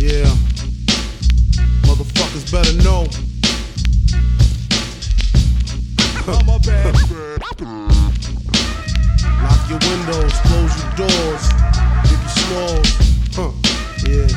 Yeah. 0.00 0.24
Motherfuckers 1.84 2.50
better 2.50 2.72
know. 2.82 3.04
Lock 9.42 9.60
your 9.68 9.78
windows, 9.90 10.32
close 10.40 10.74
your 10.80 10.92
doors, 10.96 11.44
give 12.08 12.22
you 12.22 12.32
smalls. 12.40 12.88
Huh. 13.36 13.52
Yeah. 14.08 14.28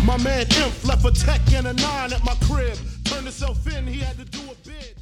My 0.06 0.16
man 0.24 0.46
Imp 0.56 0.72
left 0.82 1.04
a 1.04 1.12
tech 1.12 1.42
and 1.52 1.66
a 1.66 1.74
nine 1.74 2.14
at 2.14 2.24
my 2.24 2.34
crib. 2.46 2.78
Turned 3.04 3.24
himself 3.24 3.66
in, 3.76 3.86
he 3.86 4.00
had 4.00 4.16
to 4.16 4.24
do 4.24 4.40
a 4.50 4.54
bid. 4.66 4.96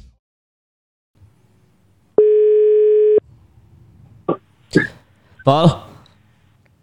Paul, 5.45 5.94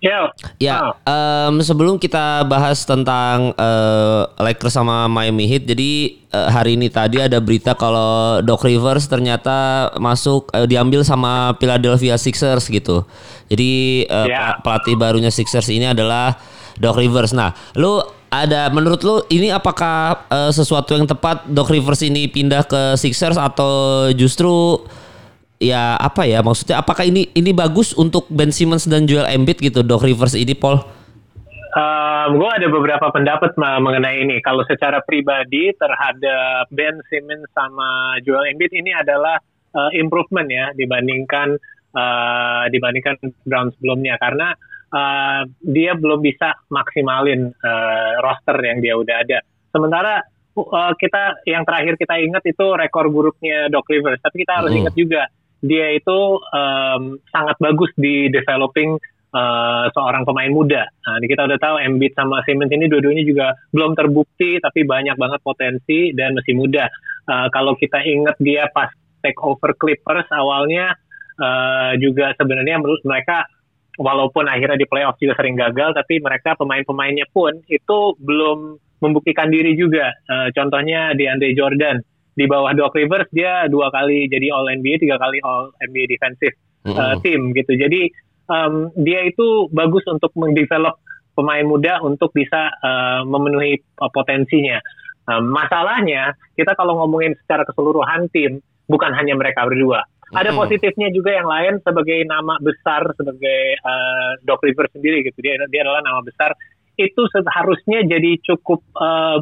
Ya, 0.02 0.34
ya 0.58 0.98
em, 1.06 1.62
sebelum 1.62 1.94
kita 1.94 2.42
bahas 2.50 2.82
tentang 2.82 3.54
eh, 3.54 4.22
Lakers 4.34 4.74
sama 4.74 5.06
Miami 5.06 5.46
Heat, 5.46 5.62
jadi 5.70 6.18
eh, 6.26 6.48
hari 6.50 6.74
ini 6.74 6.90
tadi 6.90 7.22
ada 7.22 7.38
berita 7.38 7.78
kalau 7.78 8.42
Doc 8.42 8.66
Rivers 8.66 9.06
ternyata 9.06 9.88
masuk 10.02 10.50
eh, 10.58 10.66
diambil 10.66 11.06
sama 11.06 11.54
Philadelphia 11.62 12.18
Sixers 12.18 12.66
gitu. 12.66 13.06
Jadi 13.46 14.02
eh, 14.10 14.26
Ya. 14.26 14.58
pelatih 14.58 14.98
barunya 14.98 15.30
Sixers 15.30 15.70
ini 15.70 15.86
adalah 15.94 16.34
Doc 16.82 16.98
Rivers. 16.98 17.30
Nah, 17.30 17.54
lu 17.78 18.02
ada 18.26 18.74
menurut 18.74 19.06
lu 19.06 19.22
ini 19.30 19.54
apakah 19.54 20.26
eh, 20.26 20.50
sesuatu 20.50 20.98
yang 20.98 21.06
tepat 21.06 21.46
Doc 21.46 21.70
Rivers 21.70 22.02
ini 22.02 22.26
pindah 22.26 22.66
ke 22.66 22.98
Sixers 22.98 23.38
atau 23.38 24.10
justru 24.18 24.82
ya 25.62 25.94
apa 25.94 26.26
ya 26.26 26.42
maksudnya 26.42 26.82
apakah 26.82 27.06
ini 27.06 27.30
ini 27.38 27.54
bagus 27.54 27.94
untuk 27.94 28.26
Ben 28.26 28.50
Simmons 28.50 28.90
dan 28.90 29.06
Joel 29.06 29.30
Embiid 29.30 29.62
gitu 29.62 29.86
Doc 29.86 30.02
Rivers 30.02 30.34
ini 30.34 30.58
Paul? 30.58 30.82
gue 32.30 32.50
ada 32.50 32.68
beberapa 32.70 33.10
pendapat 33.10 33.58
ma- 33.58 33.82
mengenai 33.82 34.22
ini. 34.22 34.38
Kalau 34.44 34.62
secara 34.68 35.02
pribadi 35.02 35.74
terhadap 35.74 36.70
Ben 36.70 37.00
Simmons 37.10 37.48
sama 37.50 38.20
Joel 38.22 38.54
Embiid 38.54 38.72
ini 38.76 38.94
adalah 38.94 39.40
uh, 39.74 39.90
improvement 39.96 40.46
ya 40.46 40.70
dibandingkan 40.76 41.58
uh, 41.96 42.64
dibandingkan 42.70 43.18
round 43.48 43.74
sebelumnya 43.78 44.14
karena 44.20 44.54
uh, 44.92 45.42
dia 45.64 45.96
belum 45.98 46.22
bisa 46.22 46.54
maksimalin 46.70 47.50
uh, 47.50 48.12
roster 48.22 48.56
yang 48.62 48.78
dia 48.78 48.94
udah 48.94 49.16
ada. 49.26 49.38
Sementara 49.72 50.22
uh, 50.54 50.92
kita 50.94 51.42
yang 51.48 51.64
terakhir 51.66 51.96
kita 51.98 52.20
ingat 52.22 52.44
itu 52.46 52.66
rekor 52.76 53.08
buruknya 53.08 53.72
Doc 53.72 53.88
Rivers, 53.88 54.20
tapi 54.22 54.44
kita 54.46 54.62
harus 54.62 54.70
Hmm. 54.72 54.86
ingat 54.86 54.94
juga 54.94 55.22
dia 55.62 55.94
itu 55.94 56.42
um, 56.42 57.16
sangat 57.30 57.56
bagus 57.62 57.88
di 57.94 58.26
developing 58.28 58.98
uh, 59.32 59.86
seorang 59.94 60.26
pemain 60.26 60.50
muda. 60.52 60.82
Nah, 60.86 61.18
kita 61.22 61.46
udah 61.46 61.58
tahu 61.58 61.76
Embiid 61.80 62.12
sama 62.18 62.42
Simmons 62.44 62.74
ini 62.74 62.90
dua-duanya 62.90 63.24
juga 63.24 63.54
belum 63.72 63.94
terbukti 63.94 64.58
tapi 64.58 64.82
banyak 64.82 65.16
banget 65.16 65.40
potensi 65.40 66.10
dan 66.12 66.34
masih 66.34 66.54
muda. 66.58 66.90
Uh, 67.30 67.46
kalau 67.54 67.78
kita 67.78 68.02
ingat 68.02 68.36
dia 68.42 68.66
pas 68.74 68.90
take 69.22 69.38
over 69.38 69.72
Clippers 69.78 70.26
awalnya 70.34 70.98
uh, 71.38 71.94
juga 71.96 72.34
sebenarnya 72.34 72.82
menurut 72.82 73.02
mereka 73.06 73.46
walaupun 74.00 74.50
akhirnya 74.50 74.80
di 74.80 74.88
playoff 74.88 75.20
juga 75.22 75.38
sering 75.38 75.54
gagal 75.54 75.94
tapi 75.94 76.18
mereka 76.18 76.58
pemain-pemainnya 76.58 77.28
pun 77.30 77.54
itu 77.70 77.98
belum 78.18 78.76
membuktikan 78.98 79.50
diri 79.50 79.78
juga. 79.78 80.10
Uh, 80.26 80.50
contohnya 80.54 81.14
di 81.14 81.26
Andre 81.30 81.54
Jordan 81.54 81.96
di 82.32 82.44
bawah 82.48 82.72
Doc 82.72 82.96
Rivers 82.96 83.28
dia 83.30 83.68
dua 83.68 83.92
kali 83.92 84.28
jadi 84.28 84.48
All 84.52 84.68
NBA, 84.72 85.04
tiga 85.04 85.20
kali 85.20 85.38
All 85.44 85.72
NBA 85.84 86.16
Defensive 86.16 86.56
uh, 86.88 87.14
Team 87.20 87.52
gitu. 87.52 87.76
Jadi 87.76 88.08
um, 88.48 88.88
dia 88.96 89.28
itu 89.28 89.68
bagus 89.70 90.04
untuk 90.08 90.32
mendevelop 90.34 90.98
pemain 91.32 91.64
muda 91.64 92.00
untuk 92.04 92.32
bisa 92.32 92.72
uh, 92.80 93.22
memenuhi 93.24 93.80
uh, 94.00 94.10
potensinya. 94.12 94.80
Um, 95.28 95.54
masalahnya 95.54 96.34
kita 96.58 96.74
kalau 96.74 96.98
ngomongin 96.98 97.38
secara 97.44 97.62
keseluruhan 97.62 98.26
tim 98.34 98.58
bukan 98.90 99.12
hanya 99.14 99.38
mereka 99.38 99.64
berdua. 99.68 100.02
Ada 100.32 100.48
Mm-mm. 100.50 100.64
positifnya 100.64 101.12
juga 101.12 101.36
yang 101.36 101.44
lain 101.44 101.74
sebagai 101.84 102.24
nama 102.24 102.56
besar 102.58 103.04
sebagai 103.20 103.76
uh, 103.84 104.40
Doc 104.48 104.64
Rivers 104.64 104.92
sendiri 104.96 105.20
gitu. 105.28 105.38
Dia 105.44 105.60
dia 105.68 105.84
adalah 105.84 106.00
nama 106.00 106.24
besar 106.24 106.56
itu 106.96 107.22
seharusnya 107.32 108.04
jadi 108.04 108.40
cukup 108.44 108.80
uh, 108.96 109.40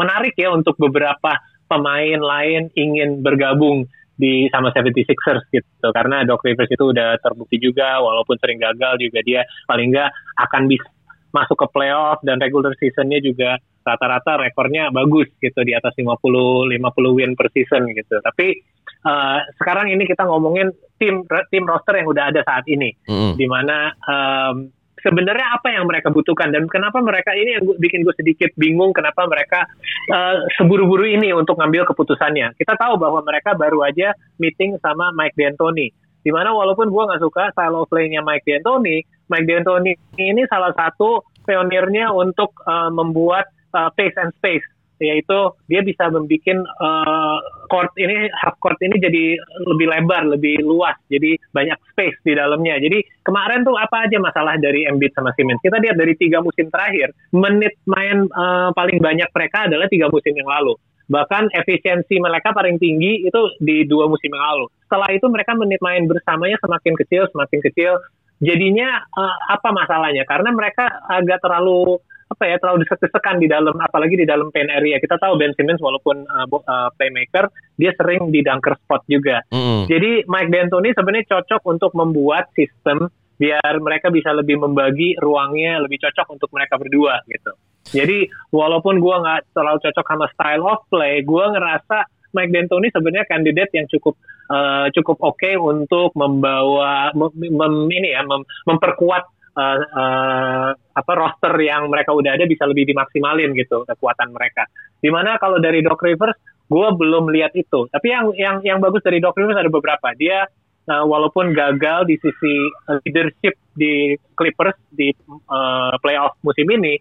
menarik 0.00 0.32
ya 0.32 0.48
untuk 0.48 0.80
beberapa 0.80 1.36
pemain 1.72 2.20
lain 2.20 2.68
ingin 2.76 3.24
bergabung 3.24 3.88
di 4.12 4.46
sama 4.52 4.68
76ers 4.76 5.48
gitu. 5.48 5.88
Karena 5.88 6.22
Doc 6.28 6.44
Rivers 6.44 6.68
itu 6.68 6.92
udah 6.92 7.16
terbukti 7.24 7.56
juga 7.56 7.96
walaupun 8.04 8.36
sering 8.36 8.60
gagal 8.60 9.00
juga 9.00 9.24
dia 9.24 9.40
paling 9.64 9.88
nggak 9.88 10.10
akan 10.36 10.68
bisa 10.68 10.88
masuk 11.32 11.56
ke 11.56 11.66
playoff 11.72 12.20
dan 12.20 12.36
regular 12.36 12.76
seasonnya 12.76 13.24
juga 13.24 13.56
rata-rata 13.82 14.36
rekornya 14.38 14.92
bagus 14.92 15.26
gitu 15.40 15.64
di 15.64 15.72
atas 15.72 15.96
50 15.96 16.12
50 16.12 17.16
win 17.16 17.32
per 17.32 17.48
season 17.50 17.88
gitu. 17.96 18.20
Tapi 18.20 18.60
uh, 19.08 19.40
sekarang 19.56 19.90
ini 19.90 20.04
kita 20.04 20.28
ngomongin 20.28 20.70
tim 21.00 21.24
tim 21.48 21.64
roster 21.64 21.98
yang 21.98 22.06
udah 22.06 22.30
ada 22.30 22.44
saat 22.44 22.68
ini. 22.68 22.94
Mm-mm. 23.08 23.34
di 23.40 23.46
mana 23.48 23.90
um, 24.06 24.70
sebenarnya 25.02 25.58
apa 25.58 25.74
yang 25.74 25.84
mereka 25.84 26.08
butuhkan 26.08 26.54
dan 26.54 26.64
kenapa 26.70 27.02
mereka 27.02 27.34
ini 27.34 27.58
yang 27.58 27.64
gua- 27.66 27.78
bikin 27.78 28.06
gue 28.06 28.14
sedikit 28.16 28.50
bingung 28.54 28.94
kenapa 28.94 29.26
mereka 29.26 29.66
uh, 30.08 30.46
seburu-buru 30.56 31.04
ini 31.04 31.34
untuk 31.34 31.58
ngambil 31.58 31.84
keputusannya. 31.90 32.54
Kita 32.56 32.78
tahu 32.78 32.96
bahwa 32.96 33.20
mereka 33.26 33.58
baru 33.58 33.82
aja 33.84 34.14
meeting 34.38 34.78
sama 34.78 35.10
Mike 35.12 35.36
D'Antoni. 35.36 35.90
Di 36.22 36.30
mana 36.30 36.54
walaupun 36.54 36.86
gue 36.86 37.02
nggak 37.02 37.22
suka 37.22 37.50
style 37.50 37.74
of 37.74 37.90
Mike 37.90 38.46
D'Antoni, 38.46 39.02
Mike 39.26 39.46
D'Antoni 39.50 39.92
ini 40.22 40.46
salah 40.46 40.70
satu 40.70 41.26
pionirnya 41.42 42.14
untuk 42.14 42.54
uh, 42.62 42.88
membuat 42.94 43.50
uh, 43.74 43.90
pace 43.98 44.14
and 44.22 44.30
space 44.38 44.62
yaitu 45.02 45.38
dia 45.66 45.82
bisa 45.82 46.08
membuat 46.08 46.62
uh, 46.78 47.38
court 47.66 47.92
ini 47.98 48.30
half 48.38 48.56
court 48.62 48.78
ini 48.80 48.96
jadi 49.02 49.36
lebih 49.66 49.86
lebar, 49.90 50.22
lebih 50.30 50.62
luas, 50.62 50.94
jadi 51.10 51.36
banyak 51.50 51.76
space 51.92 52.16
di 52.22 52.38
dalamnya. 52.38 52.78
Jadi 52.78 53.02
kemarin 53.26 53.66
tuh 53.66 53.76
apa 53.76 54.06
aja 54.08 54.16
masalah 54.22 54.56
dari 54.62 54.86
Embiid 54.86 55.12
sama 55.12 55.34
Simmons? 55.34 55.60
Kita 55.60 55.82
lihat 55.82 55.98
dari 55.98 56.14
tiga 56.16 56.40
musim 56.40 56.70
terakhir, 56.70 57.10
menit 57.34 57.74
main 57.84 58.30
uh, 58.32 58.70
paling 58.72 59.02
banyak 59.02 59.28
mereka 59.34 59.66
adalah 59.66 59.90
tiga 59.90 60.06
musim 60.08 60.32
yang 60.32 60.48
lalu. 60.48 60.78
Bahkan 61.10 61.52
efisiensi 61.52 62.16
mereka 62.22 62.54
paling 62.54 62.78
tinggi 62.78 63.26
itu 63.26 63.40
di 63.60 63.84
dua 63.84 64.06
musim 64.06 64.30
yang 64.32 64.44
lalu. 64.54 64.64
Setelah 64.86 65.10
itu 65.12 65.26
mereka 65.28 65.52
menit 65.58 65.82
main 65.82 66.06
bersamanya 66.06 66.56
semakin 66.62 66.94
kecil, 66.94 67.28
semakin 67.34 67.60
kecil. 67.60 67.92
Jadinya 68.42 69.06
uh, 69.14 69.36
apa 69.54 69.70
masalahnya? 69.70 70.26
Karena 70.26 70.50
mereka 70.50 70.88
agak 71.06 71.42
terlalu 71.42 72.00
apa 72.32 72.44
ya 72.48 72.56
terlalu 72.56 72.88
disekan 72.88 73.36
di 73.36 73.46
dalam 73.46 73.76
apalagi 73.76 74.16
di 74.16 74.26
dalam 74.26 74.48
paint 74.48 74.72
area. 74.72 74.96
Kita 74.96 75.20
tahu 75.20 75.36
Ben 75.36 75.52
Simmons 75.52 75.84
walaupun 75.84 76.24
uh, 76.24 76.48
uh, 76.48 76.88
playmaker 76.96 77.52
dia 77.76 77.92
sering 77.94 78.32
di 78.32 78.40
dunker 78.40 78.74
spot 78.80 79.04
juga. 79.06 79.44
Mm-mm. 79.52 79.84
jadi 79.86 80.24
Mike 80.24 80.50
D'Antoni 80.50 80.90
sebenarnya 80.96 81.28
cocok 81.28 81.62
untuk 81.68 81.90
membuat 81.92 82.48
sistem 82.56 83.12
biar 83.36 83.82
mereka 83.82 84.08
bisa 84.08 84.30
lebih 84.30 84.60
membagi 84.60 85.18
ruangnya 85.18 85.82
lebih 85.82 85.98
cocok 85.98 86.26
untuk 86.30 86.50
mereka 86.54 86.78
berdua 86.78 87.20
gitu. 87.26 87.52
Jadi 87.82 88.30
walaupun 88.54 89.02
gua 89.02 89.18
nggak 89.20 89.40
terlalu 89.50 89.78
cocok 89.82 90.06
sama 90.06 90.26
style 90.30 90.64
of 90.64 90.80
play 90.86 91.20
gua 91.26 91.50
ngerasa 91.50 92.06
Mike 92.32 92.52
D'Antoni 92.54 92.88
sebenarnya 92.88 93.26
kandidat 93.28 93.68
yang 93.76 93.84
cukup 93.90 94.16
uh, 94.48 94.88
cukup 94.94 95.20
oke 95.20 95.50
untuk 95.60 96.16
membawa 96.16 97.12
mem, 97.12 97.30
mem- 97.52 97.90
ini 97.92 98.14
ya 98.14 98.24
mem- 98.24 98.48
memperkuat 98.64 99.28
uh, 99.56 99.78
uh, 99.80 100.68
apa 100.72 101.12
roster 101.16 101.54
yang 101.60 101.88
mereka 101.88 102.12
udah 102.12 102.36
ada 102.36 102.44
bisa 102.44 102.64
lebih 102.68 102.88
dimaksimalin 102.88 103.52
gitu 103.56 103.84
kekuatan 103.88 104.32
mereka. 104.32 104.68
Di 105.00 105.08
mana 105.08 105.36
kalau 105.40 105.58
dari 105.58 105.80
Doc 105.80 106.00
Rivers, 106.00 106.36
gue 106.68 106.88
belum 106.96 107.28
lihat 107.32 107.52
itu. 107.56 107.88
Tapi 107.88 108.06
yang 108.08 108.32
yang 108.36 108.56
yang 108.64 108.78
bagus 108.80 109.04
dari 109.04 109.20
Doc 109.20 109.36
Rivers 109.36 109.58
ada 109.60 109.70
beberapa. 109.72 110.12
Dia 110.16 110.48
uh, 110.88 111.04
walaupun 111.04 111.52
gagal 111.52 112.08
di 112.08 112.16
sisi 112.20 112.54
uh, 112.88 112.98
leadership 113.04 113.54
di 113.76 114.16
Clippers 114.36 114.76
di 114.92 115.12
uh, 115.48 115.94
playoff 116.00 116.36
musim 116.44 116.68
ini, 116.68 116.96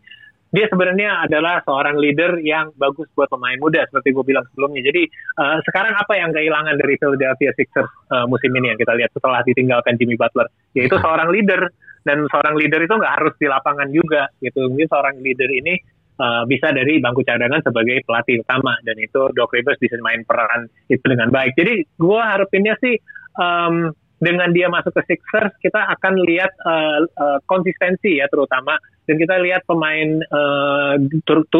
dia 0.52 0.68
sebenarnya 0.68 1.24
adalah 1.24 1.64
seorang 1.64 1.96
leader 1.96 2.36
yang 2.44 2.76
bagus 2.76 3.08
buat 3.16 3.32
pemain 3.32 3.56
muda 3.56 3.88
seperti 3.88 4.12
gue 4.12 4.26
bilang 4.28 4.44
sebelumnya. 4.52 4.84
Jadi 4.84 5.08
uh, 5.40 5.64
sekarang 5.64 5.96
apa 5.96 6.14
yang 6.20 6.36
kehilangan 6.36 6.76
dari 6.76 7.00
Philadelphia 7.00 7.52
Sixers 7.56 7.92
uh, 8.12 8.28
musim 8.28 8.52
ini 8.60 8.76
yang 8.76 8.80
kita 8.80 8.92
lihat 9.00 9.16
setelah 9.16 9.40
ditinggalkan 9.48 9.96
Jimmy 9.96 10.20
Butler, 10.20 10.52
yaitu 10.76 11.00
seorang 11.00 11.32
leader 11.32 11.72
dan 12.02 12.26
seorang 12.30 12.58
leader 12.58 12.82
itu 12.82 12.94
nggak 12.98 13.14
harus 13.22 13.34
di 13.38 13.48
lapangan 13.48 13.90
juga 13.94 14.30
gitu. 14.42 14.70
Mungkin 14.70 14.90
seorang 14.90 15.16
leader 15.22 15.50
ini 15.50 15.78
uh, 16.22 16.44
bisa 16.46 16.74
dari 16.74 17.02
bangku 17.02 17.26
cadangan 17.26 17.62
sebagai 17.66 18.02
pelatih 18.06 18.42
utama 18.42 18.78
dan 18.86 18.98
itu 19.02 19.22
Doc 19.34 19.54
Rivers 19.54 19.82
bisa 19.82 19.98
main 20.02 20.22
peran 20.26 20.70
itu 20.90 21.04
dengan 21.06 21.30
baik. 21.34 21.58
Jadi 21.58 21.86
gue 21.86 22.22
harapinnya 22.22 22.78
sih 22.82 22.98
um, 23.38 23.94
dengan 24.22 24.54
dia 24.54 24.70
masuk 24.70 24.94
ke 24.94 25.02
Sixers 25.10 25.58
kita 25.66 25.82
akan 25.98 26.22
lihat 26.22 26.54
uh, 26.62 27.10
uh, 27.10 27.40
konsistensi 27.50 28.22
ya 28.22 28.30
terutama 28.30 28.78
dan 29.10 29.18
kita 29.18 29.42
lihat 29.42 29.66
pemain 29.66 30.22
uh, 30.30 30.94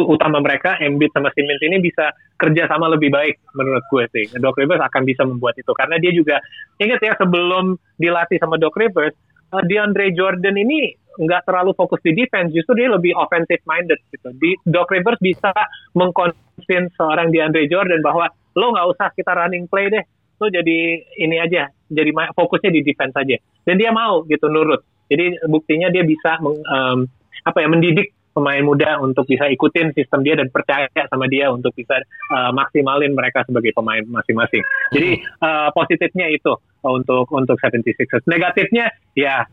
utama 0.06 0.38
mereka 0.38 0.78
Embiid 0.78 1.10
sama 1.10 1.34
Simmons 1.34 1.58
ini 1.58 1.82
bisa 1.82 2.14
kerja 2.38 2.70
sama 2.70 2.86
lebih 2.86 3.10
baik 3.10 3.42
menurut 3.58 3.82
gue 3.90 4.04
sih. 4.14 4.24
Doc 4.38 4.54
Rivers 4.54 4.78
akan 4.78 5.02
bisa 5.02 5.26
membuat 5.26 5.58
itu 5.58 5.74
karena 5.74 5.98
dia 5.98 6.14
juga 6.14 6.38
ingat 6.78 7.02
ya 7.02 7.12
sebelum 7.18 7.74
dilatih 7.98 8.38
sama 8.38 8.62
Doc 8.62 8.78
Rivers 8.78 9.18
uh, 9.52 9.64
DeAndre 9.68 10.16
Jordan 10.16 10.56
ini 10.56 10.96
nggak 11.12 11.44
terlalu 11.44 11.76
fokus 11.76 12.00
di 12.00 12.16
defense, 12.16 12.56
justru 12.56 12.72
dia 12.80 12.88
lebih 12.88 13.12
offensive 13.12 13.60
minded 13.68 14.00
gitu. 14.08 14.32
Di 14.40 14.56
Doc 14.64 14.88
Rivers 14.88 15.20
bisa 15.20 15.52
mengkonvince 15.92 16.96
seorang 16.96 17.28
DeAndre 17.28 17.68
Jordan 17.68 18.00
bahwa 18.00 18.32
lo 18.56 18.66
nggak 18.72 18.88
usah 18.96 19.08
kita 19.12 19.32
running 19.36 19.68
play 19.68 19.92
deh, 19.92 20.04
lo 20.40 20.48
jadi 20.48 21.04
ini 21.20 21.36
aja, 21.36 21.68
jadi 21.92 22.10
fokusnya 22.32 22.72
di 22.72 22.80
defense 22.80 23.12
aja. 23.16 23.36
Dan 23.68 23.76
dia 23.76 23.92
mau 23.92 24.24
gitu 24.24 24.48
nurut. 24.48 24.80
Jadi 25.12 25.36
buktinya 25.44 25.92
dia 25.92 26.00
bisa 26.08 26.40
meng, 26.40 26.56
um, 26.64 27.04
apa 27.44 27.58
ya 27.60 27.68
mendidik 27.68 28.16
pemain 28.32 28.64
muda 28.64 28.96
untuk 29.04 29.28
bisa 29.28 29.44
ikutin 29.52 29.92
sistem 29.92 30.24
dia 30.24 30.40
dan 30.40 30.48
percaya 30.48 30.88
sama 30.88 31.28
dia 31.28 31.52
untuk 31.52 31.76
bisa 31.76 32.00
uh, 32.32 32.48
maksimalin 32.56 33.12
mereka 33.12 33.44
sebagai 33.44 33.76
pemain 33.76 34.00
masing-masing. 34.08 34.64
Jadi 34.96 35.20
uh, 35.44 35.68
positifnya 35.76 36.32
itu 36.32 36.56
untuk 36.84 37.30
untuk 37.30 37.56
76ers. 37.58 38.26
Negatifnya 38.26 38.90
ya 39.14 39.46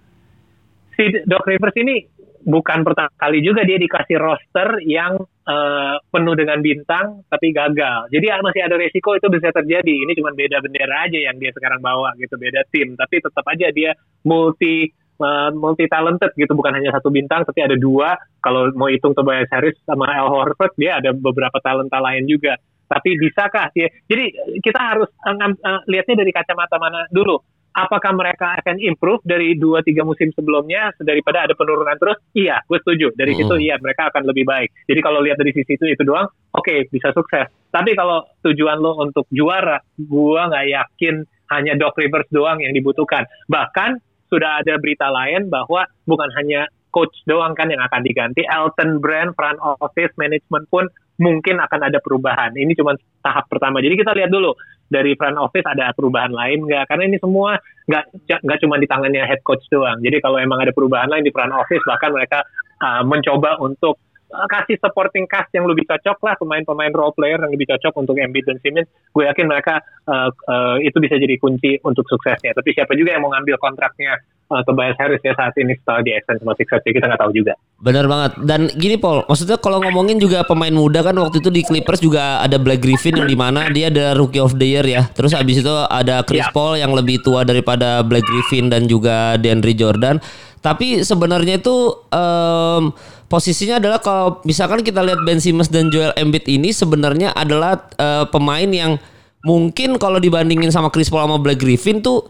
si 0.97 1.05
Doc 1.23 1.45
Rivers 1.47 1.77
ini 1.79 2.03
bukan 2.43 2.87
pertama 2.87 3.11
kali 3.19 3.43
juga 3.43 3.67
dia 3.67 3.75
dikasih 3.75 4.17
roster 4.19 4.79
yang 4.87 5.19
uh, 5.45 5.95
penuh 6.09 6.35
dengan 6.35 6.59
bintang 6.63 7.23
tapi 7.27 7.51
gagal. 7.51 8.09
Jadi 8.11 8.25
masih 8.41 8.61
ada 8.63 8.75
resiko 8.79 9.15
itu 9.15 9.27
bisa 9.27 9.51
terjadi. 9.51 9.95
Ini 10.07 10.11
cuma 10.15 10.31
beda 10.31 10.63
bendera 10.63 11.07
aja 11.07 11.19
yang 11.19 11.35
dia 11.37 11.51
sekarang 11.51 11.83
bawa 11.83 12.15
gitu, 12.17 12.39
beda 12.39 12.63
tim. 12.71 12.95
Tapi 12.95 13.15
tetap 13.19 13.45
aja 13.47 13.67
dia 13.71 13.91
multi 14.23 14.87
uh, 15.19 15.51
multi 15.53 15.85
talented 15.85 16.31
gitu 16.35 16.55
bukan 16.55 16.73
hanya 16.79 16.95
satu 16.95 17.11
bintang 17.11 17.43
tapi 17.43 17.59
ada 17.63 17.75
dua 17.75 18.15
kalau 18.39 18.71
mau 18.73 18.87
hitung 18.87 19.11
Tobias 19.13 19.51
Harris 19.51 19.75
sama 19.83 20.07
Al 20.07 20.31
Horford 20.31 20.73
dia 20.79 20.97
ada 20.97 21.11
beberapa 21.11 21.59
talenta 21.59 21.99
lain 21.99 22.25
juga 22.25 22.55
tapi 22.89 23.15
bisakah 23.21 23.69
dia 23.77 23.87
jadi 24.09 24.33
kita 24.65 24.79
harus 24.81 25.09
uh, 25.23 25.37
uh, 25.37 25.81
lihatnya 25.85 26.25
dari 26.25 26.33
kacamata 26.33 26.81
mana 26.81 27.05
dulu. 27.13 27.37
Apakah 27.69 28.17
mereka 28.17 28.57
akan 28.59 28.81
improve 28.81 29.21
dari 29.21 29.53
dua 29.53 29.85
tiga 29.85 30.01
musim 30.01 30.33
sebelumnya 30.33 30.89
daripada 30.99 31.45
ada 31.45 31.53
penurunan 31.53 31.93
terus? 32.01 32.17
Iya 32.33 32.65
gue 32.65 32.81
setuju. 32.81 33.13
Dari 33.13 33.37
situ 33.37 33.53
hmm. 33.53 33.61
iya 33.61 33.75
mereka 33.77 34.09
akan 34.09 34.25
lebih 34.25 34.43
baik. 34.49 34.73
Jadi 34.89 34.99
kalau 35.05 35.21
lihat 35.21 35.37
dari 35.37 35.53
sisi 35.53 35.77
itu 35.77 35.85
itu 35.85 36.01
doang 36.01 36.25
oke 36.27 36.65
okay, 36.65 36.89
bisa 36.89 37.13
sukses. 37.13 37.45
Tapi 37.69 37.93
kalau 37.93 38.25
tujuan 38.41 38.81
lo 38.81 38.97
untuk 38.97 39.29
juara 39.29 39.77
gue 39.95 40.41
nggak 40.49 40.65
yakin 40.65 41.15
hanya 41.53 41.77
Doc 41.77 41.93
Rivers 41.95 42.27
doang 42.33 42.57
yang 42.57 42.73
dibutuhkan. 42.73 43.29
Bahkan 43.45 44.01
sudah 44.33 44.65
ada 44.65 44.77
berita 44.81 45.09
lain 45.09 45.49
bahwa 45.49 45.85
bukan 46.09 46.29
hanya 46.41 46.69
coach 46.89 47.13
doang 47.29 47.53
kan 47.53 47.69
yang 47.69 47.81
akan 47.85 48.01
diganti, 48.01 48.45
Elton 48.49 48.97
Brand, 49.01 49.33
front 49.37 49.61
office, 49.61 50.13
management 50.17 50.65
pun 50.73 50.89
mungkin 51.19 51.59
akan 51.59 51.91
ada 51.91 51.99
perubahan. 51.99 52.55
Ini 52.55 52.71
cuma 52.79 52.95
tahap 53.19 53.51
pertama. 53.51 53.83
Jadi 53.83 53.99
kita 53.99 54.15
lihat 54.15 54.31
dulu 54.31 54.55
dari 54.89 55.13
front 55.13 55.37
office 55.37 55.67
ada 55.67 55.91
perubahan 55.93 56.31
lain 56.33 56.65
nggak? 56.65 56.89
Karena 56.89 57.03
ini 57.05 57.17
semua 57.19 57.59
nggak 57.85 58.25
nggak 58.41 58.59
cuma 58.63 58.75
di 58.79 58.87
tangannya 58.87 59.23
head 59.27 59.43
coach 59.43 59.61
doang. 59.69 59.99
Jadi 60.01 60.17
kalau 60.23 60.39
emang 60.39 60.63
ada 60.63 60.71
perubahan 60.71 61.11
lain 61.11 61.27
di 61.27 61.31
front 61.35 61.53
office, 61.53 61.83
bahkan 61.85 62.15
mereka 62.15 62.41
uh, 62.81 63.03
mencoba 63.03 63.59
untuk 63.61 63.99
uh, 64.31 64.47
kasih 64.47 64.79
supporting 64.79 65.27
cast 65.27 65.51
yang 65.51 65.67
lebih 65.67 65.85
cocok 65.85 66.17
lah 66.23 66.33
pemain-pemain 66.39 66.95
role 66.95 67.13
player 67.13 67.37
yang 67.37 67.51
lebih 67.51 67.69
cocok 67.75 67.93
untuk 67.99 68.15
Embiid 68.17 68.47
dan 68.47 68.57
Simmons. 68.63 68.89
Gue 69.11 69.27
yakin 69.27 69.45
mereka 69.45 69.83
uh, 70.07 70.31
uh, 70.31 70.75
itu 70.81 70.97
bisa 70.97 71.19
jadi 71.19 71.35
kunci 71.35 71.77
untuk 71.83 72.07
suksesnya. 72.07 72.55
Tapi 72.55 72.73
siapa 72.73 72.95
juga 72.95 73.13
yang 73.13 73.27
mau 73.27 73.35
ngambil 73.35 73.59
kontraknya 73.59 74.15
uh, 74.49 74.61
Tobias 74.65 74.97
Harris 74.97 75.21
ya 75.21 75.33
saat 75.37 75.53
ini 75.55 75.77
setelah 75.77 76.01
di 76.01 76.11
extend 76.11 76.41
sama 76.41 76.57
Sixers 76.57 76.83
kita 76.83 77.05
nggak 77.05 77.21
tahu 77.21 77.31
juga. 77.31 77.53
Benar 77.79 78.05
banget. 78.09 78.31
Dan 78.43 78.61
gini 78.75 78.99
Paul, 78.99 79.23
maksudnya 79.29 79.55
kalau 79.61 79.79
ngomongin 79.79 80.19
juga 80.19 80.43
pemain 80.43 80.73
muda 80.73 81.05
kan 81.05 81.15
waktu 81.15 81.39
itu 81.39 81.49
di 81.53 81.61
Clippers 81.63 82.01
juga 82.03 82.43
ada 82.43 82.57
Black 82.59 82.83
Griffin 82.83 83.15
yang 83.15 83.29
di 83.29 83.37
mana 83.37 83.69
dia 83.71 83.87
ada 83.87 84.17
Rookie 84.17 84.41
of 84.41 84.57
the 84.57 84.67
Year 84.67 84.83
ya. 84.83 85.07
Terus 85.13 85.31
abis 85.37 85.63
itu 85.63 85.75
ada 85.87 86.25
Chris 86.25 86.43
ya. 86.43 86.51
Paul 86.51 86.75
yang 86.81 86.91
lebih 86.91 87.21
tua 87.23 87.45
daripada 87.47 88.03
Black 88.03 88.25
Griffin 88.25 88.67
dan 88.67 88.89
juga 88.89 89.39
DeAndre 89.39 89.71
Jordan. 89.77 90.19
Tapi 90.59 91.07
sebenarnya 91.07 91.55
itu 91.55 91.95
um, 92.11 92.91
posisinya 93.31 93.79
adalah 93.79 94.03
kalau 94.03 94.43
misalkan 94.43 94.83
kita 94.83 94.99
lihat 94.99 95.23
Ben 95.23 95.39
Simmons 95.39 95.71
dan 95.71 95.87
Joel 95.87 96.11
Embiid 96.19 96.51
ini 96.51 96.75
sebenarnya 96.75 97.31
adalah 97.31 97.87
uh, 97.95 98.27
pemain 98.27 98.67
yang 98.67 98.99
mungkin 99.47 99.95
kalau 99.95 100.19
dibandingin 100.19 100.67
sama 100.67 100.91
Chris 100.91 101.07
Paul 101.07 101.23
sama 101.31 101.39
Black 101.39 101.63
Griffin 101.63 102.03
tuh 102.03 102.27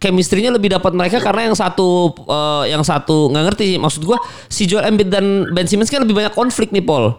chemistry-nya 0.00 0.50
lebih 0.56 0.72
dapat 0.72 0.96
mereka 0.96 1.20
karena 1.20 1.52
yang 1.52 1.56
satu 1.56 2.16
uh, 2.24 2.64
yang 2.64 2.80
satu 2.80 3.28
nggak 3.30 3.44
ngerti. 3.52 3.76
Maksud 3.76 4.02
gua 4.08 4.18
si 4.48 4.64
Joel 4.64 4.88
Embiid 4.88 5.12
dan 5.12 5.52
Ben 5.52 5.68
Simmons 5.68 5.92
kan 5.92 6.02
lebih 6.02 6.16
banyak 6.16 6.32
konflik 6.32 6.72
nih 6.72 6.82
Paul. 6.82 7.12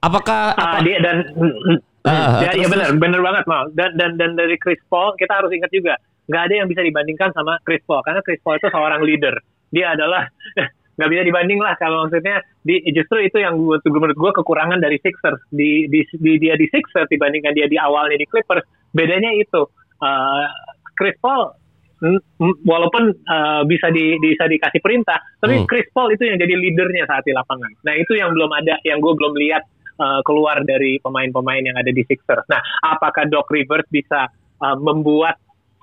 Apakah 0.00 0.54
uh, 0.54 0.78
apa, 0.78 0.86
dia 0.86 1.02
dan 1.02 1.26
uh, 2.06 2.40
ya, 2.40 2.54
ya 2.54 2.66
benar 2.70 2.94
benar 2.96 3.20
banget 3.20 3.44
mal. 3.50 3.68
Dan 3.74 3.98
dan 3.98 4.14
dan 4.16 4.38
dari 4.38 4.54
Chris 4.56 4.80
Paul 4.86 5.18
kita 5.18 5.42
harus 5.42 5.50
ingat 5.50 5.68
juga 5.74 5.98
nggak 6.30 6.42
ada 6.46 6.54
yang 6.62 6.68
bisa 6.70 6.86
dibandingkan 6.86 7.34
sama 7.34 7.58
Chris 7.66 7.82
Paul 7.82 8.06
karena 8.06 8.22
Chris 8.22 8.38
Paul 8.40 8.56
itu 8.62 8.70
seorang 8.70 9.02
leader. 9.02 9.34
Dia 9.74 9.98
adalah 9.98 10.30
nggak 10.96 11.10
bisa 11.10 11.22
dibanding 11.26 11.58
lah 11.58 11.74
kalau 11.80 12.06
maksudnya 12.06 12.44
di 12.62 12.78
justru 12.94 13.24
itu 13.24 13.42
yang 13.42 13.58
gue 13.58 13.82
menurut 13.90 14.14
gue 14.14 14.32
kekurangan 14.38 14.78
dari 14.78 15.02
Sixers. 15.02 15.42
Di, 15.50 15.90
di, 15.90 16.06
di 16.06 16.32
dia 16.38 16.54
di 16.54 16.70
Sixers 16.70 17.10
dibandingkan 17.10 17.58
dia 17.58 17.66
di 17.66 17.74
awalnya 17.74 18.14
di 18.14 18.28
Clippers. 18.30 18.62
Bedanya 18.94 19.34
itu 19.34 19.66
uh, 19.98 20.46
Chris 20.94 21.18
Paul 21.18 21.59
walaupun 22.64 23.12
uh, 23.28 23.62
bisa 23.68 23.92
di 23.92 24.16
bisa 24.20 24.48
dikasih 24.48 24.80
perintah, 24.80 25.20
tapi 25.40 25.60
hmm. 25.60 25.66
Chris 25.68 25.88
Paul 25.92 26.12
itu 26.12 26.24
yang 26.24 26.40
jadi 26.40 26.54
leadernya 26.56 27.04
saat 27.04 27.24
di 27.28 27.36
lapangan. 27.36 27.70
Nah 27.84 27.94
itu 27.96 28.16
yang 28.16 28.32
belum 28.32 28.50
ada, 28.56 28.80
yang 28.88 29.04
gue 29.04 29.12
belum 29.12 29.36
lihat 29.36 29.62
uh, 30.00 30.20
keluar 30.24 30.64
dari 30.64 30.96
pemain-pemain 31.04 31.60
yang 31.60 31.76
ada 31.76 31.92
di 31.92 32.00
Sixers. 32.08 32.48
Nah 32.48 32.60
apakah 32.88 33.28
Doc 33.28 33.52
Rivers 33.52 33.86
bisa 33.92 34.32
uh, 34.64 34.76
membuat 34.80 35.36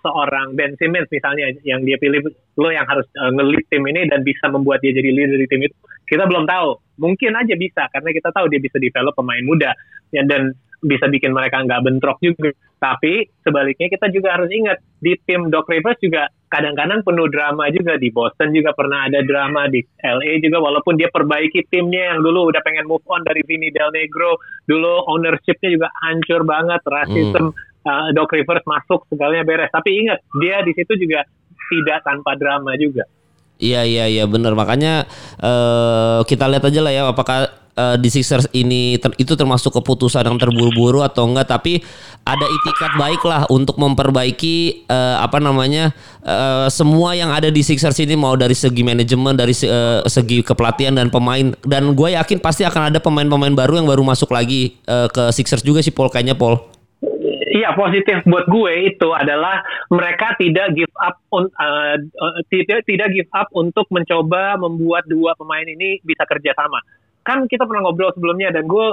seorang 0.05 0.53
Ben 0.53 0.77
Simmons 0.77 1.09
misalnya 1.09 1.51
yang 1.65 1.81
dia 1.83 1.97
pilih 1.97 2.21
lo 2.57 2.69
yang 2.69 2.85
harus 2.85 3.05
uh, 3.17 3.33
ngelit 3.33 3.65
tim 3.67 3.83
ini 3.85 4.05
dan 4.07 4.21
bisa 4.21 4.47
membuat 4.47 4.79
dia 4.79 4.93
jadi 4.93 5.09
leader 5.09 5.37
di 5.37 5.47
tim 5.49 5.61
itu 5.65 5.75
kita 6.07 6.23
belum 6.23 6.47
tahu 6.47 6.79
mungkin 7.01 7.35
aja 7.35 7.53
bisa 7.57 7.89
karena 7.91 8.09
kita 8.13 8.29
tahu 8.31 8.45
dia 8.47 8.61
bisa 8.61 8.77
develop 8.79 9.13
pemain 9.17 9.43
muda 9.43 9.73
ya, 10.15 10.23
dan 10.23 10.53
bisa 10.83 11.09
bikin 11.09 11.33
mereka 11.33 11.63
nggak 11.65 11.81
bentrok 11.83 12.17
juga. 12.21 12.53
Tapi 12.77 13.25
sebaliknya 13.41 13.89
kita 13.89 14.13
juga 14.13 14.37
harus 14.37 14.53
ingat 14.53 14.77
di 15.01 15.17
tim 15.25 15.49
Doc 15.49 15.65
Rivers 15.65 15.97
juga 15.97 16.29
kadang-kadang 16.47 17.03
penuh 17.03 17.27
drama 17.27 17.67
juga 17.73 17.99
di 17.99 18.07
Boston 18.13 18.55
juga 18.55 18.71
pernah 18.71 19.09
ada 19.09 19.19
drama 19.25 19.67
di 19.67 19.83
LA 19.99 20.39
juga 20.39 20.63
walaupun 20.63 20.95
dia 20.95 21.11
perbaiki 21.11 21.67
timnya 21.67 22.15
yang 22.15 22.23
dulu 22.23 22.53
udah 22.53 22.61
pengen 22.63 22.87
move 22.87 23.03
on 23.11 23.25
dari 23.27 23.43
Vinny 23.43 23.67
Del 23.73 23.91
Negro 23.91 24.39
dulu 24.63 25.03
ownershipnya 25.11 25.69
juga 25.75 25.87
hancur 26.07 26.47
banget 26.47 26.79
rasisme 26.87 27.51
hmm. 27.51 27.83
uh, 27.83 28.09
Doc 28.15 28.31
Rivers 28.31 28.63
masuk 28.63 29.03
segalanya 29.11 29.43
beres 29.43 29.73
tapi 29.75 30.07
ingat 30.07 30.23
dia 30.39 30.63
di 30.63 30.71
situ 30.71 30.95
juga 30.95 31.27
tidak 31.67 31.99
tanpa 32.07 32.39
drama 32.39 32.79
juga. 32.79 33.03
Iya 33.57 33.83
iya 33.83 34.05
iya 34.05 34.23
benar 34.29 34.53
makanya 34.53 35.09
uh, 35.41 36.21
kita 36.23 36.45
lihat 36.47 36.63
aja 36.63 36.79
lah 36.79 36.93
ya 36.93 37.03
apakah 37.09 37.49
uh, 37.77 37.95
di 37.95 38.09
Sixers 38.09 38.49
ini 38.51 38.97
ter, 38.97 39.13
itu 39.21 39.37
termasuk 39.37 39.77
keputusan 39.77 40.25
yang 40.25 40.41
terburu-buru 40.41 41.05
atau 41.05 41.29
enggak 41.29 41.53
tapi 41.53 41.79
ada 42.25 42.43
itikat 42.43 42.91
baik 42.97 43.21
lah 43.23 43.45
untuk 43.47 43.77
memperbaiki 43.79 44.89
uh, 44.89 45.21
apa 45.23 45.37
namanya 45.37 45.93
uh, 46.25 46.67
semua 46.67 47.13
yang 47.13 47.31
ada 47.31 47.47
di 47.53 47.61
Sixers 47.61 48.01
ini 48.01 48.17
mau 48.17 48.33
dari 48.33 48.57
segi 48.57 48.81
manajemen 48.81 49.37
dari 49.37 49.53
uh, 49.69 50.03
segi 50.09 50.41
kepelatihan 50.43 50.97
dan 50.97 51.07
pemain 51.13 51.53
dan 51.63 51.93
gue 51.93 52.09
yakin 52.17 52.41
pasti 52.41 52.65
akan 52.65 52.91
ada 52.91 52.99
pemain-pemain 52.99 53.53
baru 53.53 53.79
yang 53.79 53.87
baru 53.87 54.03
masuk 54.03 54.33
lagi 54.33 54.75
uh, 54.89 55.07
ke 55.07 55.29
Sixers 55.31 55.63
juga 55.63 55.79
sih 55.79 55.93
Paul 55.93 56.11
kayaknya 56.11 56.35
Paul. 56.35 56.59
Iya 57.47 57.71
positif 57.77 58.27
buat 58.27 58.43
gue 58.49 58.91
itu 58.91 59.09
adalah 59.15 59.63
mereka 59.87 60.35
tidak 60.35 60.75
give 60.75 60.91
up 60.99 61.15
uh, 61.31 61.47
uh, 61.95 62.39
tidak 62.51 62.83
tidak 62.83 63.07
give 63.15 63.31
up 63.31 63.47
untuk 63.55 63.87
mencoba 63.87 64.59
membuat 64.59 65.07
dua 65.07 65.31
pemain 65.39 65.63
ini 65.63 66.03
bisa 66.03 66.27
kerja 66.27 66.51
sama. 66.57 66.83
Kan 67.27 67.43
kita 67.51 67.67
pernah 67.67 67.83
ngobrol 67.83 68.15
sebelumnya 68.15 68.55
dan 68.55 68.63
gue 68.63 68.87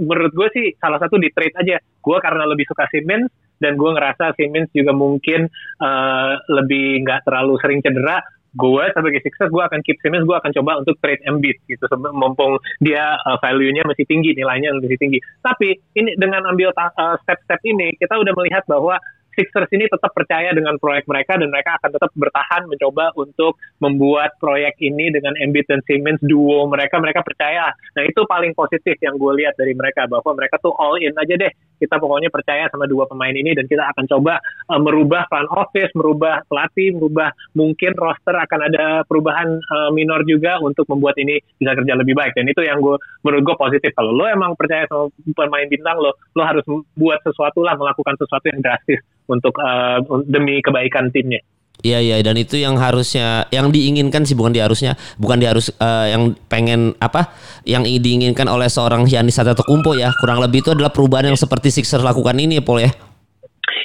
menurut 0.00 0.32
gue 0.32 0.48
sih 0.56 0.66
salah 0.80 0.96
satu 0.96 1.20
di 1.20 1.28
trade 1.28 1.52
aja. 1.60 1.76
Gue 2.00 2.16
karena 2.24 2.48
lebih 2.48 2.64
suka 2.64 2.88
Simmons 2.88 3.28
dan 3.60 3.76
gue 3.76 3.90
ngerasa 3.92 4.32
Simmons 4.32 4.72
juga 4.72 4.96
mungkin 4.96 5.44
uh, 5.84 6.40
lebih 6.48 7.04
nggak 7.04 7.28
terlalu 7.28 7.60
sering 7.60 7.84
cedera. 7.84 8.24
Gue 8.56 8.88
sebagai 8.96 9.20
Sixers 9.20 9.52
gue 9.52 9.60
akan 9.60 9.84
keep 9.84 10.00
Simmons 10.00 10.24
gue 10.24 10.32
akan 10.32 10.48
coba 10.56 10.80
untuk 10.80 10.96
trade 11.04 11.20
Embiid 11.28 11.60
gitu. 11.68 11.84
Mumpung 12.16 12.56
dia 12.80 13.20
uh, 13.28 13.36
value-nya 13.44 13.84
masih 13.84 14.08
tinggi 14.08 14.32
nilainya 14.32 14.72
masih 14.80 14.96
tinggi. 14.96 15.20
Tapi 15.44 15.76
ini 16.00 16.16
dengan 16.16 16.48
ambil 16.48 16.72
uh, 16.72 17.20
step-step 17.20 17.60
ini 17.68 17.92
kita 18.00 18.16
udah 18.16 18.32
melihat 18.32 18.64
bahwa 18.64 18.96
Sixers 19.36 19.68
ini 19.76 19.84
tetap 19.86 20.16
percaya 20.16 20.50
dengan 20.56 20.80
proyek 20.80 21.04
mereka 21.04 21.36
dan 21.36 21.52
mereka 21.52 21.76
akan 21.76 21.90
tetap 21.92 22.10
bertahan 22.16 22.62
mencoba 22.66 23.12
untuk 23.20 23.60
membuat 23.84 24.34
proyek 24.40 24.80
ini 24.80 25.12
dengan 25.12 25.36
Embiid 25.36 25.68
dan 25.68 25.84
Simmons 25.84 26.24
duo 26.24 26.64
mereka 26.66 26.96
mereka 26.96 27.20
percaya. 27.20 27.68
Nah 27.92 28.02
itu 28.08 28.24
paling 28.24 28.56
positif 28.56 28.96
yang 29.04 29.20
gue 29.20 29.32
lihat 29.44 29.54
dari 29.60 29.76
mereka 29.76 30.08
bahwa 30.08 30.32
mereka 30.32 30.56
tuh 30.58 30.72
all 30.80 30.96
in 30.96 31.12
aja 31.14 31.36
deh. 31.36 31.52
Kita 31.76 32.00
pokoknya 32.00 32.32
percaya 32.32 32.72
sama 32.72 32.88
dua 32.88 33.04
pemain 33.04 33.36
ini 33.36 33.52
dan 33.52 33.68
kita 33.68 33.84
akan 33.92 34.08
coba 34.08 34.40
uh, 34.72 34.80
merubah 34.80 35.28
front 35.28 35.52
office, 35.52 35.92
merubah 35.92 36.40
pelatih, 36.48 36.96
merubah 36.96 37.36
mungkin 37.52 37.92
roster 37.92 38.32
akan 38.32 38.60
ada 38.72 39.04
perubahan 39.04 39.60
uh, 39.60 39.92
minor 39.92 40.24
juga 40.24 40.56
untuk 40.64 40.88
membuat 40.88 41.20
ini 41.20 41.36
bisa 41.60 41.76
kerja 41.76 41.92
lebih 41.92 42.16
baik. 42.16 42.32
Dan 42.32 42.48
itu 42.48 42.64
yang 42.64 42.80
gue 42.80 42.96
menurut 43.20 43.44
gue 43.44 43.56
positif. 43.60 43.92
Kalau 43.92 44.16
lo 44.16 44.24
emang 44.24 44.56
percaya 44.56 44.88
sama 44.88 45.12
pemain 45.36 45.68
bintang 45.68 46.00
lo, 46.00 46.16
lo 46.32 46.42
harus 46.42 46.64
buat 46.96 47.20
sesuatu 47.20 47.60
lah, 47.60 47.76
melakukan 47.76 48.16
sesuatu 48.16 48.48
yang 48.48 48.64
drastis 48.64 49.04
untuk 49.28 49.54
uh, 49.58 50.00
demi 50.26 50.62
kebaikan 50.62 51.10
timnya. 51.10 51.42
Iya 51.84 52.00
iya 52.00 52.16
dan 52.24 52.40
itu 52.40 52.56
yang 52.56 52.80
harusnya 52.80 53.44
yang 53.52 53.68
diinginkan 53.68 54.24
sih 54.24 54.32
bukan 54.32 54.48
diharusnya 54.56 54.96
bukan 55.20 55.36
diharus 55.36 55.68
uh, 55.76 56.08
yang 56.08 56.32
pengen 56.48 56.96
apa 57.04 57.36
yang 57.68 57.84
diinginkan 57.84 58.48
oleh 58.48 58.66
seorang 58.72 59.04
Giannis 59.04 59.36
Antetokounmpo 59.36 59.92
ya. 59.92 60.08
Kurang 60.16 60.40
lebih 60.40 60.64
itu 60.64 60.72
adalah 60.72 60.88
perubahan 60.88 61.28
yang 61.30 61.38
seperti 61.38 61.68
Sixers 61.68 62.00
lakukan 62.00 62.32
ini 62.40 62.58
ya 62.58 62.64
Paul 62.64 62.80
ya. 62.80 62.90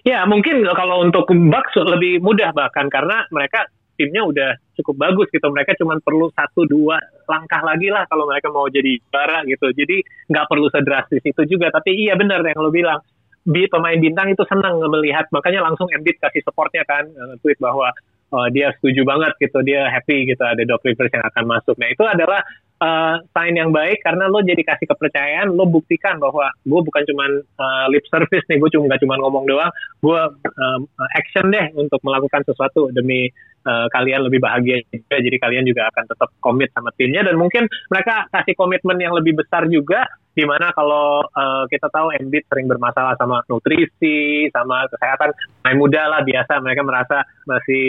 Ya 0.02 0.20
mungkin 0.26 0.64
kalau 0.72 1.04
untuk 1.04 1.30
Bucks 1.30 1.76
lebih 1.78 2.24
mudah 2.24 2.56
bahkan 2.56 2.88
karena 2.88 3.28
mereka 3.30 3.70
timnya 4.00 4.26
udah 4.26 4.50
cukup 4.82 4.96
bagus 4.98 5.28
gitu. 5.30 5.46
Mereka 5.52 5.78
cuma 5.78 6.00
perlu 6.02 6.34
satu 6.34 6.66
dua 6.66 6.98
langkah 7.30 7.62
lagi 7.62 7.94
lah 7.94 8.10
kalau 8.10 8.26
mereka 8.26 8.50
mau 8.50 8.66
jadi 8.66 8.98
juara 8.98 9.46
gitu. 9.46 9.70
Jadi 9.70 10.02
nggak 10.26 10.46
perlu 10.50 10.68
sedrastis 10.74 11.22
itu 11.22 11.42
juga. 11.46 11.70
Tapi 11.70 11.94
iya 11.94 12.18
benar 12.18 12.42
yang 12.42 12.58
lo 12.66 12.74
bilang 12.74 12.98
di 13.42 13.66
pemain 13.70 13.98
bintang 13.98 14.34
itu 14.34 14.44
senang 14.46 14.78
melihat. 14.86 15.26
Makanya 15.34 15.66
langsung 15.66 15.90
Embiid 15.90 16.22
kasih 16.22 16.46
supportnya 16.46 16.86
kan 16.86 17.10
uh, 17.10 17.36
tweet 17.42 17.58
bahwa 17.58 17.90
uh, 18.32 18.48
dia 18.50 18.72
setuju 18.80 19.04
banget 19.04 19.34
gitu 19.38 19.60
dia 19.62 19.92
happy 19.92 20.30
gitu 20.30 20.42
ada 20.42 20.64
Doc 20.64 20.82
Rivers 20.86 21.12
yang 21.12 21.26
akan 21.26 21.46
masuk. 21.46 21.76
Nah 21.78 21.90
itu 21.92 22.04
adalah 22.08 22.42
uh, 22.82 23.16
sign 23.36 23.60
yang 23.60 23.70
baik 23.76 24.02
karena 24.02 24.32
lo 24.32 24.42
jadi 24.42 24.64
kasih 24.64 24.88
kepercayaan 24.90 25.52
lo 25.52 25.68
buktikan 25.68 26.18
bahwa 26.18 26.50
gue 26.64 26.82
bukan 26.82 27.04
cuma 27.12 27.26
uh, 27.60 27.86
lip 27.92 28.04
service 28.08 28.46
nih 28.50 28.58
gue 28.58 28.70
cuma 28.72 28.90
nggak 28.90 29.02
cuma 29.04 29.16
ngomong 29.20 29.46
doang. 29.46 29.72
Gue 30.02 30.22
um, 30.46 30.82
action 31.14 31.52
deh 31.52 31.72
untuk 31.78 32.00
melakukan 32.02 32.42
sesuatu 32.48 32.90
demi 32.96 33.30
uh, 33.68 33.88
kalian 33.92 34.26
lebih 34.26 34.42
bahagia 34.42 34.82
juga. 34.90 35.16
Jadi 35.20 35.38
kalian 35.38 35.66
juga 35.68 35.92
akan 35.92 36.04
tetap 36.10 36.30
komit 36.40 36.72
sama 36.74 36.90
timnya. 36.96 37.28
Dan 37.28 37.38
mungkin 37.38 37.68
mereka 37.92 38.26
kasih 38.32 38.56
komitmen 38.58 38.98
yang 38.98 39.14
lebih 39.14 39.38
besar 39.38 39.68
juga 39.68 40.08
di 40.32 40.44
mana 40.48 40.72
kalau 40.72 41.24
uh, 41.28 41.64
kita 41.68 41.92
tahu 41.92 42.16
Embiid 42.16 42.48
sering 42.48 42.72
bermasalah 42.72 43.20
sama 43.20 43.44
nutrisi, 43.52 44.48
sama 44.56 44.88
kesehatan, 44.88 45.36
main 45.68 45.78
muda 45.78 46.08
lah 46.08 46.22
biasa 46.24 46.64
mereka 46.64 46.82
merasa 46.88 47.18
masih 47.44 47.88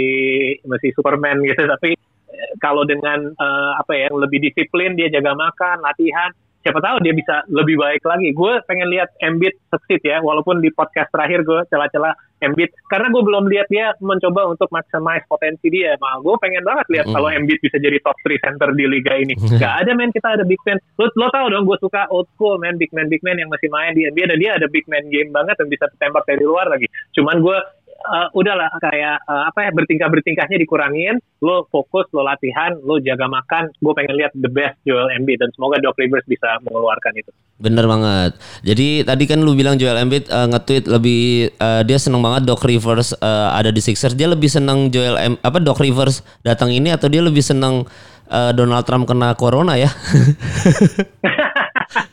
masih 0.66 0.90
Superman 0.98 1.38
gitu, 1.46 1.62
tapi 1.70 1.94
eh, 2.34 2.52
kalau 2.58 2.82
dengan 2.82 3.30
uh, 3.38 3.72
apa 3.78 3.92
ya 3.94 4.08
lebih 4.10 4.42
disiplin 4.42 4.98
dia 4.98 5.06
jaga 5.06 5.38
makan, 5.38 5.86
latihan, 5.86 6.34
siapa 6.66 6.82
tahu 6.82 6.98
dia 7.06 7.14
bisa 7.14 7.46
lebih 7.46 7.78
baik 7.78 8.02
lagi. 8.02 8.34
Gue 8.34 8.58
pengen 8.66 8.90
lihat 8.90 9.14
Embiid 9.22 9.54
succeed 9.70 10.02
ya, 10.02 10.18
walaupun 10.18 10.58
di 10.58 10.74
podcast 10.74 11.10
terakhir 11.14 11.46
gue 11.46 11.60
celah-celah 11.70 12.14
Embiid 12.42 12.70
karena 12.90 13.08
gue 13.14 13.22
belum 13.22 13.44
lihat 13.46 13.70
dia 13.70 13.94
mencoba 14.02 14.50
untuk 14.50 14.68
maximize 14.74 15.22
potensi 15.30 15.70
dia. 15.70 15.94
Mal, 16.02 16.18
gue 16.20 16.34
pengen 16.42 16.66
banget 16.66 16.86
lihat 16.90 17.06
mm. 17.08 17.14
kalau 17.14 17.28
Embiid 17.30 17.60
bisa 17.62 17.78
jadi 17.78 17.96
top 18.02 18.18
3 18.26 18.42
center 18.42 18.68
di 18.74 18.84
liga 18.90 19.14
ini. 19.14 19.38
Gak 19.62 19.86
ada 19.86 19.94
men 19.94 20.10
kita 20.10 20.34
ada 20.34 20.44
big 20.44 20.58
man. 20.66 20.82
Lo, 20.98 21.06
lo 21.14 21.30
tau 21.30 21.46
dong 21.46 21.64
gue 21.64 21.78
suka 21.78 22.10
old 22.10 22.26
school 22.34 22.58
man 22.58 22.74
big 22.76 22.90
man 22.90 23.06
big 23.06 23.22
man 23.22 23.38
yang 23.38 23.48
masih 23.48 23.70
main 23.70 23.94
di 23.94 24.04
NBA 24.10 24.26
dan 24.34 24.38
dia 24.42 24.50
ada 24.58 24.66
big 24.66 24.84
man 24.90 25.06
game 25.08 25.30
banget 25.30 25.54
dan 25.54 25.66
bisa 25.70 25.86
tembak 26.02 26.26
dari 26.26 26.42
luar 26.42 26.66
lagi. 26.66 26.90
Cuman 27.14 27.38
gue 27.38 27.58
uh, 28.06 28.28
udahlah 28.34 28.70
kayak 28.78 29.22
uh, 29.26 29.48
apa 29.48 29.68
ya 29.68 29.70
bertingkah 29.70 30.08
bertingkahnya 30.10 30.58
dikurangin 30.58 31.22
lo 31.42 31.66
fokus 31.70 32.06
lo 32.10 32.26
latihan 32.26 32.74
lo 32.82 32.98
jaga 32.98 33.26
makan. 33.26 33.70
Gue 33.78 33.92
pengen 33.94 34.18
lihat 34.18 34.32
the 34.34 34.50
best 34.50 34.78
Joel 34.86 35.10
Embiid 35.14 35.42
dan 35.42 35.50
semoga 35.54 35.78
Doc 35.78 35.98
Rivers 35.98 36.26
bisa 36.26 36.58
mengeluarkan 36.66 37.12
itu. 37.18 37.30
Bener 37.62 37.86
banget. 37.86 38.34
Jadi 38.66 39.06
tadi 39.06 39.24
kan 39.30 39.38
lu 39.42 39.54
bilang 39.54 39.78
Joel 39.78 40.02
Embiid 40.02 40.26
uh, 40.30 40.50
nge-tweet 40.50 40.84
lebih 40.90 41.54
uh, 41.62 41.82
dia 41.86 41.98
seneng 41.98 42.22
banget 42.22 42.46
Doc 42.46 42.66
Rivers 42.66 43.14
uh, 43.22 43.54
ada 43.54 43.70
di 43.70 43.78
Sixers. 43.78 44.18
Dia 44.18 44.26
lebih 44.26 44.50
seneng 44.50 44.90
Joel 44.90 45.16
M 45.18 45.34
apa 45.42 45.62
Doc 45.62 45.78
Rivers 45.78 46.26
datang 46.42 46.74
ini 46.74 46.90
atau 46.90 47.06
dia 47.06 47.22
lebih 47.22 47.42
seneng 47.42 47.86
uh, 48.32 48.50
Donald 48.56 48.88
Trump 48.88 49.04
kena 49.04 49.36
corona 49.36 49.76
ya 49.76 49.92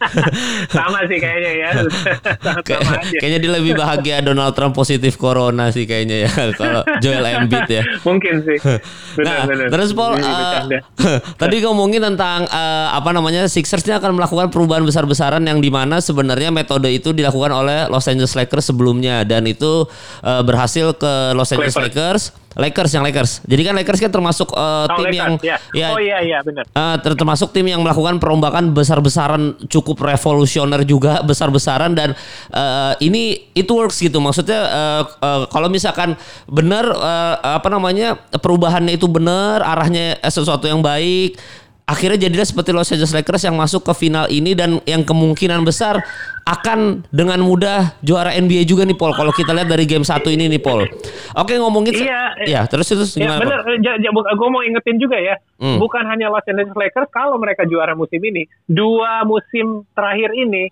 sama 0.76 1.06
sih 1.08 1.18
kayaknya 1.22 1.52
ya. 1.56 1.70
sama 2.66 2.92
aja. 3.00 3.18
Kayaknya 3.20 3.40
dia 3.40 3.52
lebih 3.52 3.74
bahagia 3.78 4.16
Donald 4.24 4.54
Trump 4.58 4.74
positif 4.76 5.16
corona 5.16 5.70
sih 5.72 5.86
kayaknya 5.86 6.28
ya 6.28 6.32
kalau 6.60 6.82
Joel 7.04 7.26
Embiid 7.26 7.68
ya. 7.70 7.84
Mungkin 8.08 8.44
sih. 8.44 8.58
Benar, 9.16 9.26
nah, 9.26 9.46
benar. 9.48 9.68
terus 9.72 9.90
Paul 9.94 10.20
uh, 10.20 10.64
tadi 11.36 11.56
ngomongin 11.64 12.02
tentang 12.14 12.48
uh, 12.50 12.96
apa 12.96 13.10
namanya 13.12 13.46
Sixersnya 13.48 14.00
akan 14.00 14.18
melakukan 14.18 14.48
perubahan 14.52 14.84
besar-besaran 14.84 15.44
yang 15.46 15.60
di 15.60 15.70
mana 15.72 16.00
sebenarnya 16.00 16.50
metode 16.50 16.90
itu 16.90 17.12
dilakukan 17.14 17.52
oleh 17.54 17.88
Los 17.88 18.08
Angeles 18.08 18.34
Lakers 18.36 18.72
sebelumnya 18.74 19.24
dan 19.24 19.46
itu 19.46 19.86
uh, 20.24 20.42
berhasil 20.44 20.96
ke 20.96 21.36
Los 21.36 21.52
Angeles 21.54 21.76
Clippers. 21.76 21.96
Lakers 21.96 22.24
Lakers 22.58 22.92
yang 22.98 23.06
Lakers. 23.06 23.32
Jadi 23.46 23.62
kan 23.62 23.74
Lakers 23.78 24.00
kan 24.02 24.10
termasuk 24.10 24.50
uh, 24.58 24.90
oh, 24.90 24.98
tim 24.98 25.14
Lakers, 25.14 25.20
yang 25.22 25.32
ya. 25.46 25.58
ya 25.76 25.88
Oh 25.94 26.02
iya 26.02 26.18
iya 26.26 26.40
benar. 26.42 26.66
Uh, 26.74 26.98
termasuk 26.98 27.54
tim 27.54 27.70
yang 27.70 27.86
melakukan 27.86 28.18
perombakan 28.18 28.74
besar-besaran 28.74 29.70
cukup 29.70 30.02
revolusioner 30.02 30.82
juga 30.82 31.22
besar-besaran 31.30 31.94
dan 31.94 32.18
uh, 32.50 32.98
ini 32.98 33.54
itu 33.54 33.70
works 33.70 34.02
gitu. 34.02 34.18
Maksudnya 34.18 34.62
uh, 34.66 35.04
uh, 35.22 35.42
kalau 35.54 35.70
misalkan 35.70 36.18
benar 36.50 36.90
uh, 36.90 37.62
apa 37.62 37.70
namanya 37.70 38.18
perubahannya 38.18 38.98
itu 38.98 39.06
benar, 39.06 39.62
arahnya 39.62 40.18
sesuatu 40.26 40.66
yang 40.66 40.82
baik 40.82 41.38
akhirnya 41.90 42.30
jadilah 42.30 42.46
seperti 42.46 42.70
Los 42.70 42.94
Angeles 42.94 43.18
Lakers 43.18 43.50
yang 43.50 43.58
masuk 43.58 43.82
ke 43.82 43.94
final 43.98 44.30
ini 44.30 44.54
dan 44.54 44.78
yang 44.86 45.02
kemungkinan 45.02 45.66
besar 45.66 46.06
akan 46.46 47.02
dengan 47.10 47.42
mudah 47.42 47.98
juara 48.06 48.38
NBA 48.38 48.70
juga 48.70 48.86
nih 48.86 48.94
Paul. 48.94 49.18
Kalau 49.18 49.34
kita 49.34 49.50
lihat 49.58 49.66
dari 49.66 49.90
game 49.90 50.06
satu 50.06 50.30
ini 50.30 50.46
nih 50.46 50.62
Paul. 50.62 50.86
Oke 51.34 51.58
ngomongin 51.58 51.98
iya, 51.98 52.38
ya 52.46 52.62
terus 52.70 52.94
itu 52.94 53.02
ya, 53.18 53.42
benar. 53.42 53.66
Gue 54.38 54.50
mau 54.54 54.62
ingetin 54.62 55.02
juga 55.02 55.18
ya, 55.18 55.34
hmm. 55.58 55.82
bukan 55.82 56.06
hanya 56.06 56.30
Los 56.30 56.46
Angeles 56.46 56.78
Lakers 56.78 57.10
kalau 57.10 57.42
mereka 57.42 57.66
juara 57.66 57.98
musim 57.98 58.22
ini, 58.22 58.46
dua 58.70 59.26
musim 59.26 59.90
terakhir 59.98 60.30
ini 60.38 60.70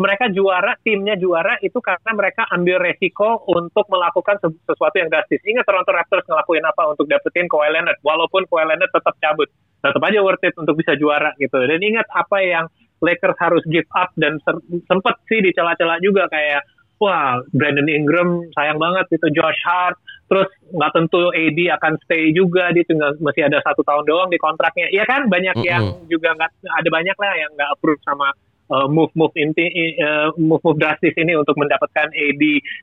mereka 0.00 0.30
juara, 0.30 0.78
timnya 0.80 1.18
juara 1.18 1.58
itu 1.60 1.76
karena 1.82 2.10
mereka 2.14 2.46
ambil 2.54 2.78
resiko 2.78 3.42
untuk 3.50 3.84
melakukan 3.90 4.38
sesuatu 4.64 4.96
yang 4.96 5.10
drastis. 5.10 5.42
Ingat 5.42 5.66
Toronto 5.66 5.90
Raptors 5.90 6.24
ngelakuin 6.24 6.62
apa 6.62 6.94
untuk 6.94 7.10
dapetin 7.10 7.50
Kawhi 7.50 7.74
Leonard, 7.74 7.98
walaupun 8.00 8.46
Kawhi 8.46 8.70
Leonard 8.70 8.88
tetap 8.94 9.12
cabut, 9.18 9.50
tetap 9.80 10.02
aja 10.04 10.20
worth 10.20 10.44
it 10.44 10.54
untuk 10.56 10.76
bisa 10.76 10.94
juara 10.96 11.32
gitu. 11.40 11.56
Dan 11.56 11.80
ingat 11.80 12.06
apa 12.12 12.38
yang 12.44 12.64
Lakers 13.00 13.36
harus 13.40 13.64
give 13.68 13.88
up 13.96 14.12
dan 14.20 14.36
sempet 14.86 15.16
sih 15.26 15.40
di 15.40 15.50
celah-celah 15.56 15.98
juga 16.04 16.28
kayak 16.28 16.62
wah 17.00 17.40
Brandon 17.56 17.88
Ingram 17.88 18.44
sayang 18.52 18.76
banget 18.76 19.08
itu 19.16 19.26
Josh 19.32 19.60
Hart 19.64 19.96
terus 20.28 20.46
nggak 20.70 20.92
tentu 20.94 21.32
AD 21.32 21.58
akan 21.80 21.92
stay 22.04 22.30
juga 22.30 22.70
dia 22.76 22.84
tinggal 22.84 23.16
masih 23.24 23.48
ada 23.48 23.58
satu 23.64 23.80
tahun 23.82 24.04
doang 24.04 24.28
di 24.28 24.36
kontraknya 24.36 24.92
iya 24.92 25.08
kan 25.08 25.26
banyak 25.26 25.56
mm 25.56 25.64
-hmm. 25.64 25.72
yang 25.72 25.84
juga 26.06 26.36
nggak 26.36 26.50
ada 26.60 26.88
banyak 26.92 27.16
lah 27.16 27.32
yang 27.40 27.50
nggak 27.56 27.70
approve 27.72 27.98
sama 28.04 28.28
uh, 28.70 28.86
move 28.86 29.10
move 29.18 29.34
inti 29.34 29.66
uh, 29.98 30.30
move 30.38 30.62
move 30.62 30.78
drastis 30.78 31.16
ini 31.18 31.34
untuk 31.34 31.58
mendapatkan 31.58 32.12
AD 32.14 32.42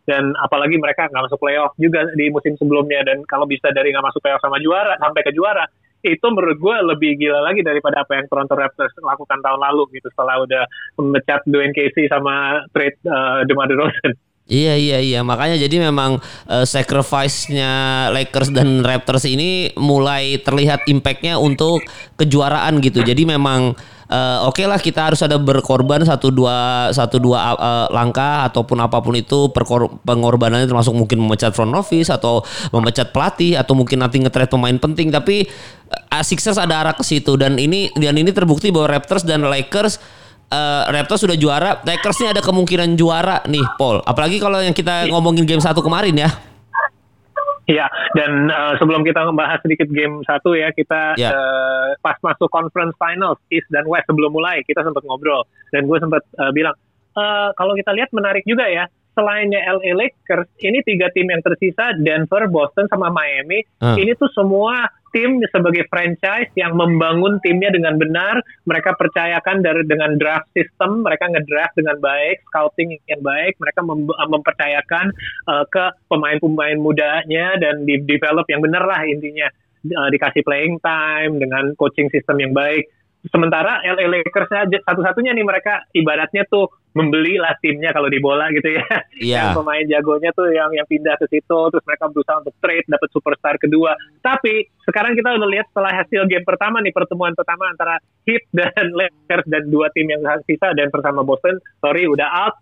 dan 0.09 0.35
apalagi 0.43 0.75
mereka 0.75 1.07
nggak 1.07 1.23
masuk 1.31 1.39
playoff 1.39 1.71
juga 1.79 2.09
di 2.17 2.27
musim 2.27 2.59
sebelumnya 2.59 3.05
dan 3.07 3.23
kalau 3.29 3.47
bisa 3.47 3.71
dari 3.71 3.95
nggak 3.95 4.05
masuk 4.11 4.19
playoff 4.19 4.43
sama 4.43 4.59
juara 4.59 4.99
sampai 4.99 5.23
ke 5.23 5.31
juara 5.31 5.63
itu 6.07 6.25
menurut 6.31 6.57
gue 6.57 6.75
lebih 6.95 7.11
gila 7.19 7.43
lagi 7.43 7.61
daripada 7.61 8.03
apa 8.03 8.17
yang 8.17 8.25
Toronto 8.31 8.55
Raptors 8.55 8.93
lakukan 8.99 9.39
tahun 9.43 9.59
lalu 9.59 9.99
gitu 9.99 10.07
setelah 10.13 10.39
udah 10.43 10.63
memecat 10.99 11.41
Dwayne 11.45 11.75
Casey 11.75 12.07
sama 12.07 12.63
trade 12.71 12.97
uh, 13.07 13.43
DeMar 13.43 13.67
DeRozan. 13.67 14.15
Iya 14.47 14.79
iya 14.79 14.97
iya 15.03 15.19
makanya 15.27 15.59
jadi 15.59 15.91
memang 15.91 16.23
uh, 16.47 16.63
sacrifice-nya 16.63 18.07
Lakers 18.15 18.55
dan 18.55 18.79
Raptors 18.79 19.27
ini 19.27 19.75
mulai 19.75 20.39
terlihat 20.39 20.87
impact-nya 20.87 21.35
untuk 21.35 21.83
kejuaraan 22.15 22.79
gitu. 22.79 23.03
Jadi 23.03 23.27
memang 23.27 23.75
uh, 24.11 24.47
oke 24.47 24.59
okay 24.59 24.65
lah 24.65 24.79
kita 24.79 25.11
harus 25.11 25.21
ada 25.23 25.39
berkorban 25.39 26.03
satu 26.03 26.31
dua 26.31 26.89
satu 26.91 27.19
dua 27.19 27.55
uh, 27.55 27.87
langkah 27.91 28.47
ataupun 28.47 28.79
apa 28.83 28.99
pun 28.99 29.15
itu 29.15 29.51
perkor 29.51 29.99
pengorbanannya 30.03 30.67
termasuk 30.67 30.95
mungkin 30.95 31.23
memecat 31.23 31.55
front 31.55 31.71
office 31.75 32.11
atau 32.11 32.43
memecat 32.71 33.11
pelatih 33.11 33.55
atau 33.55 33.75
mungkin 33.75 34.03
nanti 34.03 34.19
ngetrade 34.19 34.51
pemain 34.51 34.75
penting 34.75 35.11
tapi 35.11 35.47
uh, 36.11 36.23
Sixers 36.23 36.59
ada 36.59 36.83
arah 36.83 36.95
ke 36.95 37.03
situ 37.03 37.35
dan 37.39 37.55
ini 37.59 37.91
dan 37.95 38.15
ini 38.15 38.31
terbukti 38.31 38.71
bahwa 38.71 38.97
Raptors 38.97 39.23
dan 39.23 39.45
Lakers 39.47 39.99
uh, 40.51 40.83
Raptors 40.91 41.23
sudah 41.23 41.37
juara, 41.39 41.79
Lakers 41.83 42.17
ini 42.23 42.27
ada 42.31 42.41
kemungkinan 42.43 42.95
juara 42.95 43.43
nih, 43.47 43.63
Paul. 43.75 44.03
Apalagi 44.03 44.39
kalau 44.39 44.59
yang 44.63 44.75
kita 44.75 45.07
ngomongin 45.11 45.43
game 45.43 45.63
satu 45.63 45.83
kemarin 45.83 46.15
ya. 46.15 46.29
Iya, 47.67 47.91
dan 48.15 48.47
uh, 48.47 48.79
sebelum 48.79 49.03
kita 49.03 49.27
membahas 49.27 49.59
sedikit 49.59 49.91
game 49.91 50.24
satu 50.24 50.55
ya, 50.55 50.71
kita 50.71 51.19
yeah. 51.19 51.31
Ya. 51.31 51.36
uh, 51.36 51.88
pas 52.00 52.15
masuk 52.24 52.47
conference 52.47 52.95
finals 52.95 53.39
East 53.51 53.67
dan 53.67 53.83
West 53.91 54.07
sebelum 54.07 54.31
mulai 54.31 54.63
kita 54.63 54.88
sempat 54.88 55.03
ngobrol 55.03 55.43
dan 55.75 55.83
gue 55.83 55.97
sempat 56.00 56.24
uh, 56.39 56.51
bilang 56.55 56.75
uh, 57.19 57.51
kalau 57.59 57.75
kita 57.75 57.91
lihat 57.91 58.07
menarik 58.15 58.47
juga 58.47 58.71
ya 58.71 58.88
selainnya 59.17 59.65
LA 59.65 59.97
Lakers, 59.97 60.45
ini 60.62 60.86
tiga 60.86 61.09
tim 61.09 61.25
yang 61.25 61.41
tersisa, 61.41 61.97
Denver, 61.97 62.45
Boston, 62.53 62.86
sama 62.86 63.09
Miami, 63.09 63.65
hmm. 63.81 63.97
ini 63.97 64.13
tuh 64.13 64.29
semua 64.29 64.86
tim 65.17 65.41
sebagai 65.50 65.89
franchise 65.89 66.53
yang 66.53 66.77
membangun 66.77 67.41
timnya 67.41 67.74
dengan 67.74 67.97
benar, 67.97 68.38
mereka 68.69 68.93
percayakan 68.93 69.65
dari 69.65 69.81
dengan 69.89 70.13
draft 70.21 70.45
system, 70.53 71.01
mereka 71.01 71.25
ngedraft 71.25 71.74
dengan 71.74 71.97
baik, 71.97 72.45
scouting 72.53 73.01
yang 73.09 73.25
baik, 73.25 73.57
mereka 73.57 73.81
mem 73.81 74.05
mempercayakan 74.05 75.09
uh, 75.50 75.65
ke 75.65 75.89
pemain-pemain 76.05 76.77
mudanya 76.77 77.57
dan 77.57 77.81
di 77.89 77.97
develop 78.05 78.45
yang 78.45 78.62
benar 78.62 78.86
lah 78.86 79.01
intinya. 79.09 79.50
Uh, 79.88 80.09
dikasih 80.12 80.43
playing 80.43 80.75
time 80.83 81.39
dengan 81.39 81.71
coaching 81.79 82.12
system 82.12 82.43
yang 82.43 82.51
baik 82.51 82.89
sementara 83.29 83.79
LA 83.84 84.05
Lakers 84.07 84.51
aja 84.51 84.77
satu-satunya 84.84 85.31
nih 85.36 85.46
mereka 85.46 85.86
ibaratnya 85.93 86.43
tuh 86.48 86.72
membeli 86.98 87.38
lah 87.38 87.53
timnya 87.62 87.93
kalau 87.93 88.10
di 88.10 88.17
bola 88.17 88.50
gitu 88.50 88.74
ya. 88.74 88.86
Iya. 89.22 89.53
Yang 89.53 89.62
pemain 89.62 89.86
jagonya 89.86 90.29
tuh 90.34 90.50
yang 90.50 90.74
yang 90.74 90.88
pindah 90.89 91.13
ke 91.22 91.29
situ 91.29 91.60
terus 91.69 91.86
mereka 91.86 92.10
berusaha 92.10 92.41
untuk 92.41 92.55
trade 92.57 92.88
dapat 92.89 93.10
superstar 93.13 93.55
kedua. 93.62 93.93
Tapi 94.25 94.65
sekarang 94.81 95.13
kita 95.13 95.38
udah 95.38 95.50
lihat 95.50 95.69
setelah 95.69 95.93
hasil 95.93 96.25
game 96.25 96.46
pertama 96.48 96.81
nih 96.81 96.93
pertemuan 96.96 97.38
pertama 97.38 97.69
antara 97.69 98.01
Heat 98.25 98.43
dan 98.51 98.86
Lakers 99.00 99.46
dan 99.46 99.69
dua 99.69 99.93
tim 99.93 100.10
yang 100.10 100.25
sisa 100.50 100.74
dan 100.74 100.89
bersama 100.89 101.22
Boston, 101.22 101.62
sorry 101.84 102.10
udah 102.10 102.27
out. 102.27 102.55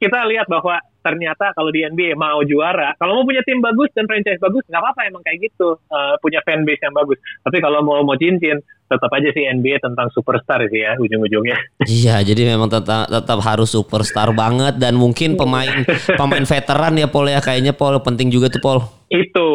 Kita 0.00 0.24
lihat 0.24 0.48
bahwa 0.48 0.80
ternyata 1.04 1.52
kalau 1.52 1.68
di 1.68 1.84
NBA 1.84 2.16
mau 2.16 2.40
juara, 2.40 2.96
kalau 2.96 3.20
mau 3.20 3.24
punya 3.28 3.44
tim 3.44 3.60
bagus 3.60 3.92
dan 3.92 4.08
franchise 4.08 4.40
bagus, 4.40 4.64
nggak 4.64 4.80
apa-apa 4.80 5.00
emang 5.12 5.20
kayak 5.20 5.44
gitu, 5.44 5.76
uh, 5.76 6.16
punya 6.24 6.40
fanbase 6.40 6.80
yang 6.80 6.96
bagus. 6.96 7.20
Tapi 7.44 7.60
kalau 7.60 7.84
mau 7.84 8.00
mau 8.00 8.16
cincin, 8.16 8.56
tetap 8.88 9.12
aja 9.12 9.28
sih 9.30 9.44
NBA 9.46 9.78
tentang 9.78 10.08
superstar 10.10 10.64
sih 10.66 10.82
ya 10.82 10.96
ujung-ujungnya. 10.96 11.56
Iya, 11.84 12.24
jadi 12.24 12.56
memang 12.56 12.72
tetap 12.72 13.12
tetap 13.12 13.38
harus 13.44 13.70
superstar 13.70 14.32
banget 14.32 14.80
dan 14.80 14.96
mungkin 14.96 15.36
pemain 15.36 15.84
pemain 16.20 16.44
veteran 16.48 16.96
ya 16.96 17.06
Paul 17.06 17.28
ya 17.28 17.40
kayaknya 17.44 17.76
Paul 17.76 18.00
penting 18.00 18.32
juga 18.32 18.48
tuh 18.48 18.60
Paul. 18.64 18.80
Itu, 19.10 19.48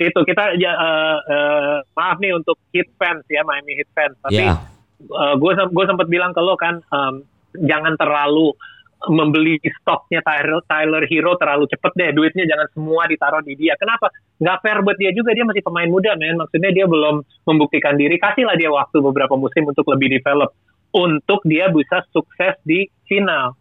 itu 0.00 0.20
kita 0.24 0.54
ya, 0.56 0.72
uh, 0.74 1.18
uh, 1.20 1.76
maaf 1.92 2.16
nih 2.18 2.32
untuk 2.32 2.56
Heat 2.72 2.88
fans 2.96 3.26
ya 3.28 3.44
Miami 3.44 3.76
Heat 3.76 3.90
fans, 3.92 4.16
tapi 4.24 4.42
Ya. 4.42 4.56
uh, 5.12 5.34
gue 5.36 5.52
gue 5.54 5.84
sempat 5.84 6.06
bilang 6.08 6.32
ke 6.32 6.40
lo 6.40 6.56
kan 6.56 6.80
um, 6.88 7.20
jangan 7.56 7.94
terlalu 8.00 8.54
membeli 9.08 9.56
stoknya 9.80 10.20
Tyler, 10.20 10.60
Tyler 10.68 11.02
Hero 11.08 11.32
terlalu 11.40 11.64
cepet 11.72 11.92
deh. 11.96 12.10
Duitnya 12.12 12.44
jangan 12.44 12.68
semua 12.76 13.08
ditaruh 13.08 13.40
di 13.40 13.56
dia. 13.56 13.72
Kenapa? 13.80 14.12
Nggak 14.36 14.58
fair 14.60 14.78
buat 14.84 14.98
dia 15.00 15.14
juga. 15.16 15.32
Dia 15.32 15.48
masih 15.48 15.64
pemain 15.64 15.88
muda 15.88 16.12
men. 16.20 16.36
Maksudnya 16.36 16.70
dia 16.74 16.84
belum 16.84 17.24
membuktikan 17.48 17.96
diri. 17.96 18.20
Kasihlah 18.20 18.60
dia 18.60 18.68
waktu 18.68 19.00
beberapa 19.00 19.40
musim 19.40 19.64
untuk 19.64 19.88
lebih 19.88 20.20
develop. 20.20 20.52
Untuk 20.92 21.40
dia 21.48 21.72
bisa 21.72 22.04
sukses 22.12 22.58
di 22.66 22.90
final. 23.08 23.56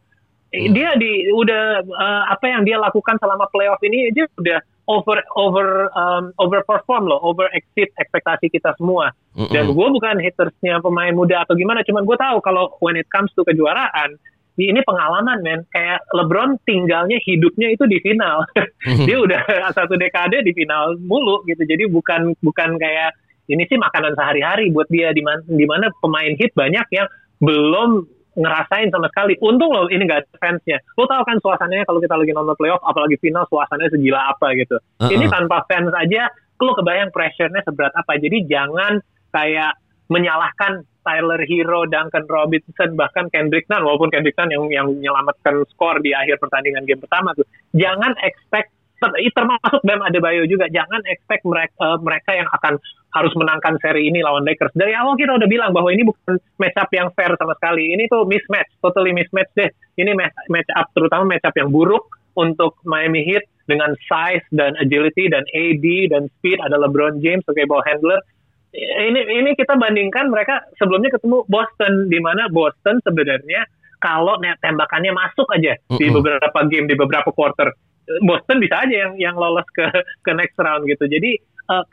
Hmm. 0.50 0.74
dia 0.74 0.98
di 0.98 1.30
udah 1.30 1.86
uh, 1.86 2.24
apa 2.26 2.50
yang 2.50 2.66
dia 2.66 2.82
lakukan 2.82 3.22
selama 3.22 3.46
playoff 3.54 3.78
ini 3.86 4.10
dia 4.10 4.26
udah 4.34 4.58
over 4.90 5.22
over 5.38 5.94
um, 5.94 6.34
overperform 6.42 7.06
loh. 7.06 7.22
Over 7.22 7.54
exceed 7.54 7.94
ekspektasi 8.02 8.50
kita 8.50 8.74
semua. 8.82 9.14
Dan 9.38 9.72
gue 9.72 9.88
bukan 9.94 10.18
hatersnya 10.20 10.82
pemain 10.82 11.14
muda 11.14 11.46
atau 11.48 11.56
gimana, 11.56 11.86
cuman 11.86 12.04
gue 12.04 12.18
tahu 12.18 12.44
kalau 12.44 12.76
when 12.84 13.00
it 13.00 13.08
comes 13.08 13.32
to 13.38 13.46
kejuaraan, 13.48 14.20
ini 14.68 14.84
pengalaman 14.84 15.40
men. 15.40 15.64
Kayak 15.72 16.04
LeBron 16.12 16.60
tinggalnya 16.68 17.16
hidupnya 17.24 17.72
itu 17.72 17.88
di 17.88 18.04
final. 18.04 18.44
Dia 19.08 19.18
udah 19.24 19.42
satu 19.78 19.96
dekade 19.96 20.44
di 20.44 20.52
final 20.52 21.00
mulu 21.00 21.48
gitu. 21.48 21.64
Jadi 21.64 21.88
bukan 21.88 22.36
bukan 22.44 22.76
kayak 22.76 23.16
ini 23.50 23.64
sih 23.66 23.80
makanan 23.80 24.14
sehari-hari 24.14 24.70
buat 24.70 24.86
dia 24.94 25.10
di 25.10 25.26
mana 25.26 25.42
di 25.42 25.66
mana 25.66 25.90
pemain 26.06 26.38
hit 26.38 26.54
banyak 26.54 26.86
yang 26.94 27.10
belum 27.42 28.06
ngerasain 28.38 28.94
sama 28.94 29.10
sekali. 29.10 29.36
Untung 29.42 29.74
loh 29.74 29.90
ini 29.90 30.06
gak 30.06 30.24
ada 30.24 30.38
fansnya. 30.38 30.78
Lo 30.96 31.10
tau 31.10 31.26
kan 31.26 31.42
suasananya 31.42 31.84
kalau 31.90 32.00
kita 32.00 32.14
lagi 32.14 32.32
nonton 32.32 32.56
playoff, 32.56 32.80
apalagi 32.86 33.18
final 33.18 33.50
suasananya 33.50 33.90
segila 33.90 34.32
apa 34.32 34.54
gitu. 34.54 34.78
Uh-uh. 34.78 35.10
Ini 35.10 35.26
tanpa 35.28 35.66
fans 35.66 35.92
aja, 35.98 36.30
lo 36.62 36.72
kebayang 36.78 37.10
pressure-nya 37.10 37.66
seberat 37.66 37.92
apa. 37.98 38.22
Jadi 38.22 38.46
jangan 38.46 39.02
kayak 39.34 39.74
menyalahkan 40.10 40.84
Tyler 41.06 41.42
Hero, 41.48 41.88
Duncan 41.88 42.26
Robinson, 42.28 42.94
bahkan 43.00 43.32
Kendrick 43.32 43.66
Nunn, 43.72 43.86
walaupun 43.86 44.12
Kendrick 44.12 44.36
Nunn 44.38 44.52
yang 44.52 44.64
yang 44.70 44.88
menyelamatkan 44.92 45.64
skor 45.74 46.02
di 46.04 46.14
akhir 46.14 46.38
pertandingan 46.44 46.86
game 46.86 47.02
pertama 47.02 47.34
tuh. 47.34 47.48
Jangan 47.74 48.14
expect 48.22 48.74
ter- 49.00 49.16
termasuk 49.32 49.80
Bam 49.88 50.04
Adebayo 50.04 50.44
juga 50.46 50.68
jangan 50.68 51.00
expect 51.08 51.48
mereka 51.48 51.98
mereka 52.04 52.36
yang 52.36 52.50
akan 52.52 52.78
harus 53.10 53.34
menangkan 53.34 53.74
seri 53.82 54.06
ini 54.06 54.22
lawan 54.22 54.46
Lakers. 54.46 54.76
Dari 54.78 54.94
awal 54.94 55.18
kita 55.18 55.34
udah 55.34 55.50
bilang 55.50 55.74
bahwa 55.74 55.90
ini 55.90 56.06
bukan 56.06 56.38
match 56.62 56.78
up 56.78 56.92
yang 56.94 57.10
fair 57.18 57.34
sama 57.42 57.58
sekali. 57.58 57.90
Ini 57.98 58.06
tuh 58.06 58.30
mismatch, 58.30 58.70
totally 58.86 59.16
mismatch 59.16 59.50
deh. 59.58 59.72
Ini 59.98 60.14
match 60.14 60.70
up 60.78 60.94
terutama 60.94 61.26
match 61.26 61.48
up 61.48 61.56
yang 61.58 61.74
buruk 61.74 62.06
untuk 62.38 62.78
Miami 62.86 63.26
Heat 63.26 63.50
dengan 63.66 63.98
size 64.06 64.46
dan 64.54 64.78
agility 64.78 65.30
dan 65.30 65.42
AD 65.50 65.86
dan 66.14 66.30
speed 66.38 66.62
ada 66.62 66.78
LeBron 66.78 67.18
James 67.22 67.42
sebagai 67.50 67.66
ball 67.66 67.82
handler. 67.86 68.22
Ini 68.76 69.20
ini 69.26 69.58
kita 69.58 69.74
bandingkan 69.82 70.30
mereka 70.30 70.62
sebelumnya 70.78 71.10
ketemu 71.18 71.42
Boston 71.50 72.06
di 72.06 72.20
mana 72.22 72.46
Boston 72.54 73.02
sebenarnya 73.02 73.66
kalau 73.98 74.38
tembakannya 74.40 75.12
masuk 75.12 75.50
aja 75.58 75.74
di 75.98 76.06
Mm-mm. 76.08 76.22
beberapa 76.22 76.60
game 76.70 76.86
di 76.86 76.96
beberapa 76.96 77.34
quarter 77.34 77.74
Boston 78.22 78.62
bisa 78.62 78.86
aja 78.86 78.96
yang 79.10 79.14
yang 79.18 79.36
lolos 79.38 79.66
ke 79.74 79.86
ke 80.22 80.32
next 80.38 80.58
round 80.62 80.86
gitu. 80.86 81.06
Jadi 81.06 81.38
eh, 81.42 81.84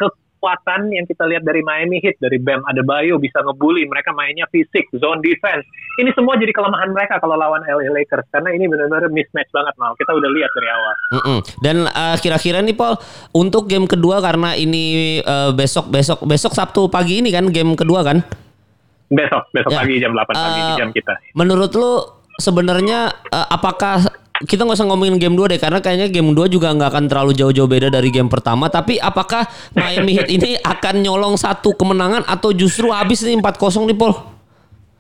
kekuatan 0.47 0.95
yang 0.95 1.03
kita 1.03 1.27
lihat 1.27 1.43
dari 1.43 1.59
Miami 1.59 1.99
Heat 1.99 2.23
dari 2.23 2.39
Bam 2.39 2.63
Adebayo 2.63 3.19
bisa 3.19 3.43
ngebully, 3.43 3.83
mereka 3.91 4.15
mainnya 4.15 4.47
fisik, 4.47 4.87
zone 4.95 5.19
defense. 5.19 5.67
Ini 5.99 6.15
semua 6.15 6.39
jadi 6.39 6.55
kelemahan 6.55 6.95
mereka 6.95 7.19
kalau 7.19 7.35
lawan 7.35 7.67
LA 7.67 7.91
Lakers 7.91 8.31
karena 8.31 8.55
ini 8.55 8.71
benar-benar 8.71 9.11
mismatch 9.11 9.51
banget 9.51 9.75
mal. 9.75 9.99
Kita 9.99 10.15
udah 10.15 10.31
lihat 10.31 10.51
dari 10.55 10.69
awal. 10.71 10.95
Mm-mm. 11.11 11.39
Dan 11.59 11.77
eh, 11.91 12.17
kira-kira 12.23 12.63
nih 12.63 12.79
Paul 12.79 12.95
untuk 13.35 13.67
game 13.67 13.91
kedua 13.91 14.23
karena 14.23 14.55
ini 14.55 15.19
eh, 15.19 15.51
besok 15.51 15.91
besok 15.91 16.23
besok 16.23 16.55
Sabtu 16.55 16.87
pagi 16.87 17.19
ini 17.19 17.35
kan 17.35 17.51
game 17.51 17.75
kedua 17.75 18.07
kan? 18.07 18.23
Besok, 19.11 19.51
besok 19.51 19.71
Ya. 19.75 19.83
pagi 19.83 19.95
jam 19.99 20.15
8 20.15 20.31
pagi 20.31 20.61
Eh, 20.63 20.77
jam 20.79 20.91
kita. 20.95 21.15
Menurut 21.35 21.75
lu 21.75 22.07
sebenarnya 22.39 23.11
eh, 23.27 23.47
apakah 23.51 24.07
kita 24.45 24.69
nggak 24.69 24.77
usah 24.77 24.89
ngomongin 24.93 25.17
game 25.17 25.33
2 25.33 25.57
deh 25.57 25.61
karena 25.61 25.81
kayaknya 25.81 26.13
game 26.13 26.37
2 26.37 26.53
juga 26.53 26.69
nggak 26.77 26.91
akan 26.93 27.05
terlalu 27.09 27.33
jauh-jauh 27.33 27.65
beda 27.65 27.89
dari 27.89 28.13
game 28.13 28.29
pertama 28.29 28.69
tapi 28.69 29.01
apakah 29.01 29.49
Miami 29.73 30.21
Heat 30.21 30.29
ini 30.29 30.51
akan 30.61 31.01
nyolong 31.01 31.41
satu 31.41 31.73
kemenangan 31.73 32.29
atau 32.29 32.53
justru 32.53 32.93
habis 32.93 33.25
nih 33.25 33.41
4-0 33.41 33.89
nih 33.89 33.97
Paul? 33.97 34.37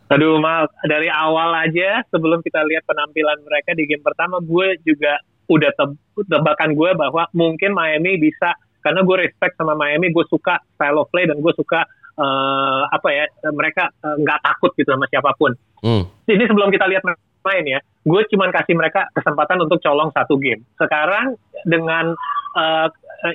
Aduh 0.07 0.39
mal, 0.39 0.71
dari 0.87 1.11
awal 1.11 1.51
aja 1.67 2.07
sebelum 2.15 2.39
kita 2.39 2.63
lihat 2.63 2.87
penampilan 2.87 3.43
mereka 3.43 3.75
di 3.75 3.91
game 3.91 4.07
pertama, 4.07 4.39
gue 4.39 4.79
juga 4.87 5.19
udah 5.51 5.71
teb- 5.75 5.99
tebakan 6.31 6.79
gue 6.79 6.91
bahwa 6.95 7.27
mungkin 7.35 7.75
Miami 7.75 8.15
bisa 8.15 8.55
karena 8.87 9.03
gue 9.03 9.17
respect 9.19 9.59
sama 9.59 9.75
Miami, 9.75 10.15
gue 10.15 10.23
suka 10.31 10.63
style 10.79 11.03
of 11.03 11.11
play 11.11 11.27
dan 11.27 11.43
gue 11.43 11.51
suka 11.59 11.83
eh, 12.23 12.83
apa 12.87 13.09
ya 13.11 13.27
mereka 13.51 13.91
eh, 13.91 14.17
nggak 14.23 14.47
takut 14.47 14.71
gitu 14.79 14.95
sama 14.95 15.11
siapa 15.11 15.35
pun. 15.35 15.51
Hmm. 15.83 16.07
Ini 16.31 16.47
sebelum 16.47 16.71
kita 16.71 16.87
lihat 16.87 17.03
main 17.47 17.65
ya, 17.65 17.79
gue 18.03 18.23
cuman 18.35 18.51
kasih 18.51 18.75
mereka 18.75 19.07
kesempatan 19.15 19.63
untuk 19.63 19.79
colong 19.79 20.11
satu 20.11 20.35
game. 20.37 20.67
Sekarang 20.75 21.39
dengan 21.63 22.19
uh, 22.59 22.89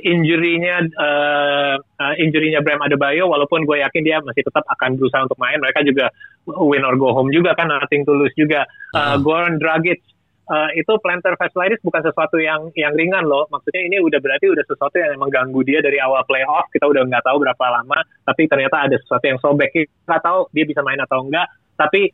injury-nya 0.04 0.84
uh, 1.00 1.76
injury-nya 2.19 2.60
Bram 2.60 2.84
Adebayo, 2.84 3.32
walaupun 3.32 3.63
gue 3.63 3.80
yakin 3.80 4.04
dia 4.04 4.19
masih 4.21 4.43
tetap 4.43 4.67
akan 4.67 5.00
berusaha 5.00 5.24
untuk 5.24 5.39
main, 5.39 5.58
mereka 5.63 5.82
juga 5.88 6.12
win 6.45 6.84
or 6.84 7.00
go 7.00 7.15
home 7.15 7.32
juga 7.32 7.56
kan, 7.56 7.71
nothing 7.71 8.04
to 8.04 8.12
lose 8.12 8.36
juga. 8.36 8.67
Uh. 8.91 9.15
Goran 9.17 9.58
Dragic 9.58 10.04
uh, 10.52 10.69
itu 10.76 10.91
plantar 11.00 11.39
fasciitis 11.39 11.80
bukan 11.82 12.04
sesuatu 12.04 12.38
yang 12.38 12.69
yang 12.76 12.91
ringan 12.93 13.24
loh. 13.26 13.47
Maksudnya 13.47 13.88
ini 13.88 13.97
udah 14.04 14.19
berarti 14.19 14.52
udah 14.52 14.65
sesuatu 14.67 14.95
yang 15.00 15.15
emang 15.15 15.32
ganggu 15.32 15.63
dia 15.63 15.80
dari 15.80 15.97
awal 15.97 16.28
playoff. 16.28 16.67
Kita 16.69 16.86
udah 16.91 17.08
nggak 17.08 17.24
tahu 17.24 17.38
berapa 17.41 17.65
lama, 17.71 18.00
tapi 18.28 18.45
ternyata 18.52 18.86
ada 18.89 18.95
sesuatu 19.00 19.26
yang 19.26 19.39
sobek. 19.39 19.71
Kita 19.71 19.89
nggak 20.08 20.24
tahu 20.24 20.39
dia 20.52 20.65
bisa 20.67 20.82
main 20.84 21.00
atau 21.00 21.24
enggak. 21.24 21.47
Tapi 21.80 22.13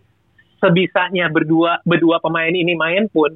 sebisanya 0.58 1.30
berdua 1.30 1.80
berdua 1.84 2.18
pemain 2.20 2.52
ini 2.52 2.74
main 2.74 3.10
pun 3.10 3.34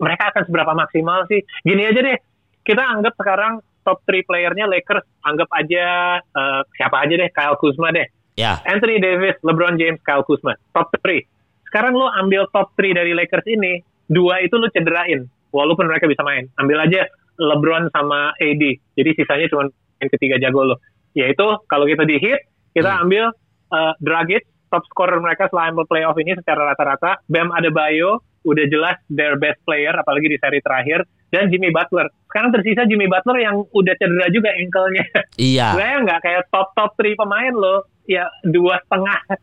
mereka 0.00 0.34
akan 0.34 0.42
seberapa 0.48 0.72
maksimal 0.74 1.24
sih? 1.30 1.40
Gini 1.62 1.86
aja 1.86 2.00
deh, 2.02 2.18
kita 2.66 2.82
anggap 2.82 3.14
sekarang 3.14 3.62
top 3.84 4.00
3 4.08 4.24
playernya 4.24 4.64
Lakers 4.66 5.04
anggap 5.22 5.48
aja 5.54 5.84
eh, 6.20 6.60
siapa 6.76 6.96
aja 7.04 7.14
deh 7.20 7.28
Kyle 7.30 7.56
Kuzma 7.60 7.92
deh. 7.92 8.08
Ya. 8.34 8.58
Anthony 8.66 8.98
Davis, 8.98 9.38
LeBron 9.46 9.78
James, 9.78 10.02
Kyle 10.02 10.26
Kuzma, 10.26 10.58
top 10.74 10.90
3. 10.98 11.22
Sekarang 11.70 11.94
lo 11.94 12.10
ambil 12.10 12.50
top 12.50 12.74
3 12.74 12.98
dari 12.98 13.14
Lakers 13.14 13.46
ini, 13.46 13.78
dua 14.10 14.42
itu 14.42 14.58
lo 14.58 14.66
cederain, 14.74 15.26
walaupun 15.54 15.86
mereka 15.86 16.10
bisa 16.10 16.26
main. 16.26 16.50
Ambil 16.58 16.82
aja 16.82 17.06
LeBron 17.38 17.90
sama 17.94 18.34
AD, 18.38 18.62
jadi 18.98 19.10
sisanya 19.14 19.46
cuma 19.50 19.70
yang 20.02 20.10
ketiga 20.10 20.36
jago 20.42 20.66
lo. 20.66 20.76
Yaitu 21.14 21.46
kalau 21.70 21.86
kita 21.86 22.02
di 22.02 22.18
hit, 22.18 22.42
kita 22.74 22.90
Hmm. 22.90 23.02
ambil 23.06 23.24
uh, 23.70 23.94
Dragic, 24.02 24.42
top 24.74 24.82
scorer 24.90 25.22
mereka 25.22 25.46
selama 25.46 25.86
playoff 25.86 26.18
ini 26.18 26.34
secara 26.34 26.74
rata-rata, 26.74 27.22
Bam 27.30 27.54
Adebayo, 27.54 28.26
udah 28.42 28.66
jelas 28.66 28.98
their 29.06 29.38
best 29.38 29.62
player, 29.62 29.94
apalagi 29.94 30.26
di 30.26 30.38
seri 30.42 30.58
terakhir, 30.58 31.06
dan 31.30 31.46
Jimmy 31.46 31.70
Butler. 31.70 32.10
Sekarang 32.26 32.50
tersisa 32.50 32.82
Jimmy 32.90 33.06
Butler 33.06 33.38
yang 33.38 33.62
udah 33.70 33.94
cedera 33.94 34.26
juga 34.34 34.50
ankle-nya. 34.50 35.06
Iya. 35.38 35.68
Saya 35.78 36.02
nggak 36.02 36.20
kayak 36.26 36.42
top 36.50 36.74
top 36.74 36.90
3 36.98 37.14
pemain 37.14 37.54
lo, 37.54 37.86
ya 38.10 38.26
dua 38.50 38.82
setengah 38.82 39.38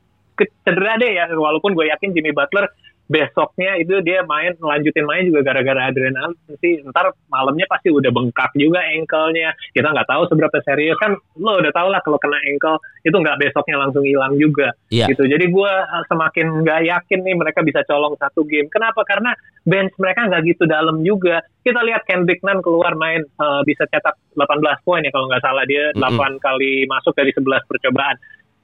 cedera 0.67 1.00
deh 1.00 1.12
ya. 1.15 1.26
Walaupun 1.32 1.72
gue 1.72 1.88
yakin 1.88 2.12
Jimmy 2.12 2.36
Butler 2.36 2.67
besoknya 3.12 3.76
itu 3.76 4.00
dia 4.00 4.24
main 4.24 4.56
lanjutin 4.56 5.04
main 5.04 5.28
juga 5.28 5.43
gara-gara 5.43 5.91
adrenalin 5.91 6.32
sih. 6.63 6.80
Ntar 6.88 7.12
malamnya 7.28 7.67
pasti 7.67 7.91
udah 7.91 8.08
bengkak 8.08 8.56
juga 8.56 8.80
ankle-nya. 8.80 9.52
Kita 9.76 9.91
nggak 9.91 10.08
tahu 10.08 10.32
seberapa 10.32 10.58
serius 10.63 10.95
kan. 10.95 11.19
Lo 11.36 11.60
udah 11.60 11.76
tau 11.76 11.91
lah 11.91 12.00
kalau 12.00 12.15
kena 12.24 12.39
ankle 12.47 12.80
itu 13.04 13.12
nggak 13.12 13.36
besoknya 13.43 13.76
langsung 13.84 14.08
hilang 14.08 14.39
juga. 14.39 14.71
Iya. 14.88 15.12
Gitu. 15.12 15.28
Jadi 15.28 15.45
gue 15.52 15.74
uh, 15.76 16.04
semakin 16.08 16.63
nggak 16.63 16.82
yakin 16.88 17.19
nih 17.19 17.36
mereka 17.36 17.60
bisa 17.67 17.84
colong 17.84 18.15
satu 18.15 18.47
game. 18.47 18.71
Kenapa? 18.71 19.04
Karena 19.04 19.36
bench 19.67 19.91
mereka 20.00 20.32
nggak 20.32 20.41
gitu 20.47 20.63
dalam 20.63 21.04
juga. 21.04 21.43
Kita 21.62 21.84
lihat 21.84 22.08
Kendrick 22.08 22.39
Nunn 22.47 22.63
keluar 22.63 22.95
main 22.95 23.28
uh, 23.38 23.62
bisa 23.67 23.84
cetak 23.91 24.15
18 24.39 24.88
poin 24.88 25.04
ya 25.04 25.12
kalau 25.12 25.28
nggak 25.28 25.43
salah 25.43 25.67
dia 25.67 25.91
Mm-mm. 25.93 26.39
8 26.39 26.39
kali 26.39 26.88
masuk 26.88 27.12
dari 27.12 27.36
11 27.36 27.67
percobaan. 27.67 28.15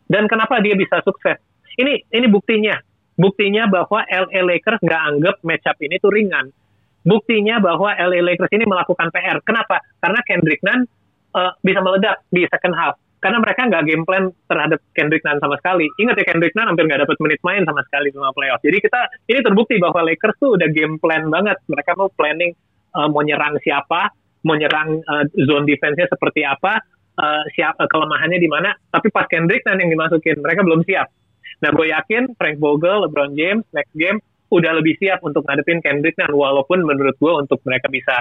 Dan 0.08 0.24
kenapa 0.32 0.64
dia 0.64 0.72
bisa 0.72 1.04
sukses? 1.04 1.36
ini 1.78 2.02
ini 2.10 2.28
buktinya. 2.28 2.76
Buktinya 3.18 3.66
bahwa 3.66 4.06
LA 4.06 4.46
Lakers 4.46 4.80
nggak 4.86 5.02
anggap 5.10 5.36
matchup 5.42 5.78
ini 5.82 5.98
tuh 5.98 6.14
ringan. 6.14 6.54
Buktinya 7.02 7.58
bahwa 7.58 7.98
LA 7.98 8.22
Lakers 8.22 8.54
ini 8.54 8.70
melakukan 8.70 9.10
PR. 9.10 9.42
Kenapa? 9.42 9.82
Karena 9.98 10.22
Kendrick 10.22 10.62
Nunn 10.62 10.86
uh, 11.34 11.52
bisa 11.66 11.82
meledak 11.82 12.22
di 12.30 12.46
second 12.46 12.78
half. 12.78 13.02
Karena 13.18 13.42
mereka 13.42 13.66
nggak 13.66 13.84
game 13.90 14.06
plan 14.06 14.30
terhadap 14.46 14.78
Kendrick 14.94 15.26
Nunn 15.26 15.42
sama 15.42 15.58
sekali. 15.58 15.90
Ingat 15.98 16.22
ya 16.22 16.26
Kendrick 16.30 16.54
Nunn 16.54 16.70
hampir 16.70 16.86
nggak 16.86 17.10
dapat 17.10 17.18
menit 17.18 17.42
main 17.42 17.66
sama 17.66 17.82
sekali 17.90 18.14
sama 18.14 18.30
playoff. 18.38 18.62
Jadi 18.62 18.78
kita 18.78 19.02
ini 19.34 19.40
terbukti 19.42 19.82
bahwa 19.82 20.06
Lakers 20.06 20.38
tuh 20.38 20.54
udah 20.54 20.70
game 20.70 21.02
plan 21.02 21.26
banget. 21.34 21.58
Mereka 21.66 21.98
mau 21.98 22.14
planning 22.14 22.54
uh, 22.94 23.10
mau 23.10 23.26
nyerang 23.26 23.58
siapa, 23.66 24.14
mau 24.46 24.54
nyerang 24.54 25.02
uh, 25.02 25.26
zone 25.42 25.66
defense-nya 25.66 26.06
seperti 26.06 26.46
apa, 26.46 26.86
uh, 27.18 27.44
siap 27.58 27.82
uh, 27.82 27.90
kelemahannya 27.90 28.38
di 28.38 28.46
mana. 28.46 28.78
Tapi 28.94 29.10
pas 29.10 29.26
Kendrick 29.26 29.66
Nunn 29.66 29.82
yang 29.82 29.90
dimasukin, 29.90 30.38
mereka 30.38 30.62
belum 30.62 30.86
siap. 30.86 31.10
Nah, 31.58 31.70
gue 31.74 31.88
yakin 31.90 32.38
Frank 32.38 32.58
Vogel, 32.62 33.10
LeBron 33.10 33.34
James, 33.34 33.66
next 33.74 33.94
game 33.98 34.22
udah 34.48 34.80
lebih 34.80 34.96
siap 35.02 35.20
untuk 35.26 35.44
ngadepin 35.44 35.84
Kendrick 35.84 36.16
Nunn. 36.22 36.36
Walaupun 36.38 36.86
menurut 36.86 37.18
gue 37.20 37.34
untuk 37.34 37.60
mereka 37.68 37.92
bisa 37.92 38.16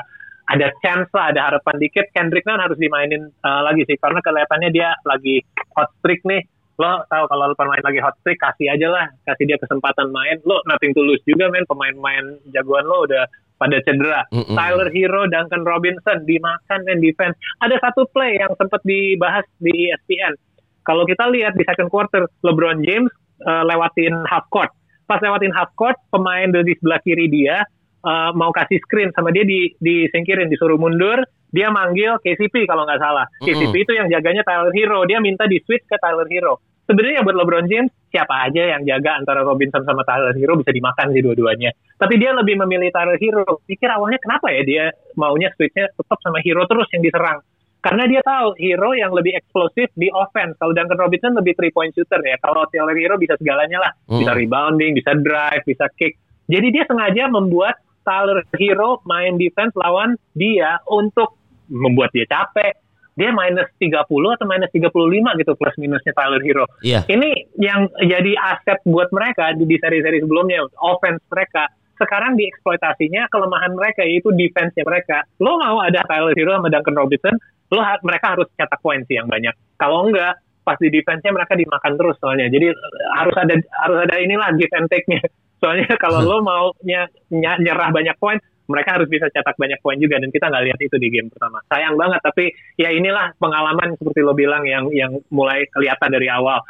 ada 0.47 0.71
chance 0.79 1.11
lah, 1.11 1.35
ada 1.35 1.53
harapan 1.53 1.77
dikit, 1.83 2.07
Kendrick 2.15 2.47
Nunn 2.47 2.63
harus 2.63 2.79
dimainin 2.79 3.31
uh, 3.43 3.63
lagi 3.67 3.87
sih. 3.87 3.99
Karena 3.99 4.23
kelihatannya 4.23 4.71
dia 4.73 4.95
lagi 5.05 5.43
hot 5.75 5.91
streak 6.03 6.23
nih. 6.27 6.43
Lo 6.77 7.09
tahu 7.09 7.25
kalau 7.33 7.57
pemain 7.57 7.81
lagi 7.81 8.01
hot 8.05 8.17
streak, 8.21 8.37
kasih 8.41 8.73
aja 8.73 8.89
lah. 8.93 9.07
Kasih 9.25 9.49
dia 9.49 9.59
kesempatan 9.61 10.13
main. 10.13 10.41
Lo 10.45 10.61
nothing 10.69 10.93
to 10.93 11.03
lose 11.03 11.25
juga, 11.25 11.49
men. 11.49 11.65
Pemain-pemain 11.65 12.41
jagoan 12.53 12.85
lo 12.85 13.09
udah 13.09 13.25
pada 13.57 13.81
cedera. 13.89 14.29
Mm 14.29 14.45
-mm. 14.45 14.57
Tyler 14.57 14.89
Hero, 14.93 15.23
Duncan 15.25 15.65
Robinson 15.65 16.29
dimakan 16.29 16.81
men 16.85 17.01
defense. 17.01 17.37
Ada 17.65 17.81
satu 17.81 18.05
play 18.13 18.37
yang 18.37 18.53
sempat 18.61 18.85
dibahas 18.85 19.45
di 19.57 19.89
ESPN. 19.89 20.37
Kalau 20.85 21.03
kita 21.09 21.27
lihat 21.33 21.59
di 21.59 21.65
second 21.67 21.91
quarter, 21.91 22.31
LeBron 22.47 22.85
James 22.87 23.11
uh, 23.45 23.63
lewatin 23.67 24.15
half 24.31 24.49
court. 24.49 24.73
Pas 25.07 25.21
lewatin 25.23 25.53
half 25.55 25.71
court, 25.79 25.97
pemain 26.11 26.51
di 26.51 26.75
sebelah 26.79 26.99
kiri 27.05 27.29
dia 27.31 27.63
uh, 28.07 28.31
mau 28.33 28.55
kasih 28.55 28.79
screen 28.87 29.11
sama 29.13 29.35
dia 29.35 29.43
di 29.43 29.75
disingkirin, 29.83 30.47
disuruh 30.47 30.79
mundur. 30.79 31.21
Dia 31.51 31.71
manggil 31.71 32.19
KCP 32.21 32.67
kalau 32.69 32.85
nggak 32.85 33.01
salah. 33.01 33.27
Mm 33.27 33.35
-hmm. 33.43 33.47
KCP 33.47 33.75
itu 33.87 33.93
yang 33.97 34.09
jaganya 34.11 34.43
Tyler 34.45 34.73
Hero. 34.75 35.07
Dia 35.07 35.19
minta 35.23 35.47
di 35.47 35.63
switch 35.63 35.87
ke 35.87 35.97
Tyler 35.99 36.27
Hero. 36.29 36.61
Sebenarnya 36.87 37.27
buat 37.27 37.35
LeBron 37.35 37.67
James 37.67 37.91
siapa 38.15 38.47
aja 38.47 38.79
yang 38.79 38.87
jaga 38.87 39.19
antara 39.19 39.43
Robinson 39.43 39.83
sama 39.83 40.07
Tyler 40.07 40.31
Hero 40.39 40.55
bisa 40.55 40.71
dimakan 40.71 41.11
sih 41.11 41.23
dua-duanya. 41.23 41.75
Tapi 41.99 42.15
dia 42.15 42.31
lebih 42.31 42.63
memilih 42.63 42.95
Tyler 42.95 43.19
Hero. 43.19 43.59
Pikir 43.67 43.91
awalnya 43.91 44.23
kenapa 44.23 44.55
ya 44.55 44.63
dia 44.63 44.85
maunya 45.19 45.51
switchnya 45.59 45.91
tetap 45.91 46.19
sama 46.23 46.39
Hero 46.47 46.63
terus 46.71 46.87
yang 46.95 47.03
diserang 47.03 47.43
karena 47.87 48.05
dia 48.11 48.23
tahu 48.27 48.59
hero 48.59 48.91
yang 48.99 49.15
lebih 49.15 49.39
eksplosif 49.39 49.95
di 49.95 50.11
offense. 50.11 50.59
Kalau 50.59 50.75
Duncan 50.75 50.99
Robinson 50.99 51.39
lebih 51.39 51.55
three 51.55 51.71
point 51.71 51.95
shooter 51.95 52.19
ya. 52.27 52.35
Kalau 52.43 52.67
Taylor 52.75 52.99
Hero 52.99 53.15
bisa 53.15 53.39
segalanya 53.39 53.79
lah. 53.79 53.93
Hmm. 54.11 54.19
Bisa 54.19 54.35
rebounding, 54.35 54.99
bisa 54.99 55.15
drive, 55.15 55.63
bisa 55.63 55.87
kick. 55.95 56.19
Jadi 56.51 56.67
dia 56.75 56.83
sengaja 56.91 57.31
membuat 57.31 57.79
Tyler 58.03 58.43
Hero 58.59 59.03
main 59.07 59.39
defense 59.39 59.75
lawan 59.79 60.19
dia 60.35 60.83
untuk 60.91 61.39
membuat 61.71 62.11
dia 62.11 62.27
capek. 62.27 62.75
Dia 63.17 63.33
minus 63.33 63.73
30 63.81 64.05
atau 64.05 64.45
minus 64.45 64.69
35 64.75 65.41
gitu 65.41 65.53
plus 65.57 65.77
minusnya 65.81 66.13
Tyler 66.13 66.43
Hero. 66.43 66.69
Yeah. 66.85 67.07
Ini 67.09 67.55
yang 67.57 67.89
jadi 68.03 68.35
aset 68.37 68.85
buat 68.85 69.09
mereka 69.09 69.57
di, 69.57 69.65
di 69.65 69.79
seri-seri 69.81 70.21
sebelumnya. 70.21 70.69
Offense 70.83 71.25
mereka 71.33 71.71
sekarang 71.97 72.37
dieksploitasinya 72.37 73.33
kelemahan 73.33 73.73
mereka 73.73 74.05
yaitu 74.05 74.29
defense-nya 74.37 74.85
mereka. 74.85 75.25
Lo 75.41 75.57
mau 75.57 75.81
ada 75.81 76.05
Tyler 76.05 76.37
Hero 76.37 76.61
sama 76.61 76.69
Duncan 76.69 76.97
Robinson, 76.97 77.35
lo 77.73 77.83
mereka 78.07 78.39
harus 78.39 78.47
cetak 78.55 78.81
poin 78.83 79.03
sih 79.07 79.19
yang 79.19 79.27
banyak. 79.27 79.55
Kalau 79.79 80.07
enggak, 80.07 80.39
pas 80.67 80.79
di 80.83 80.91
defense-nya 80.91 81.31
mereka 81.31 81.55
dimakan 81.55 81.93
terus 81.95 82.17
soalnya. 82.19 82.51
Jadi 82.51 82.75
harus 83.15 83.37
ada 83.39 83.55
harus 83.87 83.99
ada 84.03 84.15
inilah 84.19 84.51
give 84.59 84.75
and 84.75 84.91
take-nya. 84.91 85.23
Soalnya 85.57 85.89
kalau 85.97 86.21
lo 86.21 86.45
mau 86.45 86.69
nyerah 87.33 87.89
banyak 87.89 88.13
poin, 88.21 88.37
mereka 88.69 89.01
harus 89.01 89.09
bisa 89.09 89.31
cetak 89.33 89.57
banyak 89.57 89.81
poin 89.81 89.97
juga 89.97 90.21
dan 90.21 90.29
kita 90.29 90.53
nggak 90.53 90.65
lihat 90.69 90.81
itu 90.85 90.97
di 91.01 91.09
game 91.09 91.33
pertama. 91.33 91.65
Sayang 91.71 91.97
banget 91.97 92.21
tapi 92.21 92.53
ya 92.77 92.93
inilah 92.93 93.33
pengalaman 93.41 93.97
seperti 93.97 94.21
lo 94.21 94.37
bilang 94.37 94.69
yang 94.69 94.91
yang 94.93 95.17
mulai 95.33 95.65
kelihatan 95.73 96.13
dari 96.13 96.29
awal. 96.29 96.61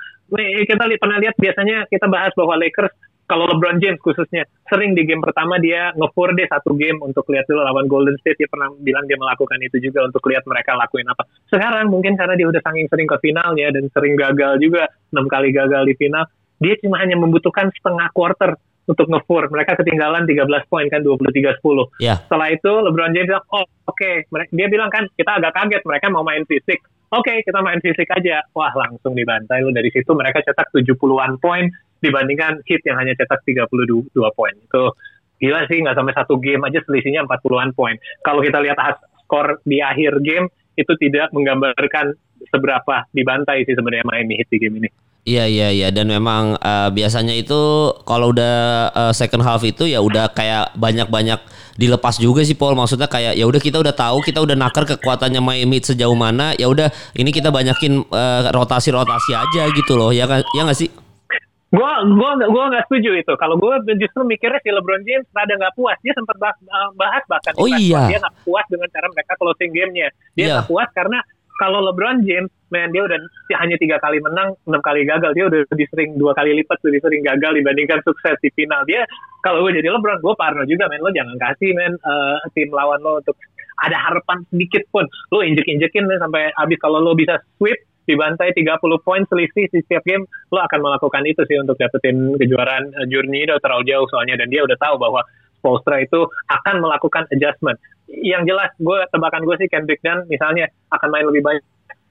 Kita 0.71 0.87
li 0.87 1.03
pernah 1.03 1.19
lihat 1.19 1.35
biasanya 1.35 1.91
kita 1.91 2.07
bahas 2.07 2.31
bahwa 2.39 2.55
Lakers 2.63 2.95
kalau 3.27 3.51
LeBron 3.51 3.83
James 3.83 3.99
khususnya 3.99 4.47
sering 4.71 4.95
di 4.95 5.03
game 5.03 5.23
pertama 5.23 5.59
dia 5.59 5.91
ngefur 5.99 6.35
deh 6.35 6.47
satu 6.47 6.79
game 6.79 7.03
untuk 7.03 7.27
lihat 7.31 7.47
dulu 7.51 7.62
lawan 7.62 7.91
Golden 7.91 8.15
State 8.23 8.39
dia 8.39 8.49
pernah 8.51 8.71
bilang 8.79 9.07
dia 9.11 9.19
melakukan 9.19 9.59
itu 9.62 9.83
juga 9.83 10.07
untuk 10.07 10.23
lihat 10.31 10.47
mereka 10.47 10.79
lakuin 10.79 11.07
apa. 11.11 11.27
Sekarang 11.51 11.91
mungkin 11.91 12.15
karena 12.15 12.39
dia 12.39 12.47
udah 12.47 12.62
saking 12.62 12.87
sering 12.87 13.07
ke 13.11 13.19
finalnya 13.19 13.75
dan 13.75 13.85
sering 13.91 14.15
gagal 14.15 14.62
juga 14.62 14.87
enam 15.11 15.27
kali 15.27 15.51
gagal 15.51 15.83
di 15.91 15.95
final, 15.99 16.25
dia 16.62 16.75
cuma 16.81 17.03
hanya 17.03 17.19
membutuhkan 17.19 17.69
setengah 17.75 18.09
quarter 18.15 18.55
untuk 18.87 19.07
ngefur. 19.11 19.51
Mereka 19.51 19.75
ketinggalan 19.83 20.25
13 20.25 20.47
poin 20.71 20.87
kan 20.87 21.03
23-10. 21.03 21.59
Yeah. 21.99 22.23
Setelah 22.31 22.49
itu 22.55 22.71
LeBron 22.71 23.12
James 23.12 23.29
bilang, 23.29 23.47
"Oh, 23.51 23.67
oke." 23.91 23.99
Okay. 23.99 24.15
Dia 24.55 24.67
bilang 24.71 24.89
kan 24.89 25.11
kita 25.19 25.43
agak 25.43 25.53
kaget 25.53 25.83
mereka 25.83 26.07
mau 26.09 26.23
main 26.23 26.47
fisik. 26.47 26.79
Oke, 27.15 27.31
okay, 27.31 27.37
kita 27.47 27.62
main 27.62 27.79
fisik 27.79 28.11
aja. 28.11 28.43
Wah, 28.51 28.75
langsung 28.75 29.15
dibantai 29.15 29.62
lu 29.62 29.71
dari 29.71 29.95
situ 29.95 30.11
mereka 30.11 30.43
cetak 30.43 30.75
70-an 30.75 31.39
poin 31.39 31.71
dibandingkan 32.01 32.61
Heat 32.65 32.83
yang 32.85 32.97
hanya 33.01 33.17
cetak 33.17 33.43
32 33.45 34.13
poin. 34.37 34.55
Itu 34.57 34.93
gila 35.41 35.69
sih 35.69 35.81
nggak 35.85 35.97
sampai 35.97 36.15
satu 36.17 36.41
game 36.41 36.65
aja 36.65 36.81
selisihnya 36.85 37.25
40-an 37.29 37.73
poin. 37.77 37.97
Kalau 38.25 38.41
kita 38.41 38.61
lihat 38.61 38.79
skor 39.25 39.61
di 39.67 39.83
akhir 39.83 40.21
game 40.23 40.47
itu 40.77 40.93
tidak 41.01 41.33
menggambarkan 41.33 42.15
seberapa 42.53 43.09
dibantai 43.17 43.65
sih 43.65 43.75
sebenarnya 43.75 44.05
Miami 44.07 44.39
Heat 44.39 44.49
di 44.53 44.59
game 44.61 44.77
ini. 44.85 44.91
Iya 45.27 45.43
iya 45.51 45.69
iya 45.75 45.89
dan 45.91 46.07
memang 46.07 46.55
uh, 46.55 46.87
biasanya 46.95 47.35
itu 47.35 47.59
kalau 48.07 48.31
udah 48.31 48.55
uh, 48.95 49.11
second 49.11 49.43
half 49.43 49.59
itu 49.67 49.91
ya 49.91 49.99
udah 49.99 50.31
kayak 50.31 50.71
banyak-banyak 50.79 51.43
dilepas 51.75 52.23
juga 52.23 52.47
sih 52.47 52.55
Paul 52.55 52.79
maksudnya 52.79 53.11
kayak 53.11 53.35
ya 53.35 53.43
udah 53.43 53.59
kita 53.59 53.83
udah 53.83 53.91
tahu 53.91 54.23
kita 54.23 54.39
udah 54.39 54.55
nakar 54.55 54.87
kekuatannya 54.87 55.43
Miami 55.43 55.83
sejauh 55.83 56.15
mana 56.15 56.55
ya 56.55 56.71
udah 56.71 56.95
ini 57.19 57.35
kita 57.35 57.51
banyakin 57.51 58.07
uh, 58.07 58.55
rotasi-rotasi 58.55 59.35
aja 59.35 59.67
gitu 59.75 59.99
loh 59.99 60.15
ya 60.15 60.31
kan 60.31 60.47
ya 60.55 60.63
nggak 60.63 60.79
sih? 60.79 60.95
Gua 61.77 61.93
gua 62.09 62.31
gua 62.49 62.65
nggak 62.73 62.89
setuju 62.89 63.11
itu. 63.21 63.33
Kalau 63.37 63.61
gue 63.61 63.75
justru 64.01 64.25
mikirnya 64.25 64.61
si 64.65 64.73
LeBron 64.73 65.05
James 65.05 65.29
rada 65.37 65.53
nggak 65.61 65.77
puas. 65.77 66.01
Dia 66.01 66.17
sempat 66.17 66.41
bahas, 66.41 66.57
eh, 66.65 66.91
bahas 66.97 67.23
bahkan 67.29 67.53
oh, 67.61 67.69
iya. 67.69 68.09
dia 68.09 68.19
nggak 68.25 68.37
puas 68.49 68.65
dengan 68.73 68.89
cara 68.89 69.07
mereka 69.12 69.33
closing 69.37 69.71
gamenya. 69.77 70.09
Dia 70.33 70.45
nggak 70.49 70.65
yeah. 70.65 70.71
puas 70.73 70.89
karena 70.97 71.21
kalau 71.57 71.81
LeBron 71.89 72.21
James, 72.25 72.53
man 72.69 72.93
dia 72.93 73.03
udah 73.05 73.17
hanya 73.61 73.77
tiga 73.81 73.97
kali 74.01 74.21
menang, 74.21 74.57
enam 74.69 74.81
kali 74.85 75.09
gagal. 75.09 75.33
Dia 75.33 75.45
udah 75.49 75.61
lebih 75.73 75.87
sering 75.93 76.11
dua 76.21 76.33
kali 76.37 76.53
lipat 76.61 76.79
lebih 76.85 77.01
sering 77.01 77.23
gagal 77.25 77.53
dibandingkan 77.57 78.01
sukses 78.05 78.37
di 78.45 78.53
final. 78.53 78.85
Dia 78.85 79.09
kalau 79.41 79.65
gue 79.65 79.73
jadi 79.77 79.89
LeBron, 79.89 80.21
gue 80.21 80.35
parno 80.37 80.65
juga, 80.69 80.89
man. 80.89 81.01
Lo 81.01 81.11
jangan 81.12 81.37
kasih, 81.41 81.73
man, 81.73 81.93
uh, 82.05 82.37
tim 82.53 82.69
lawan 82.73 83.01
lo 83.01 83.25
untuk 83.25 83.37
ada 83.81 83.97
harapan 83.97 84.45
sedikit 84.53 84.85
pun. 84.93 85.09
Lo 85.33 85.41
injek-injekin 85.41 86.09
sampai 86.21 86.53
habis 86.57 86.79
kalau 86.81 87.01
lo 87.01 87.17
bisa 87.17 87.41
sweep, 87.57 87.81
dibantai 88.07 88.55
30 88.55 88.79
poin 89.03 89.23
selisih 89.27 89.66
di 89.69 89.79
setiap 89.83 90.07
game, 90.07 90.25
lo 90.55 90.62
akan 90.62 90.81
melakukan 90.81 91.23
itu 91.27 91.42
sih 91.45 91.59
untuk 91.59 91.77
dapetin 91.77 92.38
kejuaraan 92.38 92.95
uh, 92.95 93.07
Journey 93.11 93.45
udah 93.45 93.59
terlalu 93.61 93.85
jauh 93.90 94.07
soalnya 94.09 94.38
dan 94.38 94.49
dia 94.49 94.62
udah 94.62 94.79
tahu 94.79 94.97
bahwa 94.97 95.21
Spolstra 95.59 95.99
itu 95.99 96.31
akan 96.47 96.79
melakukan 96.79 97.27
adjustment. 97.35 97.77
Yang 98.07 98.55
jelas, 98.55 98.71
gue 98.79 98.99
tebakan 99.11 99.42
gue 99.42 99.57
sih 99.59 99.66
Kendrick 99.66 99.99
dan 100.07 100.23
misalnya 100.31 100.71
akan 100.95 101.09
main 101.11 101.27
lebih 101.27 101.42
banyak. 101.42 101.64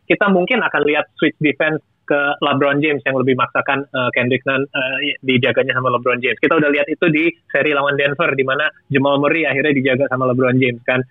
Kita 0.05 0.27
mungkin 0.27 0.59
akan 0.59 0.81
lihat 0.85 1.07
switch 1.15 1.39
defense 1.39 1.79
ke 2.05 2.19
LeBron 2.45 2.77
James 2.83 3.01
yang 3.01 3.17
lebih 3.17 3.33
maksakan 3.33 3.87
uh, 3.89 4.09
Kendrick 4.13 4.45
Nunn 4.45 4.61
uh, 4.61 4.97
dijaganya 5.25 5.73
sama 5.73 5.89
LeBron 5.97 6.21
James. 6.21 6.37
Kita 6.37 6.59
udah 6.59 6.69
lihat 6.69 6.85
itu 6.91 7.05
di 7.09 7.33
seri 7.49 7.73
lawan 7.73 7.97
Denver 7.97 8.29
di 8.37 8.45
mana 8.45 8.69
Jamal 8.93 9.17
Murray 9.17 9.49
akhirnya 9.49 9.73
dijaga 9.73 10.05
sama 10.13 10.29
LeBron 10.29 10.61
James 10.61 10.81
kan. 10.85 11.01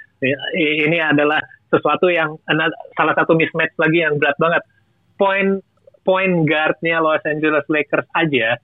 Ini 0.55 1.13
adalah 1.13 1.43
sesuatu 1.69 2.07
yang 2.09 2.39
salah 2.95 3.15
satu 3.19 3.35
mismatch 3.35 3.75
lagi 3.77 4.07
yang 4.07 4.17
berat 4.17 4.39
banget 4.39 4.63
point 5.17 5.63
point 6.05 6.45
guardnya 6.45 7.01
Los 7.01 7.25
Angeles 7.25 7.65
Lakers 7.67 8.09
aja 8.15 8.61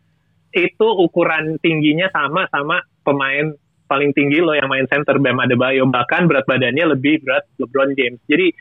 itu 0.51 0.87
ukuran 0.87 1.57
tingginya 1.63 2.11
sama 2.11 2.47
sama 2.51 2.83
pemain 3.07 3.55
paling 3.91 4.15
tinggi 4.15 4.39
lo 4.39 4.55
yang 4.55 4.71
main 4.71 4.87
center 4.87 5.19
Bam 5.19 5.43
Adebayo. 5.43 5.83
Bahkan 5.91 6.31
berat 6.31 6.47
badannya 6.47 6.95
lebih 6.95 7.27
berat 7.27 7.43
LeBron 7.59 7.95
James. 7.99 8.23
Jadi 8.31 8.55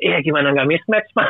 ya 0.00 0.16
gimana 0.24 0.56
nggak 0.56 0.64
mismatch 0.64 1.12
mah 1.12 1.28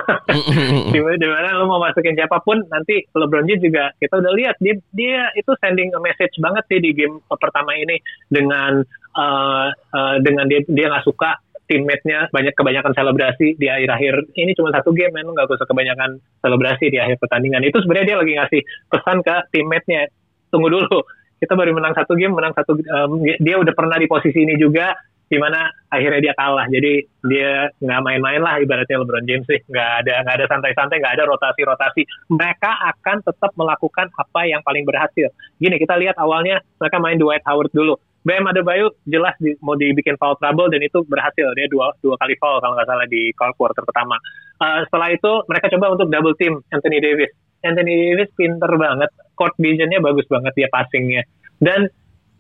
di 0.95 1.03
mana 1.03 1.59
lo 1.59 1.67
mau 1.67 1.83
masukin 1.83 2.15
siapa 2.15 2.39
pun 2.47 2.63
nanti 2.71 3.03
LeBron 3.11 3.51
James 3.51 3.67
juga 3.67 3.91
kita 3.99 4.23
udah 4.23 4.33
lihat 4.39 4.57
dia 4.63 4.79
dia 4.95 5.27
itu 5.35 5.51
sending 5.59 5.91
a 5.91 5.99
message 5.99 6.39
banget 6.39 6.63
sih 6.71 6.79
di 6.79 6.95
game 6.95 7.19
pertama 7.27 7.75
ini 7.75 7.99
dengan 8.31 8.87
uh, 9.19 9.75
uh, 9.75 10.17
dengan 10.23 10.47
dia 10.47 10.63
dia 10.71 10.87
nggak 10.87 11.03
suka 11.03 11.35
teammate-nya 11.71 12.35
banyak 12.35 12.55
kebanyakan 12.59 12.91
selebrasi 12.91 13.55
di 13.55 13.67
akhir-akhir 13.71 14.35
ini 14.35 14.59
cuma 14.59 14.75
satu 14.75 14.91
game 14.91 15.15
men 15.15 15.31
nggak 15.31 15.47
usah 15.47 15.71
kebanyakan 15.71 16.19
selebrasi 16.43 16.91
di 16.91 16.99
akhir 16.99 17.23
pertandingan 17.23 17.63
itu 17.63 17.79
sebenarnya 17.79 18.07
dia 18.11 18.19
lagi 18.19 18.33
ngasih 18.35 18.61
pesan 18.91 19.23
ke 19.23 19.37
teammate-nya 19.55 20.11
tunggu 20.51 20.67
dulu 20.67 21.07
kita 21.39 21.55
baru 21.55 21.71
menang 21.73 21.95
satu 21.95 22.19
game 22.19 22.35
menang 22.35 22.53
satu 22.59 22.75
um, 22.75 23.23
dia 23.23 23.57
udah 23.57 23.73
pernah 23.73 23.97
di 23.97 24.11
posisi 24.11 24.43
ini 24.43 24.59
juga 24.59 24.93
di 25.31 25.39
mana 25.39 25.71
akhirnya 25.87 26.19
dia 26.19 26.35
kalah. 26.35 26.67
Jadi 26.67 27.07
dia 27.31 27.71
nggak 27.79 28.03
main-main 28.03 28.43
lah 28.43 28.59
ibaratnya 28.59 28.99
LeBron 28.99 29.25
James 29.31 29.47
sih. 29.47 29.63
Nggak 29.71 29.91
ada 30.05 30.15
nggak 30.27 30.37
ada 30.43 30.47
santai-santai, 30.51 30.99
nggak 30.99 31.15
ada 31.15 31.25
rotasi-rotasi. 31.31 32.03
Mereka 32.35 32.71
akan 32.99 33.23
tetap 33.23 33.55
melakukan 33.55 34.11
apa 34.19 34.41
yang 34.51 34.59
paling 34.67 34.83
berhasil. 34.83 35.31
Gini 35.63 35.79
kita 35.79 35.95
lihat 36.03 36.19
awalnya 36.19 36.59
mereka 36.83 36.99
main 36.99 37.17
Dwight 37.17 37.47
Howard 37.47 37.71
dulu. 37.71 37.95
Bam 38.21 38.45
Adebayo 38.53 38.93
jelas 39.09 39.33
di, 39.41 39.57
mau 39.65 39.79
dibikin 39.81 40.21
foul 40.21 40.37
trouble 40.37 40.69
dan 40.69 40.85
itu 40.85 41.01
berhasil 41.09 41.47
dia 41.57 41.67
dua 41.73 41.97
dua 42.05 42.21
kali 42.21 42.37
foul 42.37 42.61
kalau 42.61 42.77
nggak 42.77 42.89
salah 42.89 43.07
di 43.09 43.33
quarter 43.37 43.81
pertama. 43.81 44.21
Uh, 44.61 44.85
setelah 44.85 45.09
itu 45.09 45.33
mereka 45.49 45.73
coba 45.73 45.87
untuk 45.97 46.13
double 46.13 46.37
team 46.37 46.61
Anthony 46.69 47.01
Davis. 47.01 47.33
Anthony 47.65 48.13
Davis 48.13 48.29
pinter 48.37 48.73
banget, 48.77 49.09
court 49.37 49.57
visionnya 49.57 50.01
bagus 50.01 50.29
banget 50.29 50.53
dia 50.57 50.69
passingnya 50.73 51.25
dan 51.61 51.93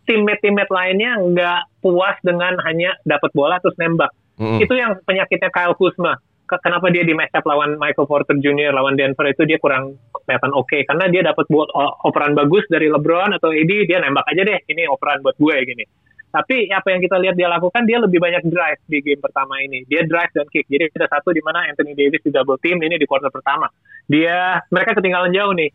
teammate-teammate 0.08 0.72
lainnya 0.72 1.20
nggak 1.20 1.60
puas 1.84 2.16
dengan 2.24 2.56
hanya 2.66 2.96
dapat 3.06 3.30
bola 3.36 3.60
terus 3.60 3.76
nembak. 3.76 4.10
Mm. 4.40 4.58
Itu 4.64 4.74
yang 4.74 4.96
penyakitnya 5.04 5.52
Kyle 5.52 5.76
Kuzma. 5.76 6.16
Kenapa 6.58 6.90
dia 6.90 7.06
di 7.06 7.14
matchup 7.14 7.46
lawan 7.46 7.78
Michael 7.78 8.10
Porter 8.10 8.34
Jr. 8.34 8.74
lawan 8.74 8.98
Denver 8.98 9.22
itu 9.30 9.46
dia 9.46 9.62
kurang 9.62 9.94
kelihatan 10.26 10.50
oke 10.50 10.66
okay. 10.66 10.82
karena 10.82 11.06
dia 11.06 11.22
dapat 11.22 11.46
buat 11.46 11.70
operan 12.02 12.34
bagus 12.34 12.66
dari 12.66 12.90
LeBron 12.90 13.38
atau 13.38 13.54
AD 13.54 13.72
dia 13.86 14.02
nembak 14.02 14.26
aja 14.26 14.42
deh 14.42 14.58
ini 14.66 14.90
operan 14.90 15.22
buat 15.22 15.38
gue 15.38 15.56
gini. 15.62 15.84
Tapi 16.30 16.70
apa 16.70 16.94
yang 16.94 17.02
kita 17.02 17.18
lihat 17.18 17.34
dia 17.34 17.50
lakukan 17.50 17.82
dia 17.90 17.98
lebih 17.98 18.22
banyak 18.22 18.46
drive 18.46 18.78
di 18.86 19.02
game 19.02 19.18
pertama 19.18 19.58
ini. 19.58 19.82
Dia 19.90 20.06
drive 20.06 20.30
dan 20.30 20.46
kick. 20.46 20.66
Jadi 20.70 20.86
ada 20.94 21.10
satu 21.10 21.34
di 21.34 21.42
mana 21.42 21.66
Anthony 21.66 21.98
Davis 21.98 22.22
di 22.22 22.30
double 22.30 22.58
team 22.62 22.78
ini 22.78 22.94
di 22.94 23.06
quarter 23.06 23.34
pertama. 23.34 23.66
Dia 24.06 24.62
mereka 24.70 24.94
ketinggalan 24.94 25.34
jauh 25.34 25.50
nih 25.54 25.70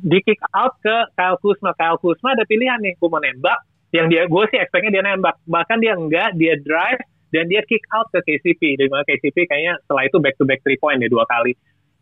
di 0.00 0.18
kick 0.24 0.40
out 0.56 0.80
ke 0.80 0.96
Kyle 1.12 1.36
Kuzma. 1.44 1.76
Kyle 1.76 2.00
Kuzma 2.00 2.32
ada 2.32 2.48
pilihan 2.48 2.80
nih, 2.80 2.96
gue 2.96 3.08
mau 3.12 3.20
nembak. 3.20 3.60
Yang 3.92 4.06
dia, 4.08 4.22
gue 4.24 4.44
sih 4.48 4.58
expectnya 4.62 4.90
dia 4.96 5.04
nembak. 5.04 5.36
Bahkan 5.44 5.78
dia 5.84 5.92
enggak, 5.92 6.30
dia 6.38 6.54
drive 6.56 7.00
dan 7.30 7.46
dia 7.46 7.62
kick 7.66 7.82
out 7.94 8.10
ke 8.10 8.20
KCP. 8.22 8.78
Di 8.78 8.86
mana 8.90 9.02
KCP 9.06 9.46
kayaknya 9.46 9.78
setelah 9.86 10.02
itu 10.06 10.16
back 10.18 10.34
to 10.38 10.44
back 10.46 10.60
three 10.62 10.78
point 10.78 11.00
ya 11.02 11.08
dua 11.10 11.26
kali. 11.26 11.54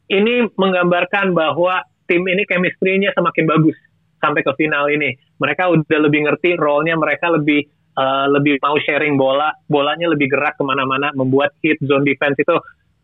Ini 0.08 0.56
menggambarkan 0.56 1.36
bahwa 1.36 1.84
tim 2.08 2.24
ini 2.24 2.48
chemistry-nya 2.48 3.12
semakin 3.12 3.44
bagus 3.44 3.76
sampai 4.24 4.40
ke 4.40 4.52
final 4.56 4.88
ini. 4.88 5.12
Mereka 5.38 5.68
udah 5.68 5.98
lebih 6.00 6.26
ngerti 6.26 6.56
role-nya, 6.56 6.96
mereka 6.96 7.28
lebih 7.28 7.68
uh, 7.94 8.26
lebih 8.32 8.56
mau 8.64 8.74
sharing 8.80 9.20
bola, 9.20 9.52
bolanya 9.68 10.08
lebih 10.10 10.32
gerak 10.32 10.56
ke 10.56 10.64
mana-mana, 10.64 11.12
membuat 11.12 11.52
hit 11.60 11.76
zone 11.84 12.08
defense 12.08 12.40
itu 12.40 12.56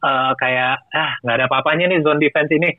uh, 0.04 0.32
kayak 0.40 0.80
ah 0.96 1.12
nggak 1.22 1.34
ada 1.40 1.46
apa-apanya 1.46 1.92
nih 1.92 2.00
zone 2.04 2.20
defense 2.20 2.50
ini 2.52 2.72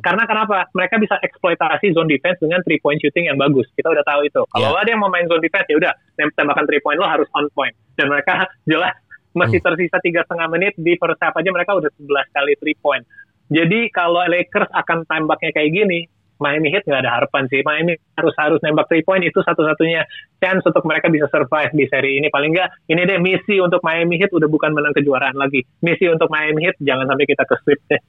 karena 0.00 0.24
kenapa? 0.24 0.66
Mereka 0.72 0.96
bisa 0.96 1.20
eksploitasi 1.20 1.92
zone 1.92 2.08
defense 2.08 2.40
dengan 2.40 2.64
three 2.64 2.80
point 2.80 2.96
shooting 2.98 3.28
yang 3.28 3.36
bagus. 3.36 3.68
Kita 3.76 3.92
udah 3.92 4.04
tahu 4.04 4.24
itu. 4.24 4.42
Kalau 4.48 4.72
yeah. 4.72 4.80
ada 4.80 4.88
yang 4.88 5.00
mau 5.04 5.12
main 5.12 5.28
zone 5.28 5.44
defense 5.44 5.68
ya 5.68 5.76
udah 5.76 5.92
tembakan 6.34 6.64
three 6.64 6.80
point 6.80 6.96
lo 6.96 7.06
harus 7.06 7.28
on 7.36 7.46
point. 7.52 7.76
Dan 7.94 8.08
mereka 8.08 8.48
jelas 8.70 8.96
masih 9.36 9.62
hmm. 9.62 9.66
tersisa 9.70 9.96
tiga 10.02 10.26
setengah 10.26 10.48
menit 10.50 10.74
di 10.74 10.98
first 10.98 11.20
half 11.22 11.36
aja 11.38 11.50
mereka 11.54 11.78
udah 11.78 11.90
11 11.94 12.34
kali 12.34 12.52
three 12.58 12.78
point. 12.80 13.04
Jadi 13.50 13.90
kalau 13.90 14.22
Lakers 14.26 14.70
akan 14.70 15.06
tembaknya 15.06 15.50
kayak 15.50 15.70
gini, 15.74 16.06
Miami 16.40 16.72
Heat 16.72 16.88
nggak 16.88 17.04
ada 17.04 17.20
harapan 17.20 17.44
sih. 17.52 17.60
Miami 17.60 17.94
harus 18.16 18.34
harus 18.40 18.58
nembak 18.64 18.88
three 18.88 19.04
point 19.04 19.20
itu 19.20 19.36
satu-satunya 19.44 20.08
chance 20.40 20.64
untuk 20.64 20.82
mereka 20.88 21.12
bisa 21.12 21.28
survive 21.28 21.70
di 21.76 21.84
seri 21.86 22.16
ini. 22.16 22.32
Paling 22.32 22.50
nggak 22.56 22.68
ini 22.88 23.02
deh 23.04 23.18
misi 23.20 23.60
untuk 23.60 23.84
Miami 23.84 24.16
Heat 24.16 24.32
udah 24.32 24.48
bukan 24.48 24.72
menang 24.72 24.96
kejuaraan 24.96 25.36
lagi. 25.36 25.60
Misi 25.84 26.08
untuk 26.08 26.32
Miami 26.32 26.64
Heat 26.64 26.80
jangan 26.80 27.06
sampai 27.06 27.26
kita 27.28 27.44
ke 27.44 27.54
sweep 27.60 27.80
deh. 27.92 28.00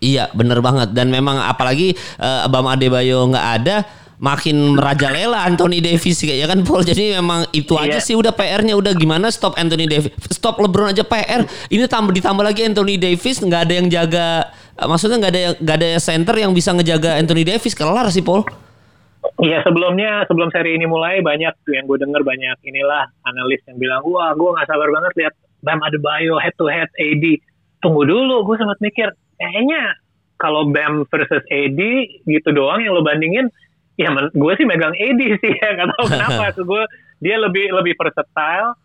Iya 0.00 0.32
bener 0.32 0.64
banget. 0.64 0.96
Dan 0.96 1.12
memang 1.12 1.36
apalagi 1.36 1.92
uh, 2.16 2.48
Bam 2.48 2.64
Adebayo 2.64 3.28
nggak 3.28 3.48
ada 3.60 3.76
makin 4.20 4.76
merajalela 4.76 5.48
Anthony 5.48 5.80
Davis 5.80 6.20
ya 6.24 6.44
kan 6.44 6.60
Paul? 6.64 6.84
Jadi 6.84 7.16
memang 7.16 7.48
itu 7.52 7.76
aja 7.76 8.00
iya. 8.00 8.04
sih 8.04 8.16
udah 8.16 8.32
PR-nya 8.36 8.76
udah 8.76 8.92
gimana 8.96 9.32
stop 9.32 9.56
Anthony 9.56 9.88
Davis? 9.88 10.12
Stop 10.32 10.60
LeBron 10.60 10.92
aja 10.92 11.04
PR 11.04 11.44
ini 11.72 11.84
tambah 11.88 12.12
ditambah 12.12 12.44
lagi 12.44 12.64
Anthony 12.68 13.00
Davis 13.00 13.40
nggak 13.40 13.60
ada 13.68 13.74
yang 13.76 13.86
jaga 13.88 14.52
maksudnya 14.80 15.16
nggak 15.20 15.32
ada 15.32 15.40
nggak 15.60 15.76
ada 15.76 15.88
center 16.00 16.36
yang 16.36 16.52
bisa 16.52 16.72
ngejaga 16.76 17.16
Anthony 17.16 17.44
Davis. 17.44 17.72
Kelar 17.72 18.08
sih 18.12 18.24
Paul. 18.24 18.44
Iya 19.40 19.64
sebelumnya 19.64 20.24
sebelum 20.28 20.52
seri 20.52 20.76
ini 20.76 20.84
mulai 20.84 21.24
banyak 21.24 21.52
yang 21.68 21.84
gue 21.88 21.98
denger 22.00 22.20
banyak 22.24 22.56
inilah 22.64 23.08
analis 23.24 23.60
yang 23.68 23.76
bilang 23.80 24.00
wah 24.04 24.32
gue 24.36 24.48
nggak 24.48 24.68
sabar 24.68 24.88
banget 24.88 25.12
lihat 25.16 25.34
Bam 25.60 25.80
Adebayo 25.80 26.40
head 26.40 26.56
to 26.56 26.68
head 26.68 26.88
AD 26.96 27.24
tunggu 27.80 28.04
dulu 28.04 28.44
gue 28.48 28.56
sempat 28.60 28.80
mikir 28.84 29.12
kayaknya 29.40 29.96
kalau 30.36 30.68
Bam 30.68 31.08
versus 31.08 31.44
AD 31.48 31.80
gitu 32.28 32.48
doang 32.52 32.84
yang 32.84 32.92
lo 32.96 33.00
bandingin 33.00 33.48
ya 33.96 34.12
gue 34.12 34.52
sih 34.56 34.64
megang 34.68 34.92
AD 34.92 35.20
sih 35.42 35.52
ya 35.56 35.68
nggak 35.76 35.88
tahu 35.96 36.06
kenapa 36.08 36.44
ke 36.56 36.62
gue 36.64 36.82
dia 37.20 37.36
lebih 37.40 37.72
lebih 37.72 37.96
versatile 37.96 38.76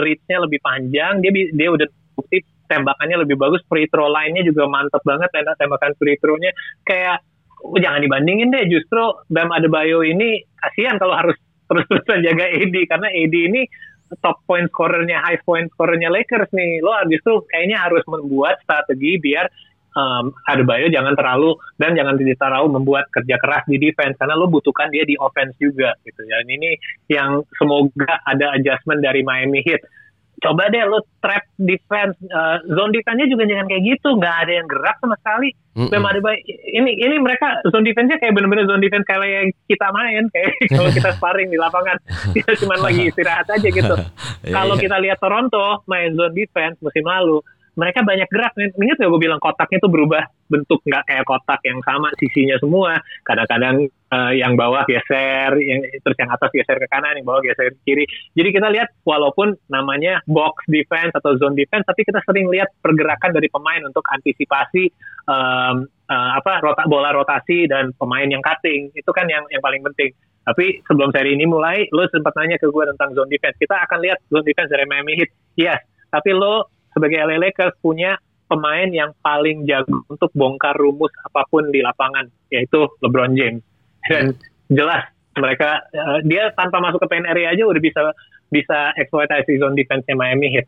reach-nya 0.00 0.44
lebih 0.44 0.60
panjang 0.60 1.20
dia 1.24 1.30
dia 1.32 1.68
udah 1.72 1.88
bukti 2.16 2.44
tembakannya 2.68 3.24
lebih 3.24 3.40
bagus 3.40 3.64
free 3.66 3.88
throw 3.88 4.12
line-nya 4.12 4.44
juga 4.44 4.68
mantep 4.68 5.00
banget 5.02 5.28
tembak 5.32 5.56
tembakan 5.56 5.92
free 5.96 6.20
throw-nya 6.20 6.52
kayak 6.84 7.24
oh, 7.64 7.80
jangan 7.80 8.04
dibandingin 8.04 8.52
deh 8.52 8.68
justru 8.68 9.02
Bam 9.32 9.48
Adebayo 9.50 10.04
ini 10.04 10.44
kasihan 10.60 11.00
kalau 11.00 11.16
harus 11.16 11.36
terus-terusan 11.68 12.24
jaga 12.24 12.48
AD 12.48 12.76
karena 12.88 13.08
AD 13.12 13.34
ini 13.36 13.68
top 14.24 14.40
point 14.48 14.64
scorernya, 14.72 15.20
high 15.20 15.36
point 15.44 15.68
scorernya 15.68 16.08
Lakers 16.08 16.48
nih. 16.56 16.80
Lo 16.80 16.96
justru 17.12 17.44
kayaknya 17.52 17.76
harus 17.84 18.00
membuat 18.08 18.56
strategi 18.64 19.20
biar 19.20 19.52
um, 19.98 20.30
Adebayo 20.46 20.86
jangan 20.94 21.18
terlalu 21.18 21.58
dan 21.74 21.98
jangan 21.98 22.14
terlalu 22.14 22.78
membuat 22.78 23.10
kerja 23.10 23.34
keras 23.42 23.66
di 23.66 23.82
defense 23.82 24.14
karena 24.14 24.38
lo 24.38 24.46
butuhkan 24.46 24.94
dia 24.94 25.02
di 25.02 25.18
offense 25.18 25.58
juga 25.58 25.98
gitu 26.06 26.22
ya. 26.22 26.38
Ini 26.46 26.78
yang 27.10 27.42
semoga 27.58 28.22
ada 28.22 28.54
adjustment 28.54 29.02
dari 29.02 29.26
Miami 29.26 29.66
Heat 29.66 29.82
coba 30.38 30.70
deh 30.70 30.82
lo 30.86 31.02
trap 31.18 31.42
defense 31.58 32.14
uh, 32.30 32.62
zone 32.70 32.94
defense-nya 32.94 33.26
juga 33.26 33.44
jangan 33.46 33.66
kayak 33.66 33.82
gitu 33.82 34.08
nggak 34.14 34.36
ada 34.46 34.52
yang 34.62 34.66
gerak 34.70 34.96
sama 35.02 35.16
sekali 35.18 35.50
mm 35.50 35.86
-hmm. 35.90 36.04
ada 36.06 36.20
ini 36.78 36.90
ini 36.94 37.16
mereka 37.18 37.58
zone 37.66 37.82
defense-nya 37.82 38.22
kayak 38.22 38.32
bener-bener 38.38 38.70
zone 38.70 38.82
defense 38.82 39.02
kayak 39.02 39.26
yang 39.26 39.48
kita 39.66 39.86
main 39.90 40.22
kayak 40.30 40.52
kalau 40.78 40.90
kita 40.94 41.10
sparring 41.18 41.50
di 41.50 41.58
lapangan 41.58 41.98
kita 42.38 42.50
cuma 42.62 42.78
lagi 42.78 43.10
istirahat 43.10 43.46
aja 43.50 43.68
gitu 43.68 43.94
iya, 44.46 44.54
kalau 44.54 44.74
iya. 44.78 44.82
kita 44.86 44.96
lihat 45.02 45.18
Toronto 45.18 45.82
main 45.90 46.14
zone 46.14 46.34
defense 46.38 46.78
musim 46.78 47.02
lalu 47.02 47.42
mereka 47.78 48.02
banyak 48.02 48.26
gerak. 48.26 48.52
Ingat 48.58 48.98
gak 48.98 49.06
gue 49.06 49.22
bilang 49.22 49.38
kotaknya 49.38 49.78
tuh 49.78 49.92
berubah 49.94 50.26
bentuk 50.50 50.82
nggak 50.82 51.04
kayak 51.06 51.24
kotak 51.28 51.60
yang 51.62 51.78
sama 51.86 52.10
sisinya 52.18 52.58
semua. 52.58 52.98
Kadang-kadang 53.22 53.86
uh, 54.10 54.32
yang 54.34 54.58
bawah 54.58 54.82
geser, 54.90 55.54
yang 55.62 55.86
terus 56.02 56.18
yang 56.18 56.30
atas 56.34 56.50
geser 56.50 56.76
ke 56.82 56.90
kanan, 56.90 57.14
yang 57.14 57.26
bawah 57.28 57.38
geser 57.38 57.70
ke 57.70 57.80
kiri. 57.86 58.04
Jadi 58.34 58.48
kita 58.50 58.68
lihat 58.74 58.90
walaupun 59.06 59.54
namanya 59.70 60.18
box 60.26 60.66
defense 60.66 61.14
atau 61.14 61.38
zone 61.38 61.54
defense, 61.54 61.86
tapi 61.86 62.02
kita 62.02 62.18
sering 62.26 62.50
lihat 62.50 62.66
pergerakan 62.82 63.30
dari 63.30 63.46
pemain 63.46 63.86
untuk 63.86 64.02
antisipasi 64.10 64.90
um, 65.30 65.86
uh, 66.10 66.30
apa 66.34 66.58
rota, 66.58 66.82
bola 66.90 67.14
rotasi 67.14 67.70
dan 67.70 67.94
pemain 67.94 68.26
yang 68.26 68.42
cutting. 68.42 68.90
Itu 68.98 69.14
kan 69.14 69.30
yang 69.30 69.46
yang 69.54 69.62
paling 69.62 69.86
penting. 69.86 70.10
Tapi 70.48 70.80
sebelum 70.88 71.12
seri 71.12 71.36
ini 71.36 71.44
mulai, 71.44 71.84
lo 71.92 72.08
sempat 72.08 72.32
nanya 72.34 72.56
ke 72.56 72.72
gue 72.72 72.84
tentang 72.96 73.12
zone 73.12 73.28
defense. 73.28 73.54
Kita 73.60 73.84
akan 73.84 73.98
lihat 74.00 74.18
zone 74.32 74.48
defense 74.48 74.72
dari 74.72 74.88
Miami 74.88 75.20
Heat. 75.20 75.30
Yes, 75.60 75.84
tapi 76.08 76.32
lo 76.32 76.77
sebagai 76.92 77.18
LA 77.20 77.36
Lakers 77.50 77.76
punya 77.80 78.16
pemain 78.48 78.88
yang 78.88 79.12
paling 79.20 79.68
jago 79.68 80.02
untuk 80.08 80.32
bongkar 80.32 80.74
rumus 80.80 81.12
apa 81.28 81.44
pun 81.52 81.68
di 81.68 81.84
lapangan 81.84 82.26
yaitu 82.48 82.88
LeBron 83.04 83.36
James. 83.36 83.62
Dan 84.08 84.32
jelas 84.78 85.04
mereka 85.36 85.84
uh, 85.94 86.18
dia 86.24 86.50
tanpa 86.56 86.82
masuk 86.82 87.04
ke 87.04 87.08
paint 87.12 87.28
area 87.28 87.54
aja 87.54 87.62
udah 87.68 87.78
bisa 87.78 88.00
bisa 88.48 88.96
eksploitasi 88.96 89.60
zone 89.60 89.76
defense-nya 89.76 90.16
Miami 90.16 90.48
Heat. 90.56 90.66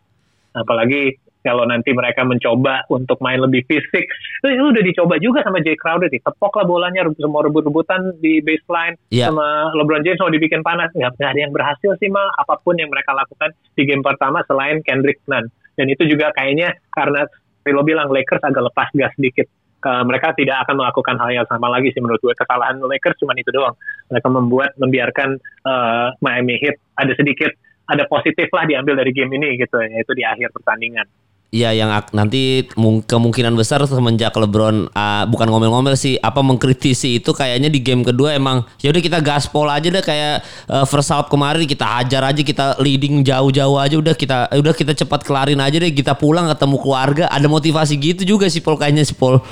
Apalagi 0.53 1.17
kalau 1.41 1.65
nanti 1.65 1.97
mereka 1.97 2.21
mencoba 2.21 2.85
untuk 2.93 3.17
main 3.25 3.41
lebih 3.41 3.65
fisik. 3.65 4.05
Itu 4.45 4.61
udah 4.61 4.85
dicoba 4.85 5.17
juga 5.17 5.41
sama 5.41 5.65
Jay 5.65 5.73
Crowder 5.73 6.13
nih. 6.13 6.21
Tepok 6.21 6.53
lah 6.61 6.69
bolanya 6.69 7.09
semua 7.17 7.41
rebut-rebutan 7.49 8.21
di 8.21 8.45
baseline 8.45 9.01
yeah. 9.09 9.33
sama 9.33 9.73
LeBron 9.73 10.05
James. 10.05 10.21
Mau 10.21 10.29
dibikin 10.29 10.61
panas 10.61 10.93
nggak, 10.93 11.17
nggak 11.17 11.31
ada 11.33 11.41
yang 11.41 11.53
berhasil 11.57 11.97
sih 11.97 12.13
mal. 12.13 12.29
Apa 12.37 12.61
pun 12.61 12.77
yang 12.77 12.93
mereka 12.93 13.17
lakukan 13.17 13.57
di 13.73 13.89
game 13.89 14.05
pertama 14.05 14.45
selain 14.45 14.85
Kendrick 14.85 15.21
Nunn 15.25 15.49
dan 15.75 15.87
itu 15.91 16.03
juga 16.07 16.35
kayaknya 16.35 16.75
karena 16.95 17.27
lo 17.71 17.87
bilang 17.87 18.11
Lakers 18.11 18.43
agak 18.43 18.67
lepas 18.73 18.89
gas 18.99 19.15
sedikit. 19.15 19.47
Uh, 19.81 20.05
mereka 20.05 20.37
tidak 20.37 20.61
akan 20.69 20.77
melakukan 20.77 21.17
hal 21.17 21.31
yang 21.33 21.47
sama 21.49 21.73
lagi 21.73 21.89
sih 21.95 22.05
menurut 22.05 22.21
gue. 22.21 22.37
Kesalahan 22.37 22.77
Lakers 22.85 23.17
cuma 23.17 23.33
itu 23.33 23.49
doang. 23.49 23.73
Mereka 24.13 24.29
membuat 24.29 24.71
membiarkan 24.77 25.41
uh, 25.65 26.13
Miami 26.21 26.61
Heat 26.61 26.77
ada 27.01 27.17
sedikit 27.17 27.49
ada 27.89 28.05
positif 28.05 28.53
lah 28.53 28.69
diambil 28.69 29.01
dari 29.01 29.15
game 29.17 29.33
ini 29.41 29.57
gitu. 29.57 29.81
Yaitu 29.81 30.13
di 30.13 30.27
akhir 30.27 30.53
pertandingan 30.53 31.09
Iya 31.51 31.75
yang 31.75 31.91
nanti 32.15 32.63
kemungkinan 33.11 33.59
besar 33.59 33.83
semenjak 33.83 34.31
LeBron 34.39 34.87
uh, 34.95 35.25
bukan 35.27 35.51
ngomel-ngomel 35.51 35.99
sih 35.99 36.15
apa 36.23 36.47
mengkritisi 36.47 37.19
itu 37.19 37.35
kayaknya 37.35 37.67
di 37.67 37.83
game 37.83 38.07
kedua 38.07 38.39
emang 38.39 38.63
ya 38.79 38.95
udah 38.95 39.03
kita 39.03 39.19
gaspol 39.19 39.67
aja 39.67 39.91
deh 39.91 39.99
kayak 39.99 40.47
uh, 40.71 40.87
first 40.87 41.11
half 41.11 41.27
kemarin 41.27 41.67
kita 41.67 41.83
hajar 41.83 42.23
aja 42.23 42.39
kita 42.47 42.79
leading 42.79 43.27
jauh-jauh 43.27 43.83
aja 43.83 43.99
udah 43.99 44.15
kita 44.15 44.47
udah 44.47 44.75
kita 44.79 44.95
cepat 44.95 45.27
kelarin 45.27 45.59
aja 45.59 45.83
deh 45.83 45.91
kita 45.91 46.15
pulang 46.15 46.47
ketemu 46.55 46.77
keluarga 46.79 47.25
ada 47.27 47.51
motivasi 47.51 47.99
gitu 47.99 48.23
juga 48.23 48.47
sih 48.47 48.63
Paul 48.63 48.79
kayaknya 48.79 49.03
sih 49.03 49.19
Paul. 49.19 49.43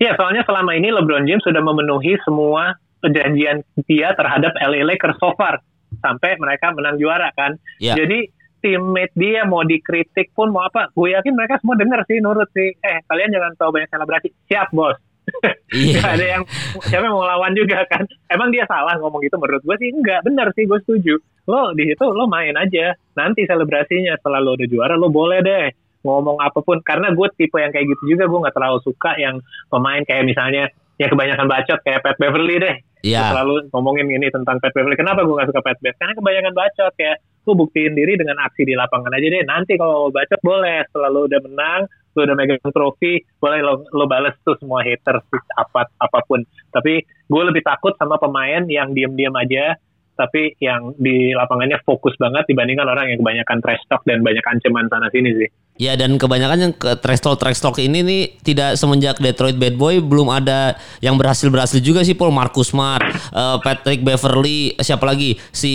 Iya 0.00 0.16
soalnya 0.16 0.48
selama 0.48 0.72
ini 0.80 0.88
LeBron 0.96 1.28
James 1.28 1.44
sudah 1.44 1.60
memenuhi 1.60 2.16
semua 2.24 2.72
perjanjian 3.04 3.60
dia 3.84 4.16
terhadap 4.16 4.56
LA 4.56 4.80
Lakers 4.88 5.20
so 5.20 5.36
far 5.36 5.60
sampai 6.00 6.40
mereka 6.40 6.72
menang 6.72 6.96
juara 6.96 7.28
kan. 7.36 7.60
Yeah. 7.76 8.00
Jadi 8.00 8.32
teammate 8.60 9.14
dia 9.16 9.42
mau 9.48 9.64
dikritik 9.64 10.32
pun 10.36 10.52
mau 10.52 10.64
apa, 10.64 10.92
gue 10.92 11.16
yakin 11.16 11.32
mereka 11.34 11.58
semua 11.60 11.76
denger 11.76 12.00
sih, 12.06 12.20
nurut 12.20 12.48
sih. 12.52 12.76
Eh, 12.76 12.98
kalian 13.08 13.32
jangan 13.32 13.52
tahu 13.56 13.70
banyak 13.74 13.90
selebrasi. 13.90 14.28
Siap, 14.48 14.68
bos. 14.72 14.96
Iya. 15.70 16.02
Gak 16.02 16.12
ada 16.18 16.26
yang 16.26 16.42
siapa 16.82 17.06
yang 17.06 17.14
mau 17.14 17.22
lawan 17.22 17.54
juga 17.54 17.86
kan. 17.86 18.02
Emang 18.26 18.50
dia 18.50 18.66
salah 18.66 18.98
ngomong 18.98 19.22
gitu 19.22 19.38
menurut 19.38 19.62
gue 19.62 19.76
sih 19.78 19.94
enggak, 19.94 20.26
bener 20.26 20.50
sih 20.58 20.66
gue 20.66 20.82
setuju. 20.82 21.14
Lo 21.46 21.70
di 21.78 21.86
situ 21.86 22.10
lo 22.10 22.26
main 22.26 22.58
aja. 22.58 22.90
Nanti 23.14 23.46
selebrasinya 23.46 24.18
setelah 24.18 24.42
lo 24.42 24.58
udah 24.58 24.66
juara 24.66 24.98
lo 24.98 25.06
boleh 25.14 25.38
deh 25.38 25.70
ngomong 26.02 26.40
apa 26.40 26.58
pun 26.64 26.80
karena 26.80 27.12
gue 27.12 27.28
tipe 27.36 27.60
yang 27.60 27.72
kayak 27.72 27.86
gitu 27.92 28.16
juga 28.16 28.24
gue 28.26 28.42
nggak 28.42 28.56
terlalu 28.56 28.78
suka 28.80 29.14
yang 29.20 29.36
pemain 29.68 30.00
kayak 30.02 30.24
misalnya 30.24 30.72
ya 30.96 31.06
kebanyakan 31.12 31.46
bacot 31.48 31.80
kayak 31.84 32.00
Pat 32.00 32.16
Beverly 32.16 32.56
deh 32.60 32.76
Gue 33.24 33.32
selalu 33.32 33.54
ngomongin 33.72 34.06
ini 34.08 34.28
tentang 34.28 34.60
Pat 34.60 34.72
Beverly 34.76 34.96
kenapa 34.96 35.24
gue 35.24 35.34
gak 35.36 35.48
suka 35.48 35.62
Pat 35.64 35.78
Bev 35.80 35.96
karena 35.96 36.12
kebanyakan 36.16 36.52
bacot 36.52 36.92
kayak 36.96 37.16
lu 37.48 37.52
buktiin 37.56 37.96
diri 37.96 38.20
dengan 38.20 38.36
aksi 38.44 38.68
di 38.68 38.76
lapangan 38.76 39.16
aja 39.16 39.26
deh. 39.26 39.42
Nanti 39.48 39.80
kalau 39.80 40.12
bacot 40.12 40.40
boleh. 40.44 40.84
Setelah 40.88 41.08
lo 41.08 41.24
udah 41.24 41.40
menang 41.40 41.82
lo 42.10 42.26
udah 42.26 42.34
megang 42.34 42.58
trofi 42.74 43.22
boleh 43.38 43.62
lo, 43.62 43.86
lo 43.94 44.04
bales 44.10 44.34
tuh 44.42 44.58
semua 44.58 44.82
haters 44.82 45.22
apa 45.56 45.86
apa 45.96 46.18
pun. 46.26 46.42
Tapi 46.74 47.00
gue 47.06 47.42
lebih 47.46 47.62
takut 47.62 47.94
sama 47.96 48.18
pemain 48.18 48.66
yang 48.66 48.90
diem-diem 48.90 49.34
aja 49.34 49.78
tapi 50.20 50.52
yang 50.60 50.92
di 51.00 51.32
lapangannya 51.32 51.80
fokus 51.80 52.12
banget 52.20 52.44
dibandingkan 52.44 52.84
orang 52.84 53.08
yang 53.08 53.24
kebanyakan 53.24 53.58
trash 53.64 53.80
talk 53.88 54.04
dan 54.04 54.20
banyak 54.20 54.44
ancaman 54.44 54.84
sana 54.92 55.08
sini 55.08 55.32
sih. 55.32 55.48
Ya 55.80 55.96
dan 55.96 56.20
kebanyakan 56.20 56.58
yang 56.60 56.72
ke 56.76 56.92
trash 57.00 57.24
talk 57.24 57.40
trash 57.40 57.56
talk 57.56 57.80
ini 57.80 58.04
nih 58.04 58.22
tidak 58.44 58.76
semenjak 58.76 59.16
Detroit 59.16 59.56
Bad 59.56 59.80
Boy 59.80 59.96
belum 59.96 60.28
ada 60.28 60.76
yang 61.00 61.16
berhasil 61.16 61.48
berhasil 61.48 61.80
juga 61.80 62.04
sih 62.04 62.12
Paul 62.12 62.36
Marcus 62.36 62.68
Smart, 62.68 63.00
eh, 63.32 63.56
Patrick 63.64 64.04
Beverly, 64.04 64.76
siapa 64.76 65.08
lagi 65.08 65.40
si 65.50 65.72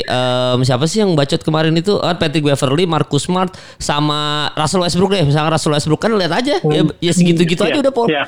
em, 0.00 0.58
siapa 0.58 0.88
sih 0.88 1.04
yang 1.04 1.12
bacot 1.12 1.44
kemarin 1.44 1.76
itu 1.76 1.92
Ah, 2.00 2.16
Patrick 2.16 2.40
Beverly, 2.40 2.88
Marcus 2.88 3.28
Smart 3.28 3.52
sama 3.76 4.48
Russell 4.56 4.80
Westbrook 4.80 5.12
deh. 5.12 5.22
Misalnya 5.22 5.52
Russell 5.52 5.76
Westbrook 5.76 6.00
kan 6.00 6.16
lihat 6.16 6.32
aja 6.32 6.64
ya, 6.64 6.82
ya 6.98 7.12
segitu-gitu 7.12 7.68
aja 7.68 7.76
Iya, 7.76 7.84
udah 7.84 7.92
Paul. 7.92 8.08
iya. 8.08 8.24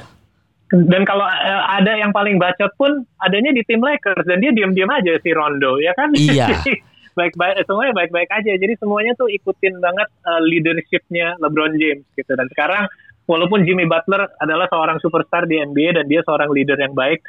Dan 0.69 1.07
kalau 1.07 1.25
eh, 1.25 1.63
ada 1.73 1.97
yang 1.97 2.13
paling 2.13 2.37
bacot 2.37 2.77
pun 2.77 2.93
adanya 3.23 3.57
di 3.57 3.65
tim 3.65 3.81
Lakers 3.81 4.29
dan 4.29 4.37
dia 4.43 4.53
diam-diam 4.53 4.93
aja 4.93 5.17
si 5.17 5.33
Rondo 5.33 5.81
ya 5.81 5.97
kan? 5.97 6.13
Iya. 6.13 6.53
baik-baik 7.17 7.65
semuanya 7.65 7.93
baik-baik 7.97 8.31
aja. 8.31 8.53
Jadi 8.55 8.77
semuanya 8.77 9.17
tuh 9.17 9.27
ikutin 9.27 9.81
banget 9.81 10.09
eh, 10.23 10.41
leadershipnya 10.45 11.41
LeBron 11.41 11.75
James 11.81 12.05
gitu. 12.15 12.33
Dan 12.37 12.47
sekarang 12.53 12.85
walaupun 13.27 13.65
Jimmy 13.65 13.89
Butler 13.89 14.29
adalah 14.39 14.69
seorang 14.71 15.01
superstar 15.03 15.49
di 15.49 15.59
NBA 15.59 15.99
dan 15.99 16.07
dia 16.07 16.23
seorang 16.23 16.53
leader 16.53 16.79
yang 16.79 16.95
baik, 16.95 17.25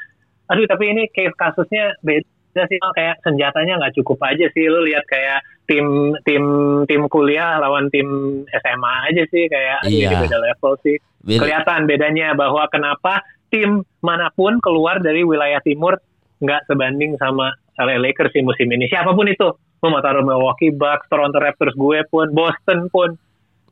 aduh 0.45 0.67
tapi 0.69 0.93
ini 0.93 1.10
case 1.10 1.34
kasusnya 1.34 1.97
beda 2.06 2.63
sih 2.69 2.78
kayak 2.78 3.21
senjatanya 3.26 3.82
nggak 3.82 3.95
cukup 3.97 4.21
aja 4.28 4.45
sih 4.54 4.65
lu 4.69 4.86
lihat 4.86 5.06
kayak 5.10 5.41
tim 5.65 6.15
tim 6.23 6.43
tim 6.86 7.02
kuliah 7.12 7.58
lawan 7.60 7.89
tim 7.93 8.08
SMA 8.50 8.93
aja 9.12 9.23
sih 9.30 9.45
kayak 9.45 9.84
Iya. 9.86 10.10
jadi 10.10 10.15
beda 10.26 10.38
level 10.41 10.73
sih 10.82 10.95
Beda. 11.21 11.43
kelihatan 11.43 11.82
bedanya 11.86 12.34
bahwa 12.34 12.65
kenapa 12.71 13.21
tim 13.52 13.84
mana 14.00 14.32
pun 14.34 14.58
keluar 14.63 14.97
dari 15.04 15.21
wilayah 15.21 15.60
timur 15.62 16.00
nggak 16.39 16.65
sebanding 16.65 17.13
sama 17.19 17.52
LA 17.78 18.02
Lakers 18.02 18.34
di 18.34 18.41
musim 18.41 18.69
ini 18.73 18.89
siapa 18.89 19.13
pun 19.13 19.28
itu 19.30 19.54
lu 19.77 19.87
mau 19.93 20.01
taruh 20.01 20.25
Milwaukee 20.25 20.73
Bucks, 20.73 21.05
Toronto 21.07 21.37
Raptors 21.37 21.77
gue 21.77 21.99
pun, 22.09 22.27
Boston 22.33 22.89
pun. 22.89 23.13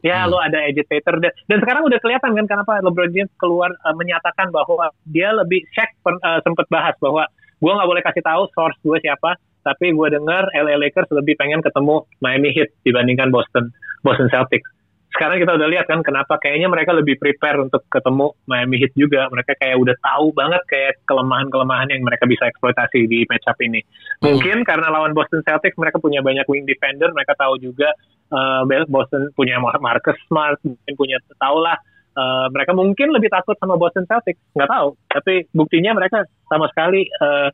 Ya 0.06 0.22
Hmm. 0.22 0.34
lu 0.34 0.38
ada 0.38 0.62
agitator 0.70 1.18
dan, 1.18 1.34
dan 1.50 1.58
sekarang 1.66 1.90
udah 1.90 1.98
kelihatan 1.98 2.38
kan 2.38 2.46
kenapa 2.46 2.78
LeBron 2.78 3.10
James 3.10 3.34
keluar 3.42 3.74
uh, 3.74 3.96
menyatakan 3.98 4.54
bahwa 4.54 4.94
dia 5.10 5.34
lebih 5.34 5.66
Shaq 5.74 5.98
pen- 6.06 6.22
uh, 6.22 6.38
sempet 6.46 6.70
bahas 6.70 6.94
bahwa 7.02 7.26
gue 7.58 7.72
nggak 7.74 7.90
boleh 7.90 8.04
kasih 8.06 8.22
tahu 8.22 8.46
source 8.54 8.78
gue 8.86 9.02
siapa 9.02 9.34
tapi 9.66 9.98
gue 9.98 10.08
dengar 10.14 10.46
LA 10.54 10.78
Lakers 10.78 11.10
lebih 11.10 11.34
pengen 11.42 11.58
ketemu 11.66 12.06
Miami 12.22 12.54
Heat 12.54 12.70
dibandingkan 12.86 13.34
Boston 13.34 13.74
Boston 14.06 14.30
Celtics 14.30 14.70
sekarang 15.16 15.40
kita 15.40 15.56
udah 15.56 15.68
lihat 15.72 15.88
kan 15.88 16.04
kenapa 16.04 16.36
kayaknya 16.44 16.68
mereka 16.68 16.92
lebih 16.92 17.16
prepare 17.16 17.64
untuk 17.64 17.88
ketemu 17.88 18.36
Miami 18.52 18.84
Heat 18.84 18.94
juga. 19.00 19.32
Mereka 19.32 19.56
kayak 19.56 19.80
udah 19.80 19.96
tahu 20.04 20.36
banget 20.36 20.62
kayak 20.68 20.94
kelemahan-kelemahan 21.08 21.88
yang 21.88 22.04
mereka 22.04 22.28
bisa 22.28 22.44
eksploitasi 22.52 23.08
di 23.08 23.24
matchup 23.32 23.56
ini. 23.64 23.80
Mungkin 24.20 24.68
karena 24.68 24.92
lawan 24.92 25.16
Boston 25.16 25.40
Celtics 25.48 25.80
mereka 25.80 26.04
punya 26.04 26.20
banyak 26.20 26.44
wing 26.52 26.68
defender 26.68 27.16
mereka 27.16 27.32
tahu 27.40 27.56
juga 27.64 27.96
uh, 28.36 28.68
Boston 28.92 29.32
punya 29.40 29.56
Marcus 29.64 30.20
Smart 30.28 30.60
mungkin 30.68 30.94
punya 31.00 31.18
tahu 31.40 31.58
lah 31.64 31.80
uh, 32.20 32.52
mereka 32.52 32.76
mungkin 32.76 33.16
lebih 33.16 33.32
takut 33.32 33.56
sama 33.56 33.80
Boston 33.80 34.04
Celtics. 34.12 34.44
Nggak 34.52 34.68
tahu 34.68 35.00
tapi 35.08 35.48
buktinya 35.56 35.96
mereka 35.96 36.28
sama 36.52 36.68
sekali 36.76 37.08
uh, 37.24 37.50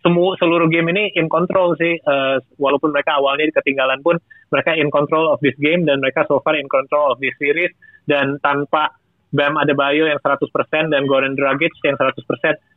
semua 0.00 0.36
seluruh 0.40 0.68
game 0.72 0.92
ini 0.92 1.12
in 1.16 1.28
control 1.28 1.76
sih. 1.76 2.00
Uh, 2.04 2.40
walaupun 2.56 2.92
mereka 2.92 3.20
awalnya 3.20 3.52
ketinggalan 3.52 4.00
pun 4.00 4.16
mereka 4.48 4.72
in 4.76 4.88
control 4.88 5.28
of 5.28 5.38
this 5.44 5.56
game 5.60 5.84
dan 5.84 6.00
mereka 6.00 6.24
so 6.26 6.40
far 6.40 6.56
in 6.56 6.66
control 6.68 7.12
of 7.12 7.20
this 7.20 7.36
series. 7.36 7.70
Dan 8.08 8.40
tanpa 8.40 8.96
Bam 9.30 9.54
Adebayo 9.54 10.10
yang 10.10 10.18
100% 10.18 10.50
dan 10.90 11.06
Goran 11.06 11.38
Dragic 11.38 11.70
yang 11.86 11.94
100% 11.94 12.18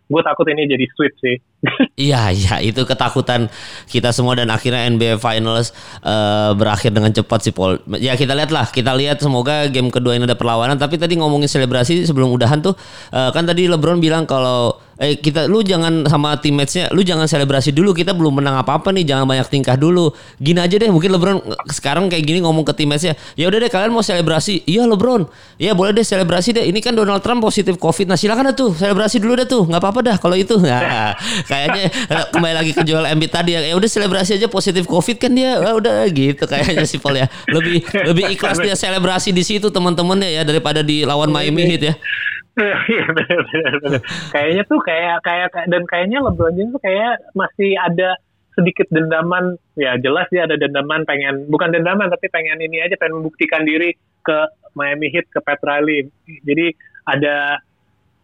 gue 0.03 0.21
takut 0.21 0.45
ini 0.53 0.69
jadi 0.69 0.85
sweep 0.93 1.13
sih 1.17 1.35
Iya, 1.93 2.33
iya 2.33 2.55
itu 2.59 2.83
ketakutan 2.83 3.47
kita 3.87 4.11
semua 4.11 4.35
dan 4.35 4.51
akhirnya 4.51 4.83
NBA 4.89 5.21
Finals 5.21 5.71
eh, 6.03 6.51
berakhir 6.57 6.91
dengan 6.91 7.13
cepat 7.13 7.39
sih 7.45 7.53
Paul. 7.55 7.79
Ya 8.01 8.17
kita 8.19 8.35
lihat 8.35 8.51
lah, 8.51 8.67
kita 8.67 8.91
lihat 8.97 9.23
semoga 9.23 9.69
game 9.71 9.87
kedua 9.93 10.17
ini 10.17 10.27
ada 10.27 10.35
perlawanan. 10.35 10.75
Tapi 10.75 10.99
tadi 10.99 11.15
ngomongin 11.15 11.47
selebrasi 11.47 12.03
sebelum 12.03 12.33
udahan 12.35 12.59
tuh 12.59 12.75
eh, 13.15 13.29
kan 13.31 13.47
tadi 13.47 13.69
LeBron 13.71 14.01
bilang 14.03 14.27
kalau 14.27 14.75
eh 15.01 15.17
kita 15.17 15.49
lu 15.49 15.65
jangan 15.65 16.05
sama 16.05 16.37
teammates-nya, 16.37 16.93
lu 16.93 17.01
jangan 17.01 17.25
selebrasi 17.25 17.73
dulu. 17.73 17.95
Kita 17.97 18.13
belum 18.13 18.41
menang 18.43 18.59
apa-apa 18.61 18.93
nih, 18.93 19.07
jangan 19.09 19.25
banyak 19.25 19.47
tingkah 19.49 19.73
dulu. 19.77 20.13
Gini 20.37 20.61
aja 20.61 20.75
deh, 20.77 20.89
mungkin 20.91 21.13
LeBron 21.17 21.37
sekarang 21.73 22.09
kayak 22.11 22.23
gini 22.25 22.43
ngomong 22.45 22.61
ke 22.67 22.73
teammates-nya. 22.77 23.17
Ya 23.33 23.49
udah 23.49 23.57
deh 23.63 23.71
kalian 23.71 23.89
mau 23.93 24.05
selebrasi. 24.05 24.65
Iya 24.67 24.85
LeBron. 24.85 25.25
Ya 25.57 25.73
boleh 25.73 25.95
deh 25.97 26.05
selebrasi 26.05 26.57
deh. 26.57 26.65
Ini 26.69 26.79
kan 26.81 26.93
Donald 26.93 27.21
Trump 27.25 27.41
positif 27.41 27.77
Covid. 27.81 28.05
Nah, 28.09 28.17
silakan 28.19 28.53
tuh 28.53 28.75
selebrasi 28.75 29.17
dulu 29.21 29.33
deh 29.39 29.47
tuh. 29.47 29.63
nggak 29.65 29.81
apa-apa 29.81 29.99
dah 30.05 30.17
kalau 30.19 30.35
itu. 30.37 30.57
Nah, 30.73 31.13
kayaknya 31.53 31.83
kembali 32.33 32.53
lagi 32.57 32.71
ke 32.73 32.81
Joel 32.81 33.05
Embiid 33.13 33.29
tadi 33.29 33.53
ya. 33.53 33.61
Ya 33.61 33.77
udah 33.77 33.89
selebrasi 33.89 34.41
aja 34.41 34.49
positif 34.49 34.89
Covid 34.89 35.21
kan 35.21 35.29
dia. 35.29 35.61
Wah, 35.61 35.77
udah 35.77 36.09
gitu 36.09 36.49
kayaknya 36.49 36.89
sih 36.89 36.97
Paul 36.97 37.21
ya. 37.21 37.29
Lebih 37.45 37.85
lebih 38.09 38.25
ikhlas 38.33 38.57
dia 38.57 38.73
selebrasi 38.73 39.29
di 39.29 39.45
situ 39.45 39.69
teman-temannya 39.69 40.33
ya 40.33 40.41
daripada 40.41 40.81
di 40.81 41.05
lawan 41.05 41.29
Miami 41.29 41.69
Heat 41.69 41.83
ya. 41.85 41.95
Iya 42.53 43.05
benar 43.09 43.39
benar 43.49 43.75
benar. 43.81 44.01
Kayaknya 44.29 44.63
tuh 44.69 44.79
kayak 44.85 45.17
kayak 45.25 45.47
kayak- 45.49 45.69
dan 45.73 45.83
kayaknya 45.89 46.21
LeBron 46.21 46.53
James 46.53 46.69
tuh 46.73 46.81
kayak 46.85 47.17
masih 47.33 47.73
ada 47.81 48.13
sedikit 48.53 48.85
dendaman 48.93 49.57
ya 49.73 49.97
jelas 49.97 50.29
dia 50.29 50.45
ada 50.45 50.53
dendaman 50.53 51.01
pengen 51.09 51.49
bukan 51.49 51.73
dendaman 51.73 52.13
tapi 52.13 52.29
pengen 52.29 52.61
ini 52.61 52.85
aja 52.85 52.93
pengen 53.01 53.17
membuktikan 53.17 53.65
diri 53.65 53.97
ke 54.21 54.37
Miami 54.77 55.09
Heat 55.09 55.25
ke 55.33 55.41
Pat 55.41 55.57
Riley 55.65 56.05
jadi 56.45 56.77
ada 57.09 57.57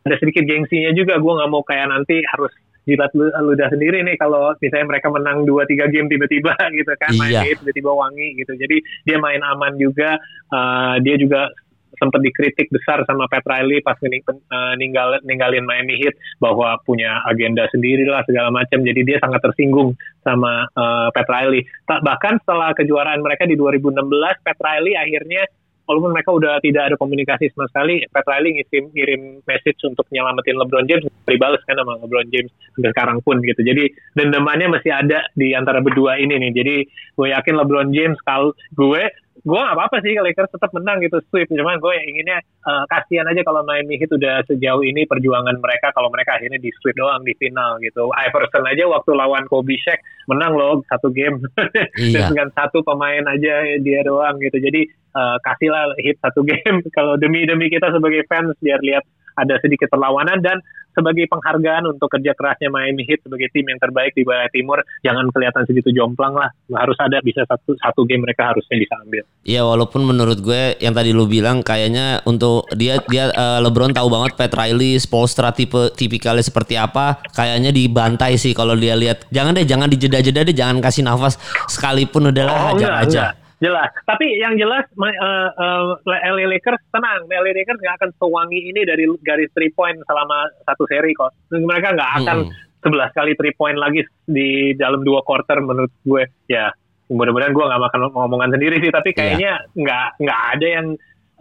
ada 0.05 0.15
sedikit 0.21 0.45
gengsinya 0.45 0.93
juga 0.93 1.17
gue 1.17 1.33
nggak 1.33 1.49
mau 1.49 1.65
kayak 1.65 1.89
nanti 1.89 2.21
harus 2.29 2.53
jilat 2.89 3.13
lu- 3.13 3.29
ludah 3.29 3.69
sendiri 3.69 4.01
nih 4.01 4.17
kalau 4.17 4.57
misalnya 4.57 4.89
mereka 4.89 5.07
menang 5.07 5.45
2-3 5.45 5.93
game 5.93 6.09
tiba-tiba 6.09 6.57
gitu 6.77 6.91
kan 6.97 7.13
Iya. 7.13 7.19
Miami 7.21 7.45
Heat 7.45 7.57
tiba-tiba 7.61 7.91
wangi 7.93 8.27
gitu 8.35 8.51
jadi 8.55 8.77
dia 9.05 9.17
main 9.17 9.39
aman 9.39 9.77
juga 9.77 10.17
eh, 10.49 10.95
dia 11.05 11.15
juga 11.15 11.47
sempat 11.89 12.23
dikritik 12.23 12.71
besar 12.71 13.03
sama 13.03 13.27
Pat 13.27 13.43
Riley 13.43 13.83
pas 13.83 13.97
ning- 13.99 14.23
eh, 14.23 14.73
ninggal 14.79 15.19
ninggalin 15.21 15.67
Miami 15.67 15.99
Heat 15.99 16.15
bahwa 16.39 16.79
punya 16.81 17.19
agenda 17.27 17.67
sendiri 17.67 18.07
lah 18.07 18.23
segala 18.23 18.47
macam. 18.49 18.79
Jadi 18.79 19.03
dia 19.03 19.19
sangat 19.19 19.43
tersinggung 19.43 19.97
sama 20.23 20.63
eh, 20.69 21.07
Pat 21.11 21.27
Riley. 21.27 21.65
Bahkan 21.83 22.45
setelah 22.45 22.71
kejuaraan 22.71 23.19
mereka 23.19 23.43
di 23.43 23.59
2016, 23.59 23.99
Pat 24.45 24.59
Riley 24.63 24.95
akhirnya 24.95 25.43
walaupun 25.89 26.13
mereka 26.13 26.29
udah 26.29 26.61
tidak 26.61 26.93
ada 26.93 26.95
komunikasi 27.01 27.49
sama 27.49 27.65
sekali, 27.73 28.05
Pat 28.13 28.21
Riley 28.29 28.61
ngirim 28.61 28.93
ngirim 28.93 29.21
message 29.41 29.81
untuk 29.89 30.05
nyelamatin 30.13 30.53
LeBron 30.61 30.85
James, 30.85 31.09
dibales 31.25 31.65
kan 31.65 31.81
sama 31.81 31.97
LeBron 31.97 32.29
James 32.29 32.53
sampai 32.77 32.93
sekarang 32.93 33.17
pun 33.25 33.41
gitu. 33.41 33.65
Jadi 33.65 33.89
dendamannya 34.13 34.69
masih 34.69 34.93
ada 34.93 35.25
di 35.33 35.57
antara 35.57 35.81
berdua 35.81 36.21
ini 36.21 36.37
nih. 36.37 36.51
Jadi 36.53 36.75
gue 37.17 37.27
yakin 37.33 37.55
LeBron 37.57 37.89
James 37.89 38.21
kalau 38.21 38.53
gue 38.77 39.09
gue 39.43 39.59
gak 39.59 39.75
apa-apa 39.75 40.03
sih 40.03 40.15
Lakers 40.19 40.51
tetap 40.51 40.71
menang 40.75 40.99
gitu 40.99 41.19
sweep 41.31 41.47
cuman 41.47 41.79
gue 41.79 41.95
inginnya 42.07 42.43
eh, 42.43 42.83
kasihan 42.91 43.27
aja 43.27 43.41
kalau 43.43 43.63
Miami 43.63 43.95
Heat 43.95 44.11
udah 44.11 44.43
sejauh 44.47 44.83
ini 44.83 45.07
perjuangan 45.07 45.57
mereka 45.59 45.91
kalau 45.95 46.11
mereka 46.11 46.35
akhirnya 46.35 46.59
di 46.59 46.69
sweep 46.79 46.95
doang 46.99 47.23
di 47.23 47.33
final 47.39 47.79
gitu. 47.79 48.11
Iverson 48.11 48.65
aja 48.67 48.83
waktu 48.91 49.11
lawan 49.15 49.47
Kobe 49.47 49.79
Shaq 49.79 49.99
menang 50.27 50.55
loh 50.55 50.83
satu 50.91 51.09
game. 51.13 51.39
Iya. 51.99 52.31
dengan 52.31 52.49
satu 52.55 52.81
pemain 52.81 53.21
aja 53.27 53.75
dia 53.79 54.01
doang 54.03 54.39
gitu. 54.39 54.57
Jadi 54.59 54.87
eh, 54.91 55.37
kasihlah 55.43 55.95
Heat 55.99 56.17
satu 56.19 56.43
game. 56.49 56.83
Kalau 56.91 57.15
demi 57.15 57.43
demi 57.47 57.71
kita 57.71 57.91
sebagai 57.91 58.25
fans 58.27 58.55
biar 58.59 58.79
lihat 58.83 59.03
ada 59.39 59.55
sedikit 59.63 59.87
perlawanan. 59.91 60.43
Dan 60.43 60.59
sebagai 60.99 61.31
penghargaan 61.31 61.87
untuk 61.87 62.11
kerja 62.11 62.35
kerasnya 62.35 62.67
Miami 62.67 63.07
Heat 63.07 63.23
sebagai 63.23 63.47
tim 63.55 63.63
yang 63.63 63.79
terbaik 63.79 64.11
di 64.11 64.27
wilayah 64.27 64.51
timur 64.51 64.83
jangan 64.99 65.31
kelihatan 65.31 65.63
segitu 65.63 65.95
jomplang 65.95 66.35
lah 66.35 66.51
harus 66.75 66.99
ada 66.99 67.23
bisa 67.23 67.47
satu 67.47 67.79
satu 67.79 68.03
game 68.03 68.27
mereka 68.27 68.51
harusnya 68.51 68.75
bisa 68.75 68.99
ambil 68.99 69.23
Iya 69.47 69.63
walaupun 69.63 70.03
menurut 70.03 70.43
gue 70.43 70.75
yang 70.77 70.91
tadi 70.91 71.15
lu 71.15 71.23
bilang 71.23 71.63
kayaknya 71.63 72.19
untuk 72.27 72.67
dia 72.75 72.99
dia 73.07 73.31
eh, 73.31 73.59
LeBron 73.63 73.95
tahu 73.95 74.11
banget 74.11 74.35
Pat 74.35 74.51
Riley, 74.51 74.99
Spolstra 74.99 75.55
tipe 75.55 75.93
tipikalnya 75.95 76.43
seperti 76.43 76.75
apa, 76.75 77.23
kayaknya 77.31 77.71
dibantai 77.71 78.35
sih 78.35 78.51
kalau 78.51 78.75
dia 78.75 78.97
lihat. 78.97 79.29
Jangan 79.29 79.55
deh, 79.55 79.63
jangan 79.63 79.87
dijeda-jeda 79.87 80.43
deh, 80.43 80.51
jangan 80.51 80.83
kasih 80.83 81.05
nafas 81.05 81.39
sekalipun 81.71 82.33
udahlah 82.33 82.51
Oh, 82.51 82.63
hajar 82.73 82.89
enggak, 82.91 83.05
aja. 83.07 83.23
enggak. 83.31 83.31
Jelas. 83.59 83.91
Tapi 84.07 84.39
yang 84.39 84.55
jelas 84.55 84.87
uh, 84.95 85.49
uh, 85.51 85.85
LA 86.07 86.47
Lakers 86.47 86.79
tenang, 86.95 87.27
LA 87.27 87.51
Lakers 87.51 87.79
nggak 87.79 87.95
akan 87.99 88.09
sewangi 88.15 88.71
ini 88.71 88.87
dari 88.87 89.03
garis 89.19 89.51
three 89.51 89.71
point 89.75 89.99
selama 90.07 90.47
satu 90.63 90.87
seri 90.87 91.11
kok. 91.11 91.35
Mereka 91.51 91.91
nggak 91.91 92.11
akan 92.23 92.37
hmm. 92.47 92.87
11 92.87 93.17
kali 93.19 93.31
three 93.35 93.55
point 93.59 93.75
lagi 93.75 94.07
di 94.23 94.71
dalam 94.79 95.03
dua 95.03 95.19
quarter 95.27 95.59
menurut 95.59 95.91
gue. 96.07 96.23
Ya, 96.47 96.71
mudah-mudahan 97.11 97.51
gue 97.51 97.65
nggak 97.67 97.83
makan 97.83 98.01
ngomongan 98.15 98.51
sendiri 98.55 98.79
sih, 98.79 98.91
tapi 98.95 99.11
kayaknya 99.11 99.59
iya. 99.59 99.75
nggak 99.75 100.07
yeah. 100.15 100.21
nggak 100.23 100.41
ada 100.55 100.67
yang 100.79 100.87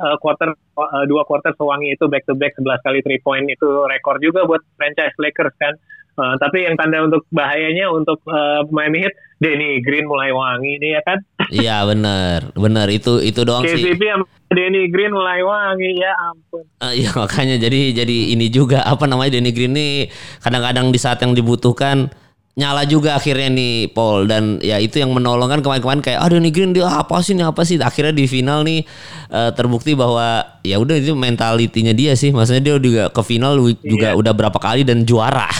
uh, 0.02 0.16
quarter 0.18 0.58
uh, 0.74 1.04
dua 1.06 1.22
quarter 1.22 1.54
sewangi 1.54 1.94
itu 1.94 2.10
back 2.10 2.26
to 2.26 2.34
back 2.34 2.58
11 2.58 2.82
kali 2.82 2.98
three 3.06 3.22
point 3.22 3.46
itu 3.46 3.68
rekor 3.86 4.18
juga 4.18 4.42
buat 4.42 4.62
franchise 4.74 5.14
Lakers 5.22 5.54
kan. 5.54 5.78
Uh, 6.18 6.34
tapi 6.42 6.66
yang 6.66 6.74
tanda 6.74 6.98
untuk 7.06 7.22
bahayanya 7.30 7.94
untuk 7.94 8.18
uh, 8.26 8.66
Miami 8.74 9.06
Heat, 9.06 9.14
Denny 9.38 9.78
Green 9.86 10.10
mulai 10.10 10.34
wangi 10.34 10.82
nih 10.82 10.98
ya 10.98 11.02
kan? 11.06 11.18
Iya 11.48 11.86
benar, 11.88 12.52
benar 12.52 12.92
itu 12.92 13.24
itu 13.24 13.40
doang 13.46 13.64
KCP 13.64 13.72
sih. 13.78 13.96
KCP 13.96 14.02
sama 14.04 14.24
Denny 14.50 14.90
Green 14.90 15.14
mulai 15.14 15.40
wangi 15.46 15.96
ya 15.96 16.12
ampun. 16.28 16.66
Uh, 16.82 16.92
iya 16.92 17.14
makanya 17.14 17.56
jadi 17.56 18.04
jadi 18.04 18.16
ini 18.34 18.50
juga 18.50 18.82
apa 18.82 19.06
namanya 19.06 19.38
Denny 19.38 19.54
Green 19.54 19.72
nih 19.72 20.10
kadang-kadang 20.42 20.90
di 20.90 20.98
saat 20.98 21.22
yang 21.22 21.32
dibutuhkan 21.38 22.10
nyala 22.59 22.82
juga 22.90 23.14
akhirnya 23.14 23.54
nih 23.54 23.94
Paul. 23.94 24.26
Dan 24.26 24.59
ya 24.59 24.82
itu 24.82 24.98
yang 24.98 25.14
menolong 25.14 25.46
kan 25.46 25.62
kemarin-kemarin 25.62 26.02
kayak 26.02 26.18
aduh 26.26 26.42
nih 26.42 26.50
Green 26.50 26.74
dia 26.74 26.90
apa 26.90 27.22
sih 27.22 27.38
nih 27.38 27.46
apa 27.46 27.62
sih? 27.62 27.78
Akhirnya 27.78 28.11
di 28.11 28.26
final 28.26 28.66
nih 28.66 28.82
uh, 29.30 29.54
terbukti 29.54 29.94
bahwa 29.94 30.59
ya 30.66 30.82
udah 30.82 30.98
itu 30.98 31.14
mentalitinya 31.14 31.94
dia 31.94 32.18
sih. 32.18 32.34
Maksudnya 32.34 32.62
dia 32.66 32.74
juga 32.82 33.04
ke 33.14 33.22
final 33.22 33.54
juga 33.86 34.12
iya. 34.12 34.18
udah 34.18 34.32
berapa 34.34 34.59
kali 34.59 34.82
dan 34.82 35.06
juara. 35.06 35.46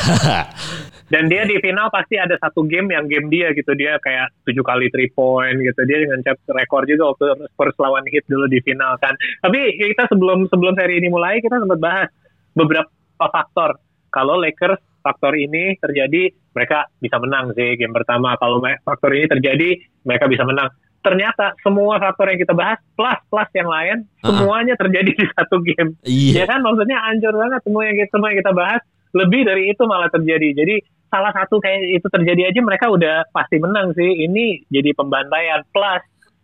Dan 1.09 1.25
dia 1.33 1.49
di 1.49 1.57
final 1.65 1.89
pasti 1.89 2.21
ada 2.21 2.37
satu 2.37 2.69
game 2.69 2.93
yang 2.93 3.09
game 3.09 3.33
dia 3.33 3.49
gitu. 3.57 3.73
Dia 3.73 3.97
kayak 3.97 4.29
tujuh 4.45 4.61
kali 4.61 4.93
three 4.93 5.09
point 5.09 5.57
gitu. 5.57 5.81
Dia 5.89 6.05
dengan 6.05 6.21
cap 6.21 6.37
rekor 6.53 6.85
juga 6.85 7.17
waktu 7.17 7.49
Spurs 7.49 7.77
lawan 7.81 8.05
Heat 8.13 8.29
dulu 8.29 8.45
di 8.45 8.61
final 8.61 9.01
kan. 9.01 9.17
Tapi 9.41 9.81
kita 9.81 10.05
sebelum 10.13 10.53
sebelum 10.53 10.77
seri 10.77 11.01
ini 11.01 11.09
mulai 11.09 11.41
kita 11.41 11.57
sempat 11.57 11.81
bahas 11.81 12.09
beberapa 12.53 12.93
faktor. 13.17 13.81
Kalau 14.13 14.37
Lakers 14.37 14.85
faktor 15.01 15.33
ini 15.33 15.81
terjadi, 15.81 16.29
mereka 16.59 16.91
bisa 16.99 17.23
menang 17.23 17.55
sih 17.55 17.79
game 17.79 17.95
pertama. 17.95 18.35
Kalau 18.43 18.59
faktor 18.83 19.15
ini 19.15 19.31
terjadi, 19.31 19.79
mereka 20.03 20.27
bisa 20.27 20.43
menang. 20.43 20.75
Ternyata 20.99 21.55
semua 21.63 22.03
faktor 22.03 22.27
yang 22.35 22.43
kita 22.43 22.59
bahas 22.59 22.83
plus 22.99 23.19
plus 23.31 23.47
yang 23.55 23.71
lain 23.71 23.97
uh-huh. 24.03 24.35
semuanya 24.35 24.75
terjadi 24.75 25.15
di 25.15 25.27
satu 25.39 25.63
game. 25.63 25.95
Yeah. 26.03 26.43
Ya 26.43 26.45
kan 26.51 26.67
maksudnya 26.67 26.99
hancur 26.99 27.39
banget 27.39 27.63
semua 27.63 27.83
yang 27.87 27.97
kita, 28.03 28.11
semua 28.11 28.27
yang 28.35 28.39
kita 28.43 28.53
bahas 28.53 28.83
lebih 29.15 29.41
dari 29.47 29.63
itu 29.71 29.83
malah 29.87 30.11
terjadi. 30.11 30.49
Jadi 30.59 30.75
salah 31.09 31.33
satu 31.33 31.63
kayak 31.63 32.03
itu 32.03 32.07
terjadi 32.11 32.51
aja 32.51 32.61
mereka 32.61 32.91
udah 32.91 33.31
pasti 33.31 33.63
menang 33.63 33.95
sih. 33.95 34.27
Ini 34.27 34.67
jadi 34.69 34.91
pembantaian 34.99 35.63
plus 35.71 36.03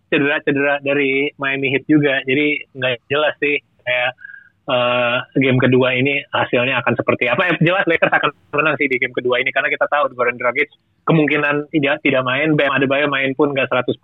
cedera-cedera 0.08 0.78
dari 0.86 1.34
Miami 1.36 1.74
Heat 1.74 1.84
juga. 1.90 2.22
Jadi 2.22 2.62
nggak 2.78 3.10
jelas 3.10 3.34
sih 3.42 3.58
kayak 3.58 4.10
uh, 4.68 5.24
game 5.36 5.58
kedua 5.60 5.96
ini 5.96 6.24
hasilnya 6.32 6.80
akan 6.84 6.94
seperti 6.96 7.28
apa. 7.28 7.52
Yang 7.52 7.58
jelas 7.72 7.84
Lakers 7.88 8.14
akan 8.14 8.30
menang 8.54 8.76
sih 8.80 8.88
di 8.88 8.96
game 9.00 9.14
kedua 9.14 9.40
ini 9.40 9.50
karena 9.52 9.68
kita 9.72 9.86
tahu 9.88 10.12
Goran 10.12 10.36
Dragic 10.40 10.68
kemungkinan 11.04 11.68
tidak 11.68 12.00
tidak 12.00 12.22
main, 12.24 12.56
Bam 12.56 12.72
Adebayo 12.72 13.06
main 13.12 13.36
pun 13.36 13.52
nggak 13.52 13.68
100%, 13.68 14.00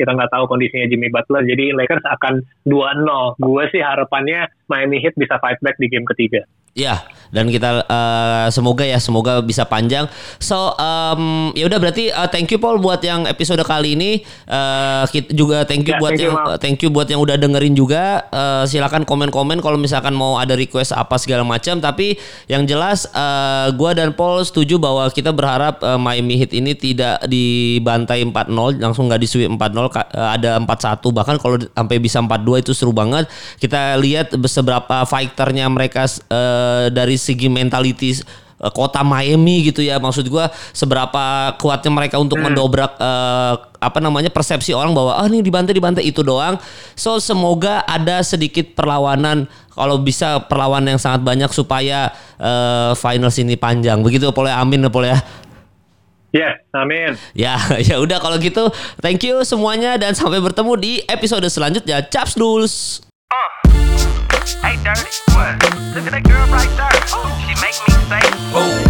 kita 0.00 0.10
nggak 0.10 0.32
tahu 0.32 0.44
kondisinya 0.48 0.88
Jimmy 0.88 1.12
Butler. 1.12 1.44
Jadi 1.44 1.76
Lakers 1.76 2.04
akan 2.08 2.40
2-0. 2.64 3.44
Gue 3.44 3.64
sih 3.72 3.84
harapannya 3.84 4.48
Miami 4.72 5.04
Heat 5.04 5.16
bisa 5.20 5.36
fight 5.40 5.60
back 5.60 5.76
di 5.76 5.88
game 5.92 6.08
ketiga. 6.08 6.44
Ya, 6.70 7.02
dan 7.30 7.50
kita 7.50 7.86
uh, 7.86 8.46
semoga 8.50 8.86
ya 8.86 8.98
semoga 8.98 9.38
bisa 9.42 9.66
panjang. 9.66 10.06
So 10.42 10.74
um, 10.78 11.50
ya 11.54 11.66
udah 11.70 11.78
berarti 11.78 12.10
uh, 12.10 12.30
thank 12.30 12.50
you 12.50 12.58
Paul 12.58 12.82
buat 12.82 13.02
yang 13.02 13.26
episode 13.26 13.62
kali 13.66 13.98
ini. 13.98 14.22
Uh, 14.46 15.06
kita 15.10 15.34
juga 15.34 15.62
thank 15.66 15.86
you 15.86 15.94
ya, 15.94 16.02
buat 16.02 16.14
thank 16.14 16.26
yang 16.26 16.34
you, 16.34 16.58
thank 16.62 16.78
you 16.82 16.90
buat 16.90 17.08
yang 17.10 17.22
udah 17.22 17.38
dengerin 17.38 17.74
juga. 17.74 18.26
Uh, 18.30 18.66
silakan 18.66 19.06
komen-komen 19.06 19.62
kalau 19.62 19.78
misalkan 19.78 20.14
mau 20.14 20.38
ada 20.38 20.58
request 20.58 20.94
apa 20.94 21.18
segala 21.18 21.46
macam. 21.46 21.78
Tapi 21.78 22.18
yang 22.50 22.66
jelas 22.66 23.06
uh, 23.14 23.70
gua 23.74 23.94
dan 23.94 24.14
Paul 24.14 24.42
setuju 24.42 24.78
bahwa 24.82 25.06
kita 25.10 25.30
berharap 25.30 25.82
uh, 25.86 25.98
Miami 25.98 26.38
Heat 26.38 26.54
ini 26.54 26.74
tidak 26.74 27.22
dibantai 27.30 28.26
4-0 28.26 28.78
langsung 28.82 29.10
nggak 29.10 29.22
di 29.22 29.28
sweep 29.30 29.50
4-0 29.54 29.58
uh, 29.58 29.90
ada 30.34 30.58
4-1 30.62 31.02
bahkan 31.14 31.36
kalau 31.38 31.58
sampai 31.62 31.96
bisa 32.02 32.18
4-2 32.22 32.62
itu 32.62 32.72
seru 32.74 32.90
banget. 32.90 33.30
Kita 33.58 33.94
lihat 33.98 34.34
seberapa 34.50 35.06
fighternya 35.06 35.70
mereka 35.70 36.10
uh, 36.30 36.59
Eh, 36.60 36.86
dari 36.92 37.16
segi 37.16 37.48
mentality 37.48 38.20
uh, 38.60 38.72
kota 38.72 39.00
Miami 39.00 39.68
gitu 39.70 39.80
ya 39.80 39.96
maksud 39.96 40.26
gue 40.28 40.44
seberapa 40.72 41.54
kuatnya 41.56 41.90
mereka 41.92 42.16
untuk 42.20 42.40
hmm. 42.40 42.44
mendobrak 42.50 42.92
uh, 43.00 43.54
apa 43.80 43.98
namanya 44.02 44.28
persepsi 44.28 44.76
orang 44.76 44.92
bahwa 44.92 45.16
ah 45.16 45.26
ini 45.28 45.40
dibantai 45.40 45.72
dibantai 45.72 46.04
itu 46.04 46.20
doang 46.20 46.60
so 46.96 47.16
semoga 47.16 47.84
ada 47.88 48.20
sedikit 48.20 48.76
perlawanan 48.76 49.48
kalau 49.72 49.96
bisa 50.00 50.44
perlawanan 50.44 50.96
yang 50.96 51.02
sangat 51.02 51.24
banyak 51.24 51.50
supaya 51.52 52.12
uh, 52.36 52.92
finals 52.96 53.40
ini 53.40 53.56
panjang 53.56 54.00
begitu 54.04 54.28
boleh 54.32 54.52
amin 54.52 54.88
boleh 54.90 55.16
ya 55.16 55.20
Ya, 56.30 56.46
yeah, 56.46 56.78
amin. 56.78 57.18
Ya, 57.34 57.58
ya 57.90 57.98
udah 57.98 58.22
kalau 58.22 58.38
gitu, 58.38 58.70
thank 59.02 59.18
you 59.26 59.42
semuanya 59.42 59.98
dan 59.98 60.14
sampai 60.14 60.38
bertemu 60.38 60.78
di 60.78 60.92
episode 61.10 61.42
selanjutnya. 61.50 62.06
Caps 62.06 62.38
Dulus. 62.38 63.02
Uh. 63.26 63.59
Hey, 64.62 64.76
dirty, 64.82 65.10
what? 65.34 65.60
Look 65.94 66.06
at 66.06 66.12
that 66.12 66.24
girl 66.24 66.46
right 66.48 66.70
there. 66.76 66.96
Ooh, 67.12 67.28
she 67.44 67.52
make 67.60 67.76
me 67.84 67.92
say, 68.08 68.24
Ooh, 68.56 68.80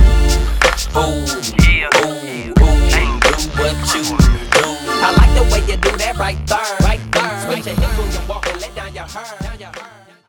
ooh, 0.96 1.26
yeah, 1.66 1.90
ooh, 1.98 2.54
ooh, 2.60 2.78
you 2.94 3.18
do 3.20 3.34
what 3.58 3.74
you 3.94 4.04
do. 4.06 4.64
I 5.02 5.10
like 5.16 5.32
the 5.34 5.42
way 5.52 5.60
you 5.66 5.76
do 5.76 5.96
that 5.98 6.16
right 6.18 6.38
there. 6.46 6.79